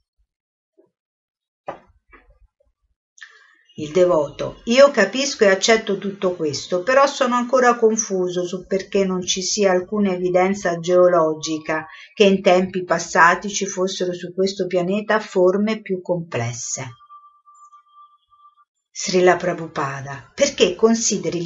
[3.74, 4.62] Il devoto.
[4.64, 9.72] Io capisco e accetto tutto questo, però sono ancora confuso su perché non ci sia
[9.72, 16.94] alcuna evidenza geologica che in tempi passati ci fossero su questo pianeta forme più complesse.
[18.90, 21.42] Srila Prabhupada, perché consideri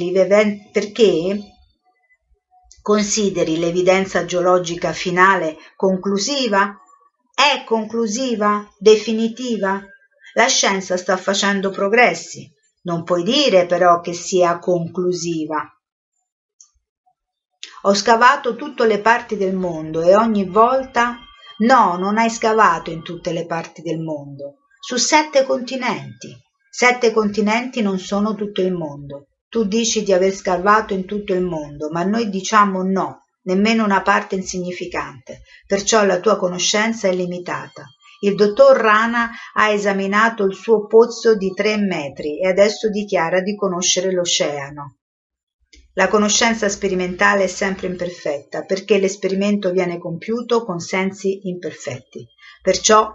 [0.71, 1.54] perché
[2.85, 6.79] Consideri l'evidenza geologica finale conclusiva?
[7.33, 8.71] È conclusiva?
[8.77, 9.81] Definitiva?
[10.35, 12.47] La scienza sta facendo progressi.
[12.83, 15.67] Non puoi dire però che sia conclusiva.
[17.81, 21.17] Ho scavato tutte le parti del mondo e ogni volta
[21.65, 26.37] no, non hai scavato in tutte le parti del mondo, su sette continenti.
[26.69, 29.29] Sette continenti non sono tutto il mondo.
[29.55, 34.01] Tu dici di aver scavato in tutto il mondo, ma noi diciamo no, nemmeno una
[34.01, 37.85] parte insignificante, perciò la tua conoscenza è limitata.
[38.19, 43.55] Il dottor Rana ha esaminato il suo pozzo di tre metri e adesso dichiara di
[43.55, 44.97] conoscere l'oceano.
[45.93, 52.27] La conoscenza sperimentale è sempre imperfetta perché l'esperimento viene compiuto con sensi imperfetti.
[52.61, 53.09] Perciò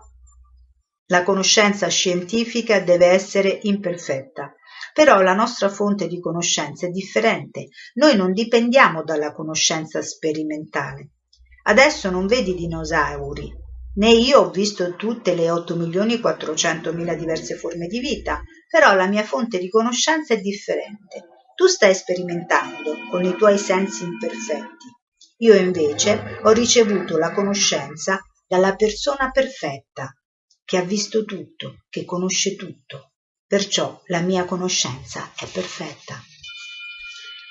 [1.08, 4.54] la conoscenza scientifica deve essere imperfetta
[4.92, 7.68] però la nostra fonte di conoscenza è differente.
[7.94, 11.10] Noi non dipendiamo dalla conoscenza sperimentale.
[11.64, 13.52] Adesso non vedi dinosauri,
[13.96, 18.94] né io ho visto tutte le 8 milioni 400 mila diverse forme di vita, però
[18.94, 21.28] la mia fonte di conoscenza è differente.
[21.54, 24.86] Tu stai sperimentando con i tuoi sensi imperfetti.
[25.38, 30.14] Io invece ho ricevuto la conoscenza dalla persona perfetta,
[30.64, 33.09] che ha visto tutto, che conosce tutto
[33.50, 36.22] perciò la mia conoscenza è perfetta.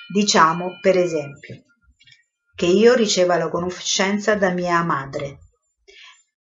[0.08, 1.66] Diciamo, per esempio,
[2.56, 5.40] che io riceva la conoscenza da mia madre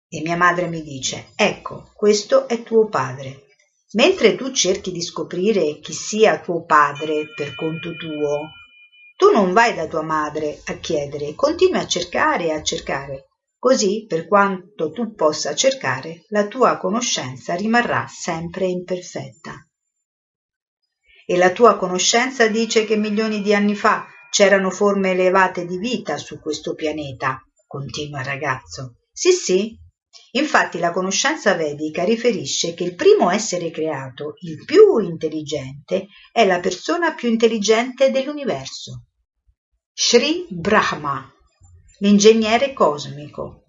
[0.09, 3.47] e mia madre mi dice, ecco, questo è tuo padre.
[3.95, 8.51] Mentre tu cerchi di scoprire chi sia tuo padre per conto tuo,
[9.17, 13.30] tu non vai da tua madre a chiedere, continui a cercare e a cercare
[13.61, 19.69] Così, per quanto tu possa cercare, la tua conoscenza rimarrà sempre imperfetta.
[21.27, 26.17] E la tua conoscenza dice che milioni di anni fa c'erano forme elevate di vita
[26.17, 29.01] su questo pianeta, continua il ragazzo.
[29.13, 29.79] Sì, sì.
[30.33, 36.61] Infatti la conoscenza vedica riferisce che il primo essere creato, il più intelligente, è la
[36.61, 39.05] persona più intelligente dell'universo.
[39.93, 41.31] Sri Brahma,
[42.01, 43.65] l'ingegnere cosmico.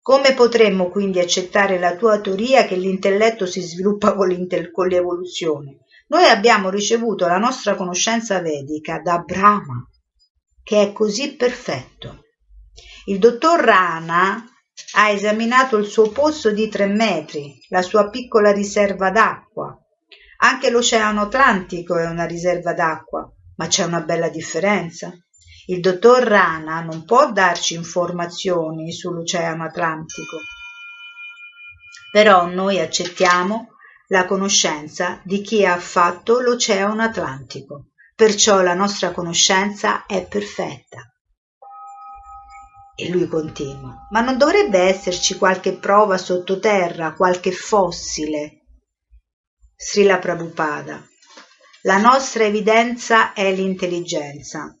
[0.00, 4.28] Come potremmo quindi accettare la tua teoria che l'intelletto si sviluppa con,
[4.72, 5.78] con l'evoluzione?
[6.08, 9.84] Noi abbiamo ricevuto la nostra conoscenza vedica da Brahma,
[10.62, 12.24] che è così perfetto.
[13.06, 14.44] Il dottor Rana
[14.96, 19.76] ha esaminato il suo pozzo di tre metri, la sua piccola riserva d'acqua,
[20.44, 25.12] Anche l'Oceano Atlantico è una riserva d'acqua, ma c'è una bella differenza.
[25.66, 30.38] Il dottor Rana non può darci informazioni sull'Oceano Atlantico,
[32.10, 33.68] però noi accettiamo
[34.08, 41.10] la conoscenza di chi ha fatto l'Oceano Atlantico, perciò la nostra conoscenza è perfetta.
[42.96, 48.64] E lui continua, ma non dovrebbe esserci qualche prova sottoterra, qualche fossile?
[49.76, 51.02] Srila Prabhupada,
[51.82, 54.76] la nostra evidenza è l'intelligenza.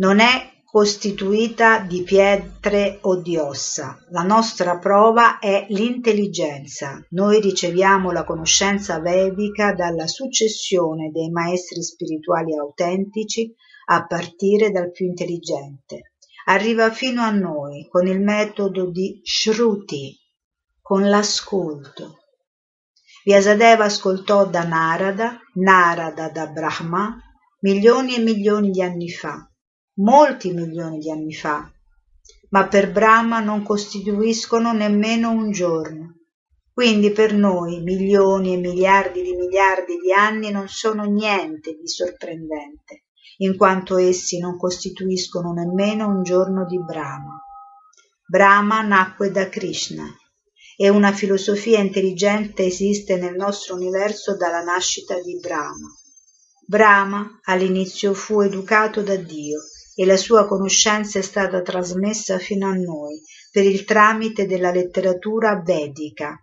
[0.00, 3.98] Non è costituita di pietre o di ossa.
[4.08, 7.04] La nostra prova è l'intelligenza.
[7.10, 13.54] Noi riceviamo la conoscenza vedica dalla successione dei maestri spirituali autentici
[13.88, 16.14] a partire dal più intelligente.
[16.46, 20.18] Arriva fino a noi con il metodo di Shruti,
[20.80, 22.20] con l'ascolto.
[23.22, 27.20] Vyasadeva ascoltò da Narada, Narada da Brahma,
[27.60, 29.44] milioni e milioni di anni fa
[30.00, 31.70] molti milioni di anni fa,
[32.50, 36.14] ma per Brahma non costituiscono nemmeno un giorno.
[36.72, 43.04] Quindi per noi milioni e miliardi di miliardi di anni non sono niente di sorprendente,
[43.38, 47.38] in quanto essi non costituiscono nemmeno un giorno di Brahma.
[48.26, 50.06] Brahma nacque da Krishna
[50.76, 55.88] e una filosofia intelligente esiste nel nostro universo dalla nascita di Brahma.
[56.66, 59.60] Brahma all'inizio fu educato da Dio
[60.00, 63.20] e la sua conoscenza è stata trasmessa fino a noi
[63.52, 66.42] per il tramite della letteratura vedica.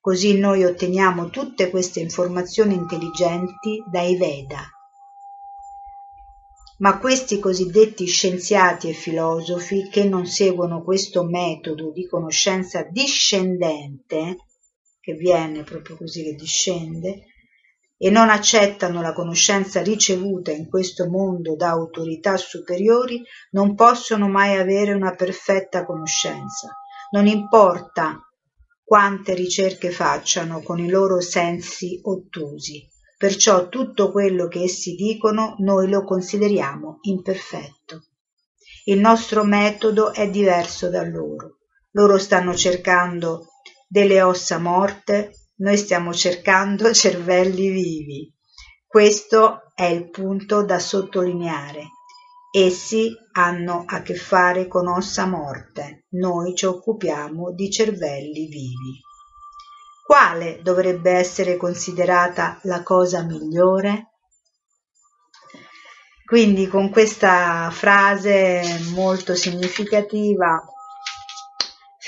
[0.00, 4.68] Così noi otteniamo tutte queste informazioni intelligenti dai Veda.
[6.78, 14.38] Ma questi cosiddetti scienziati e filosofi che non seguono questo metodo di conoscenza discendente,
[14.98, 17.26] che viene proprio così che discende,
[18.00, 24.56] e non accettano la conoscenza ricevuta in questo mondo da autorità superiori non possono mai
[24.56, 26.68] avere una perfetta conoscenza.
[27.10, 28.20] Non importa
[28.84, 32.88] quante ricerche facciano con i loro sensi ottusi.
[33.18, 38.04] Perciò tutto quello che essi dicono noi lo consideriamo imperfetto.
[38.84, 41.58] Il nostro metodo è diverso da loro.
[41.90, 43.48] Loro stanno cercando
[43.88, 48.32] delle ossa morte noi stiamo cercando cervelli vivi.
[48.86, 51.90] Questo è il punto da sottolineare.
[52.50, 59.00] Essi hanno a che fare con ossa morte, noi ci occupiamo di cervelli vivi.
[60.04, 64.12] Quale dovrebbe essere considerata la cosa migliore?
[66.24, 68.62] Quindi con questa frase
[68.94, 70.62] molto significativa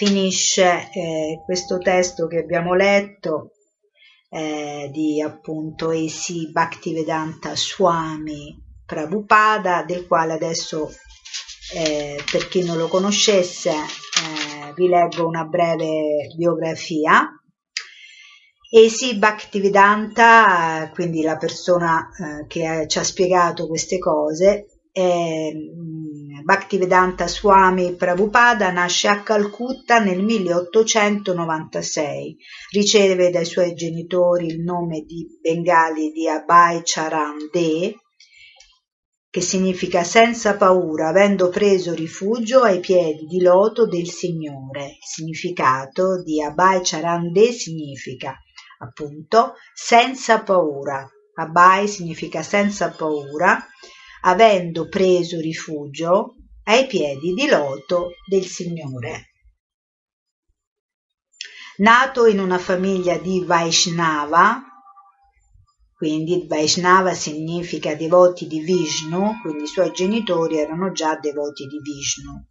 [0.01, 3.51] finisce eh, questo testo che abbiamo letto
[4.31, 6.51] eh, di appunto A.C.
[6.51, 8.57] Bhaktivedanta Swami
[8.87, 10.91] Prabhupada, del quale adesso
[11.75, 17.21] eh, per chi non lo conoscesse eh, vi leggo una breve biografia.
[18.73, 19.17] A.C.
[19.19, 25.51] Bhaktivedanta, quindi la persona eh, che ci ha spiegato queste cose, è
[26.43, 32.37] Bhaktivedanta Swami Prabhupada nasce a Calcutta nel 1896.
[32.73, 37.95] Riceve dai suoi genitori il nome di bengali di Abhay Charan De,
[39.29, 44.85] che significa senza paura, avendo preso rifugio ai piedi di loto del Signore.
[44.85, 48.35] Il significato di Abhay Charan De significa
[48.79, 51.07] appunto senza paura.
[51.35, 53.65] Abhay significa senza paura
[54.23, 59.29] avendo preso rifugio ai piedi di loto del Signore.
[61.79, 64.63] Nato in una famiglia di Vaishnava,
[65.97, 72.49] quindi Vaishnava significa devoti di Vishnu, quindi i suoi genitori erano già devoti di Vishnu.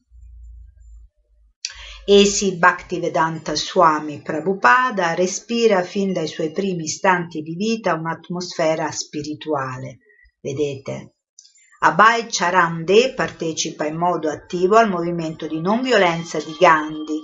[2.06, 10.00] Esi Bhaktivedanta Swami Prabhupada respira fin dai suoi primi istanti di vita un'atmosfera spirituale.
[10.42, 11.18] Vedete,
[11.82, 17.22] Abhay Charan De partecipa in modo attivo al movimento di non violenza di Gandhi,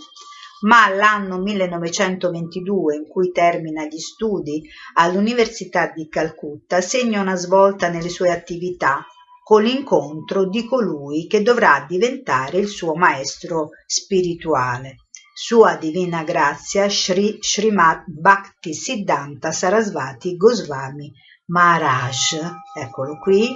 [0.62, 4.64] ma l'anno 1922, in cui termina gli studi
[4.94, 9.06] all'Università di Calcutta, segna una svolta nelle sue attività
[9.44, 15.00] con l'incontro di colui che dovrà diventare il suo maestro spirituale.
[15.34, 21.12] Sua Divina Grazia Sri Srimad Bhakti Siddhanta Sarasvati Goswami
[21.48, 22.40] Maharaj.
[22.74, 23.54] Eccolo qui,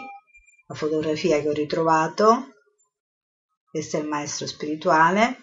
[0.70, 2.54] la fotografia che ho ritrovato,
[3.72, 5.42] questo è il maestro spirituale,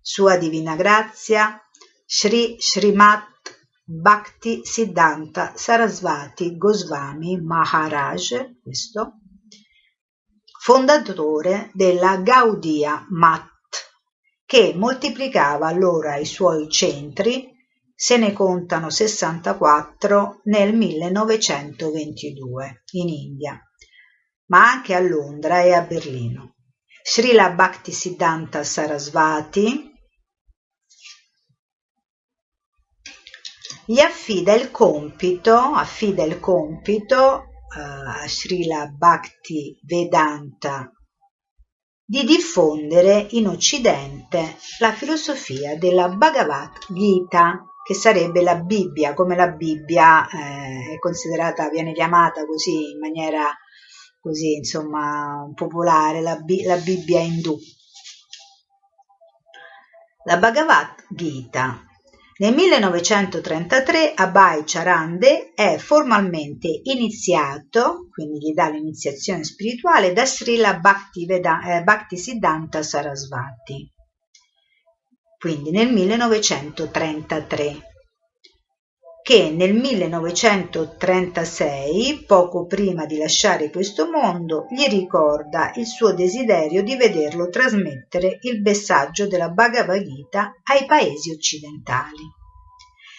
[0.00, 1.60] Sua Divina Grazia,
[2.06, 3.26] Sri Srimat
[3.84, 9.18] Bhakti Siddhanta Sarasvati Goswami Maharaj, questo,
[10.58, 13.50] fondatore della Gaudiya Mat,
[14.46, 17.52] che moltiplicava allora i suoi centri,
[17.94, 23.60] se ne contano 64 nel 1922 in India,
[24.46, 26.54] ma anche a Londra e a Berlino.
[27.02, 29.92] Srila Bhaktisiddhanta Sarasvati
[33.86, 37.44] gli affida il compito, affida il compito
[37.76, 40.90] uh, a Srila Bhakti Vedanta
[42.06, 49.48] di diffondere in Occidente la filosofia della Bhagavad Gita, che sarebbe la Bibbia, come la
[49.48, 53.50] Bibbia eh, è considerata, viene chiamata così in maniera
[54.24, 57.58] così insomma popolare, la, la Bibbia indù.
[60.24, 61.84] La Bhagavad Gita.
[62.38, 71.26] Nel 1933 Abhay Charande è formalmente iniziato, quindi gli dà l'iniziazione spirituale, da Srila Bhakti,
[71.26, 71.84] Veda, eh,
[72.82, 73.92] Sarasvati,
[75.38, 77.93] quindi nel 1933
[79.24, 86.94] che nel 1936, poco prima di lasciare questo mondo, gli ricorda il suo desiderio di
[86.94, 92.20] vederlo trasmettere il messaggio della Bhagavad Gita ai paesi occidentali.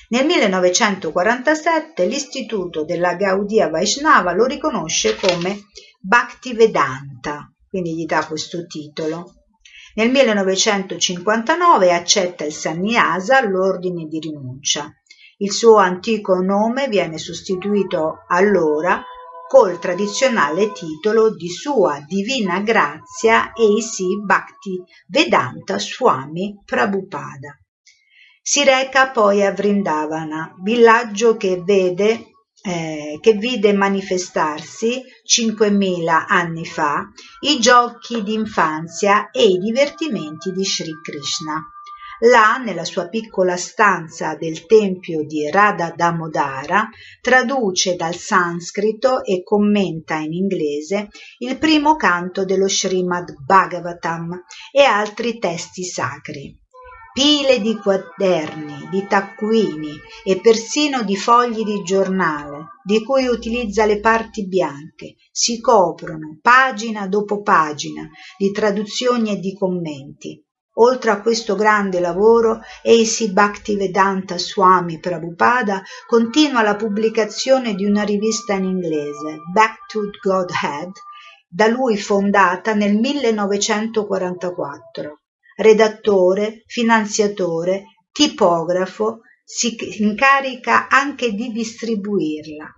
[0.09, 5.61] Nel 1947 l'Istituto della Gaudia Vaishnava lo riconosce come
[5.99, 9.33] Bhaktivedanta, quindi gli dà questo titolo.
[9.95, 14.93] Nel 1959 accetta il sannyasa, l'ordine di rinuncia.
[15.37, 19.03] Il suo antico nome viene sostituito allora
[19.47, 24.23] col tradizionale titolo di Sua Divina Grazia A.C.
[24.23, 27.59] Bhakti Vedanta Swami Prabhupada.
[28.41, 32.31] Si reca poi a Vrindavana, villaggio che vede
[32.65, 37.07] eh, che vide manifestarsi 5.000 anni fa
[37.41, 41.61] i giochi d'infanzia e i divertimenti di Sri Krishna.
[42.19, 46.89] Là, nella sua piccola stanza del tempio di Radha Damodara,
[47.19, 51.09] traduce dal sanscrito e commenta in inglese
[51.39, 56.57] il primo canto dello Srimad Bhagavatam e altri testi sacri.
[57.11, 63.99] Pile di quaderni, di taccuini e persino di fogli di giornale, di cui utilizza le
[63.99, 70.44] parti bianche, si coprono, pagina dopo pagina, di traduzioni e di commenti
[70.77, 73.31] Oltre a questo grande lavoro, A.C.
[73.31, 80.91] Bhaktivedanta Swami Prabhupada continua la pubblicazione di una rivista in inglese, Back to Godhead,
[81.47, 85.21] da lui fondata nel 1944.
[85.55, 92.69] Redattore, finanziatore, tipografo, si incarica anche di distribuirla.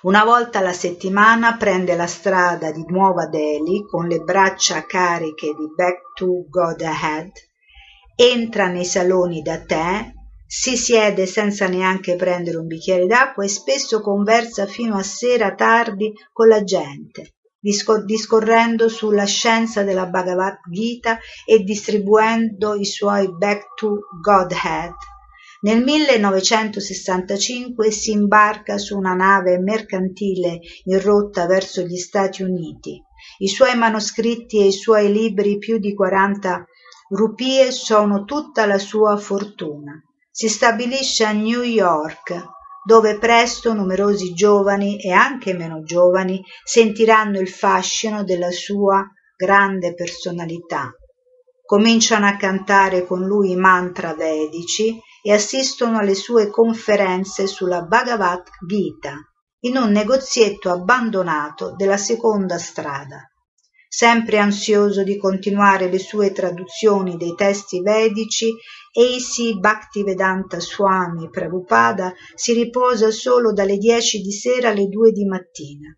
[0.00, 5.72] Una volta alla settimana prende la strada di Nuova Delhi con le braccia cariche di
[5.74, 7.32] Back to God Ahead,
[8.14, 10.12] entra nei saloni da tè,
[10.46, 16.12] si siede senza neanche prendere un bicchiere d'acqua e spesso conversa fino a sera tardi
[16.32, 23.98] con la gente, discorrendo sulla scienza della Bhagavad Gita e distribuendo i suoi Back to
[24.22, 24.94] Godhead
[25.60, 33.02] nel 1965 si imbarca su una nave mercantile in rotta verso gli Stati Uniti.
[33.38, 36.64] I suoi manoscritti e i suoi libri, più di 40
[37.10, 40.00] rupie, sono tutta la sua fortuna.
[40.30, 42.40] Si stabilisce a New York,
[42.84, 49.04] dove presto numerosi giovani e anche meno giovani sentiranno il fascino della sua
[49.36, 50.92] grande personalità.
[51.64, 54.96] Cominciano a cantare con lui i mantra vedici
[55.28, 59.12] e assistono alle sue conferenze sulla Bhagavad Gita
[59.60, 63.30] in un negozietto abbandonato della seconda strada.
[63.86, 69.58] Sempre ansioso di continuare le sue traduzioni dei testi vedici, A.C.
[69.58, 75.94] Bhaktivedanta Swami Prabhupada si riposa solo dalle dieci di sera alle due di mattina.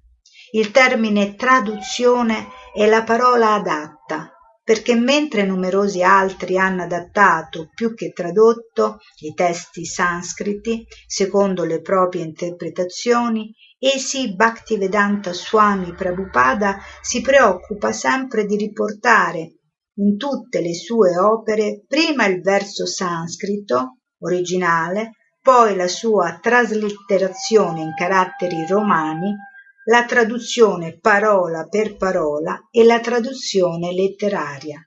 [0.51, 4.35] Il termine traduzione è la parola adatta
[4.71, 12.23] perché mentre numerosi altri hanno adattato più che tradotto i testi sanscriti secondo le proprie
[12.23, 19.57] interpretazioni, Esi Bhaktivedanta Swami Prabhupada si preoccupa sempre di riportare
[19.95, 27.93] in tutte le sue opere prima il verso sanscrito originale, poi la sua traslitterazione in
[27.97, 29.35] caratteri romani
[29.85, 34.81] la traduzione parola per parola e la traduzione letteraria.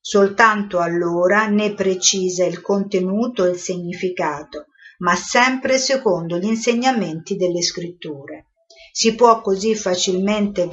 [0.00, 4.66] Soltanto allora ne precisa il contenuto e il significato,
[4.98, 8.46] ma sempre secondo gli insegnamenti delle scritture.
[8.92, 10.68] Si può così facilmente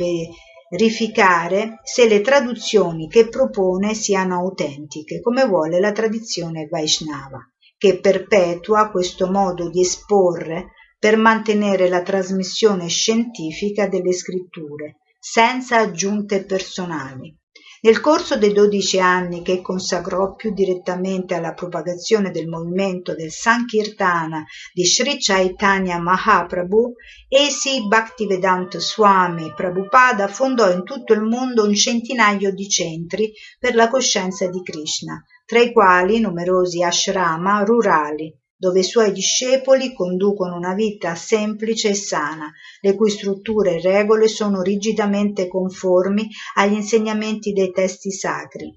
[0.69, 7.39] verificare se le traduzioni che propone siano autentiche, come vuole la tradizione Vaishnava,
[7.77, 16.43] che perpetua questo modo di esporre per mantenere la trasmissione scientifica delle scritture, senza aggiunte
[16.45, 17.35] personali.
[17.79, 24.43] Nel corso dei dodici anni che consacrò più direttamente alla propagazione del movimento del Sankirtana
[24.73, 26.93] di Sri Chaitanya Mahaprabhu,
[27.29, 33.87] Esi Bhaktivedanta Swami Prabhupada fondò in tutto il mondo un centinaio di centri per la
[33.89, 40.73] coscienza di Krishna, tra i quali numerosi ashrama rurali, dove i suoi discepoli conducono una
[40.73, 42.51] vita semplice e sana,
[42.81, 48.75] le cui strutture e regole sono rigidamente conformi agli insegnamenti dei testi sacri.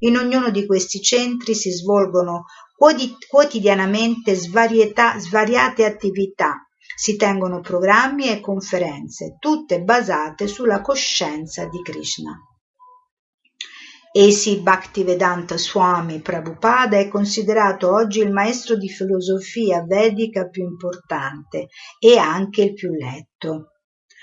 [0.00, 2.46] In ognuno di questi centri si svolgono
[3.28, 6.66] quotidianamente svariate attività,
[6.96, 12.36] si tengono programmi e conferenze, tutte basate sulla coscienza di Krishna.
[14.12, 22.18] Esi Bhaktivedanta Swami Prabhupada è considerato oggi il maestro di filosofia vedica più importante e
[22.18, 23.74] anche il più letto.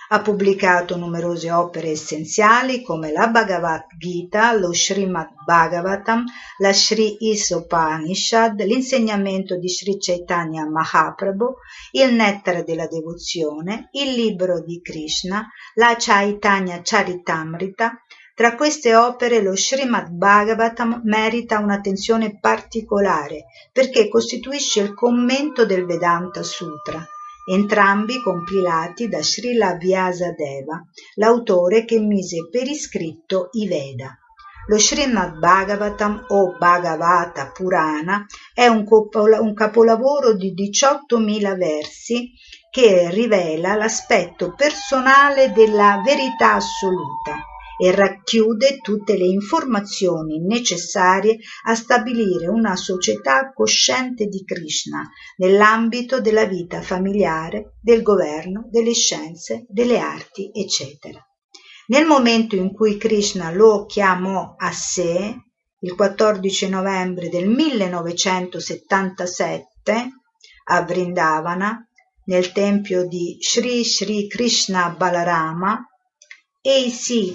[0.09, 6.25] Ha pubblicato numerose opere essenziali come la Bhagavad Gita, lo Srimad Bhagavatam,
[6.57, 11.53] la Sri Isopanishad, l'insegnamento di Sri Chaitanya Mahaprabhu,
[11.91, 18.01] il Nettare della Devozione, il libro di Krishna, la Chaitanya Charitamrita,
[18.37, 26.43] tra queste opere lo Srimad Bhagavatam merita un'attenzione particolare perché costituisce il commento del Vedanta
[26.43, 27.03] Sutra,
[27.49, 30.79] entrambi compilati da Srila Vyasadeva,
[31.15, 34.15] l'autore che mise per iscritto i Veda.
[34.67, 38.23] Lo Srimad Bhagavatam o Bhagavata Purana
[38.53, 38.85] è un,
[39.55, 42.33] capolavoro di 18.000 versi
[42.69, 52.47] che rivela l'aspetto personale della verità assoluta e racchiude tutte le informazioni necessarie a stabilire
[52.47, 60.49] una società cosciente di Krishna nell'ambito della vita familiare, del governo, delle scienze, delle arti,
[60.53, 61.21] eccetera.
[61.87, 65.35] Nel momento in cui Krishna lo chiamò a sé,
[65.79, 70.09] il 14 novembre del 1977,
[70.69, 71.81] a Vrindavana,
[72.25, 75.81] nel tempio di Sri Sri Krishna Balarama,
[76.69, 77.33] A.C.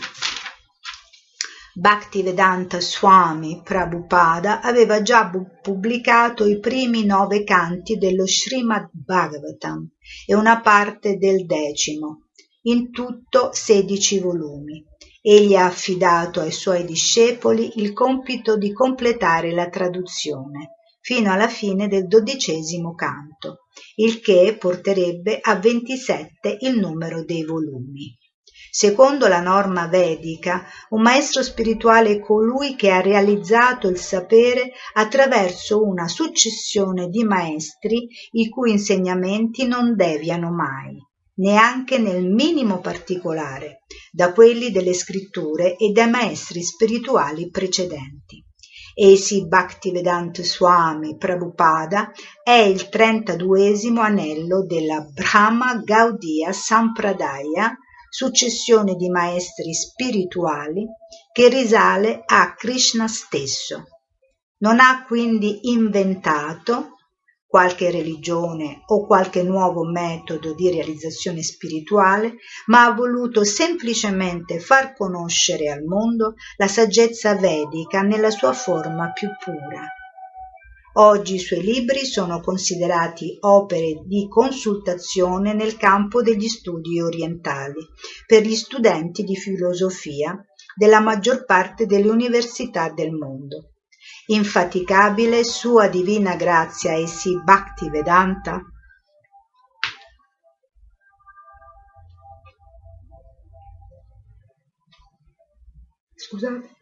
[1.72, 5.30] Bhaktivedanta Swami Prabhupada aveva già
[5.62, 9.88] pubblicato i primi nove canti dello Srimad Bhagavatam
[10.26, 12.26] e una parte del decimo,
[12.64, 14.84] in tutto sedici volumi.
[15.22, 21.88] Egli ha affidato ai suoi discepoli il compito di completare la traduzione fino alla fine
[21.88, 23.60] del dodicesimo canto,
[23.94, 28.14] il che porterebbe a 27 il numero dei volumi.
[28.74, 35.84] Secondo la norma vedica, un maestro spirituale è colui che ha realizzato il sapere attraverso
[35.84, 40.96] una successione di maestri i cui insegnamenti non deviano mai,
[41.34, 48.42] neanche nel minimo particolare, da quelli delle scritture e dai maestri spirituali precedenti.
[48.94, 52.10] Esi Bhaktivedanta Swami Prabhupada
[52.42, 57.76] è il 32 anello della Brahma Gaudiya Sampradaya
[58.12, 60.86] successione di maestri spirituali
[61.32, 63.84] che risale a Krishna stesso.
[64.58, 66.98] Non ha quindi inventato
[67.46, 72.34] qualche religione o qualche nuovo metodo di realizzazione spirituale,
[72.66, 79.28] ma ha voluto semplicemente far conoscere al mondo la saggezza vedica nella sua forma più
[79.42, 79.86] pura.
[80.94, 87.80] Oggi i suoi libri sono considerati opere di consultazione nel campo degli studi orientali
[88.26, 90.38] per gli studenti di filosofia
[90.76, 93.70] della maggior parte delle università del mondo.
[94.26, 98.60] Infaticabile Sua Divina Grazia e Si Bhakti Vedanta
[106.14, 106.81] Scusate.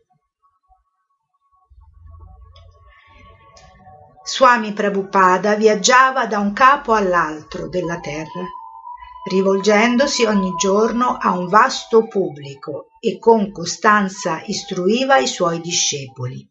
[4.33, 8.45] Swami Prabhupada viaggiava da un capo all'altro della terra,
[9.29, 16.49] rivolgendosi ogni giorno a un vasto pubblico e con costanza istruiva i suoi discepoli,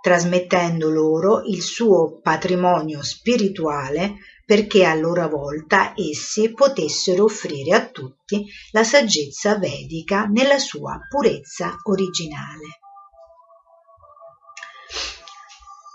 [0.00, 4.14] trasmettendo loro il suo patrimonio spirituale
[4.46, 11.76] perché a loro volta essi potessero offrire a tutti la saggezza vedica nella sua purezza
[11.82, 12.80] originale.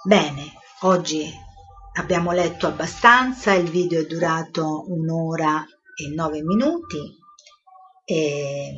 [0.04, 1.28] Bene, Oggi
[1.94, 7.18] abbiamo letto abbastanza, il video è durato un'ora e nove minuti
[8.06, 8.76] e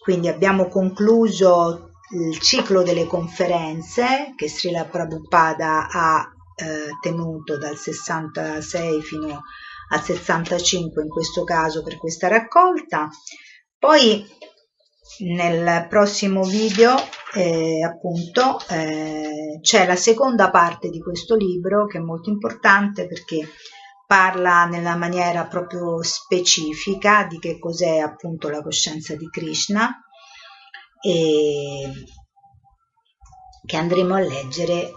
[0.00, 9.02] quindi abbiamo concluso il ciclo delle conferenze che Srila Prabhupada ha eh, tenuto dal 66
[9.02, 9.42] fino
[9.88, 13.08] al 65 in questo caso per questa raccolta.
[13.76, 14.24] Poi
[15.20, 16.94] nel prossimo video
[17.34, 23.48] eh, appunto eh, c'è la seconda parte di questo libro che è molto importante perché
[24.06, 29.90] parla nella maniera proprio specifica di che cos'è appunto la coscienza di Krishna
[31.00, 31.90] e
[33.64, 34.92] che andremo a leggere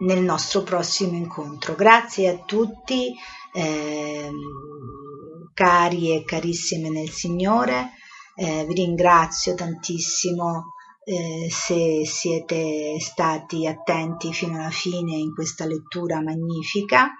[0.00, 1.74] nel nostro prossimo incontro.
[1.74, 3.14] Grazie a tutti,
[3.52, 4.30] eh,
[5.54, 7.92] cari e carissime nel Signore,
[8.34, 16.20] eh, vi ringrazio tantissimo eh, se siete stati attenti fino alla fine in questa lettura
[16.22, 17.10] magnifica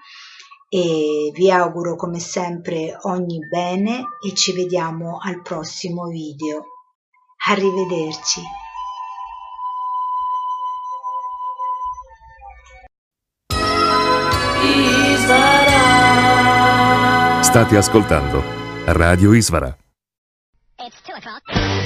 [0.69, 6.65] e vi auguro come sempre ogni bene e ci vediamo al prossimo video.
[7.45, 8.41] Arrivederci.
[17.41, 18.41] State ascoltando
[18.85, 19.82] Radio Isvara.
[21.13, 21.82] Two o'clock.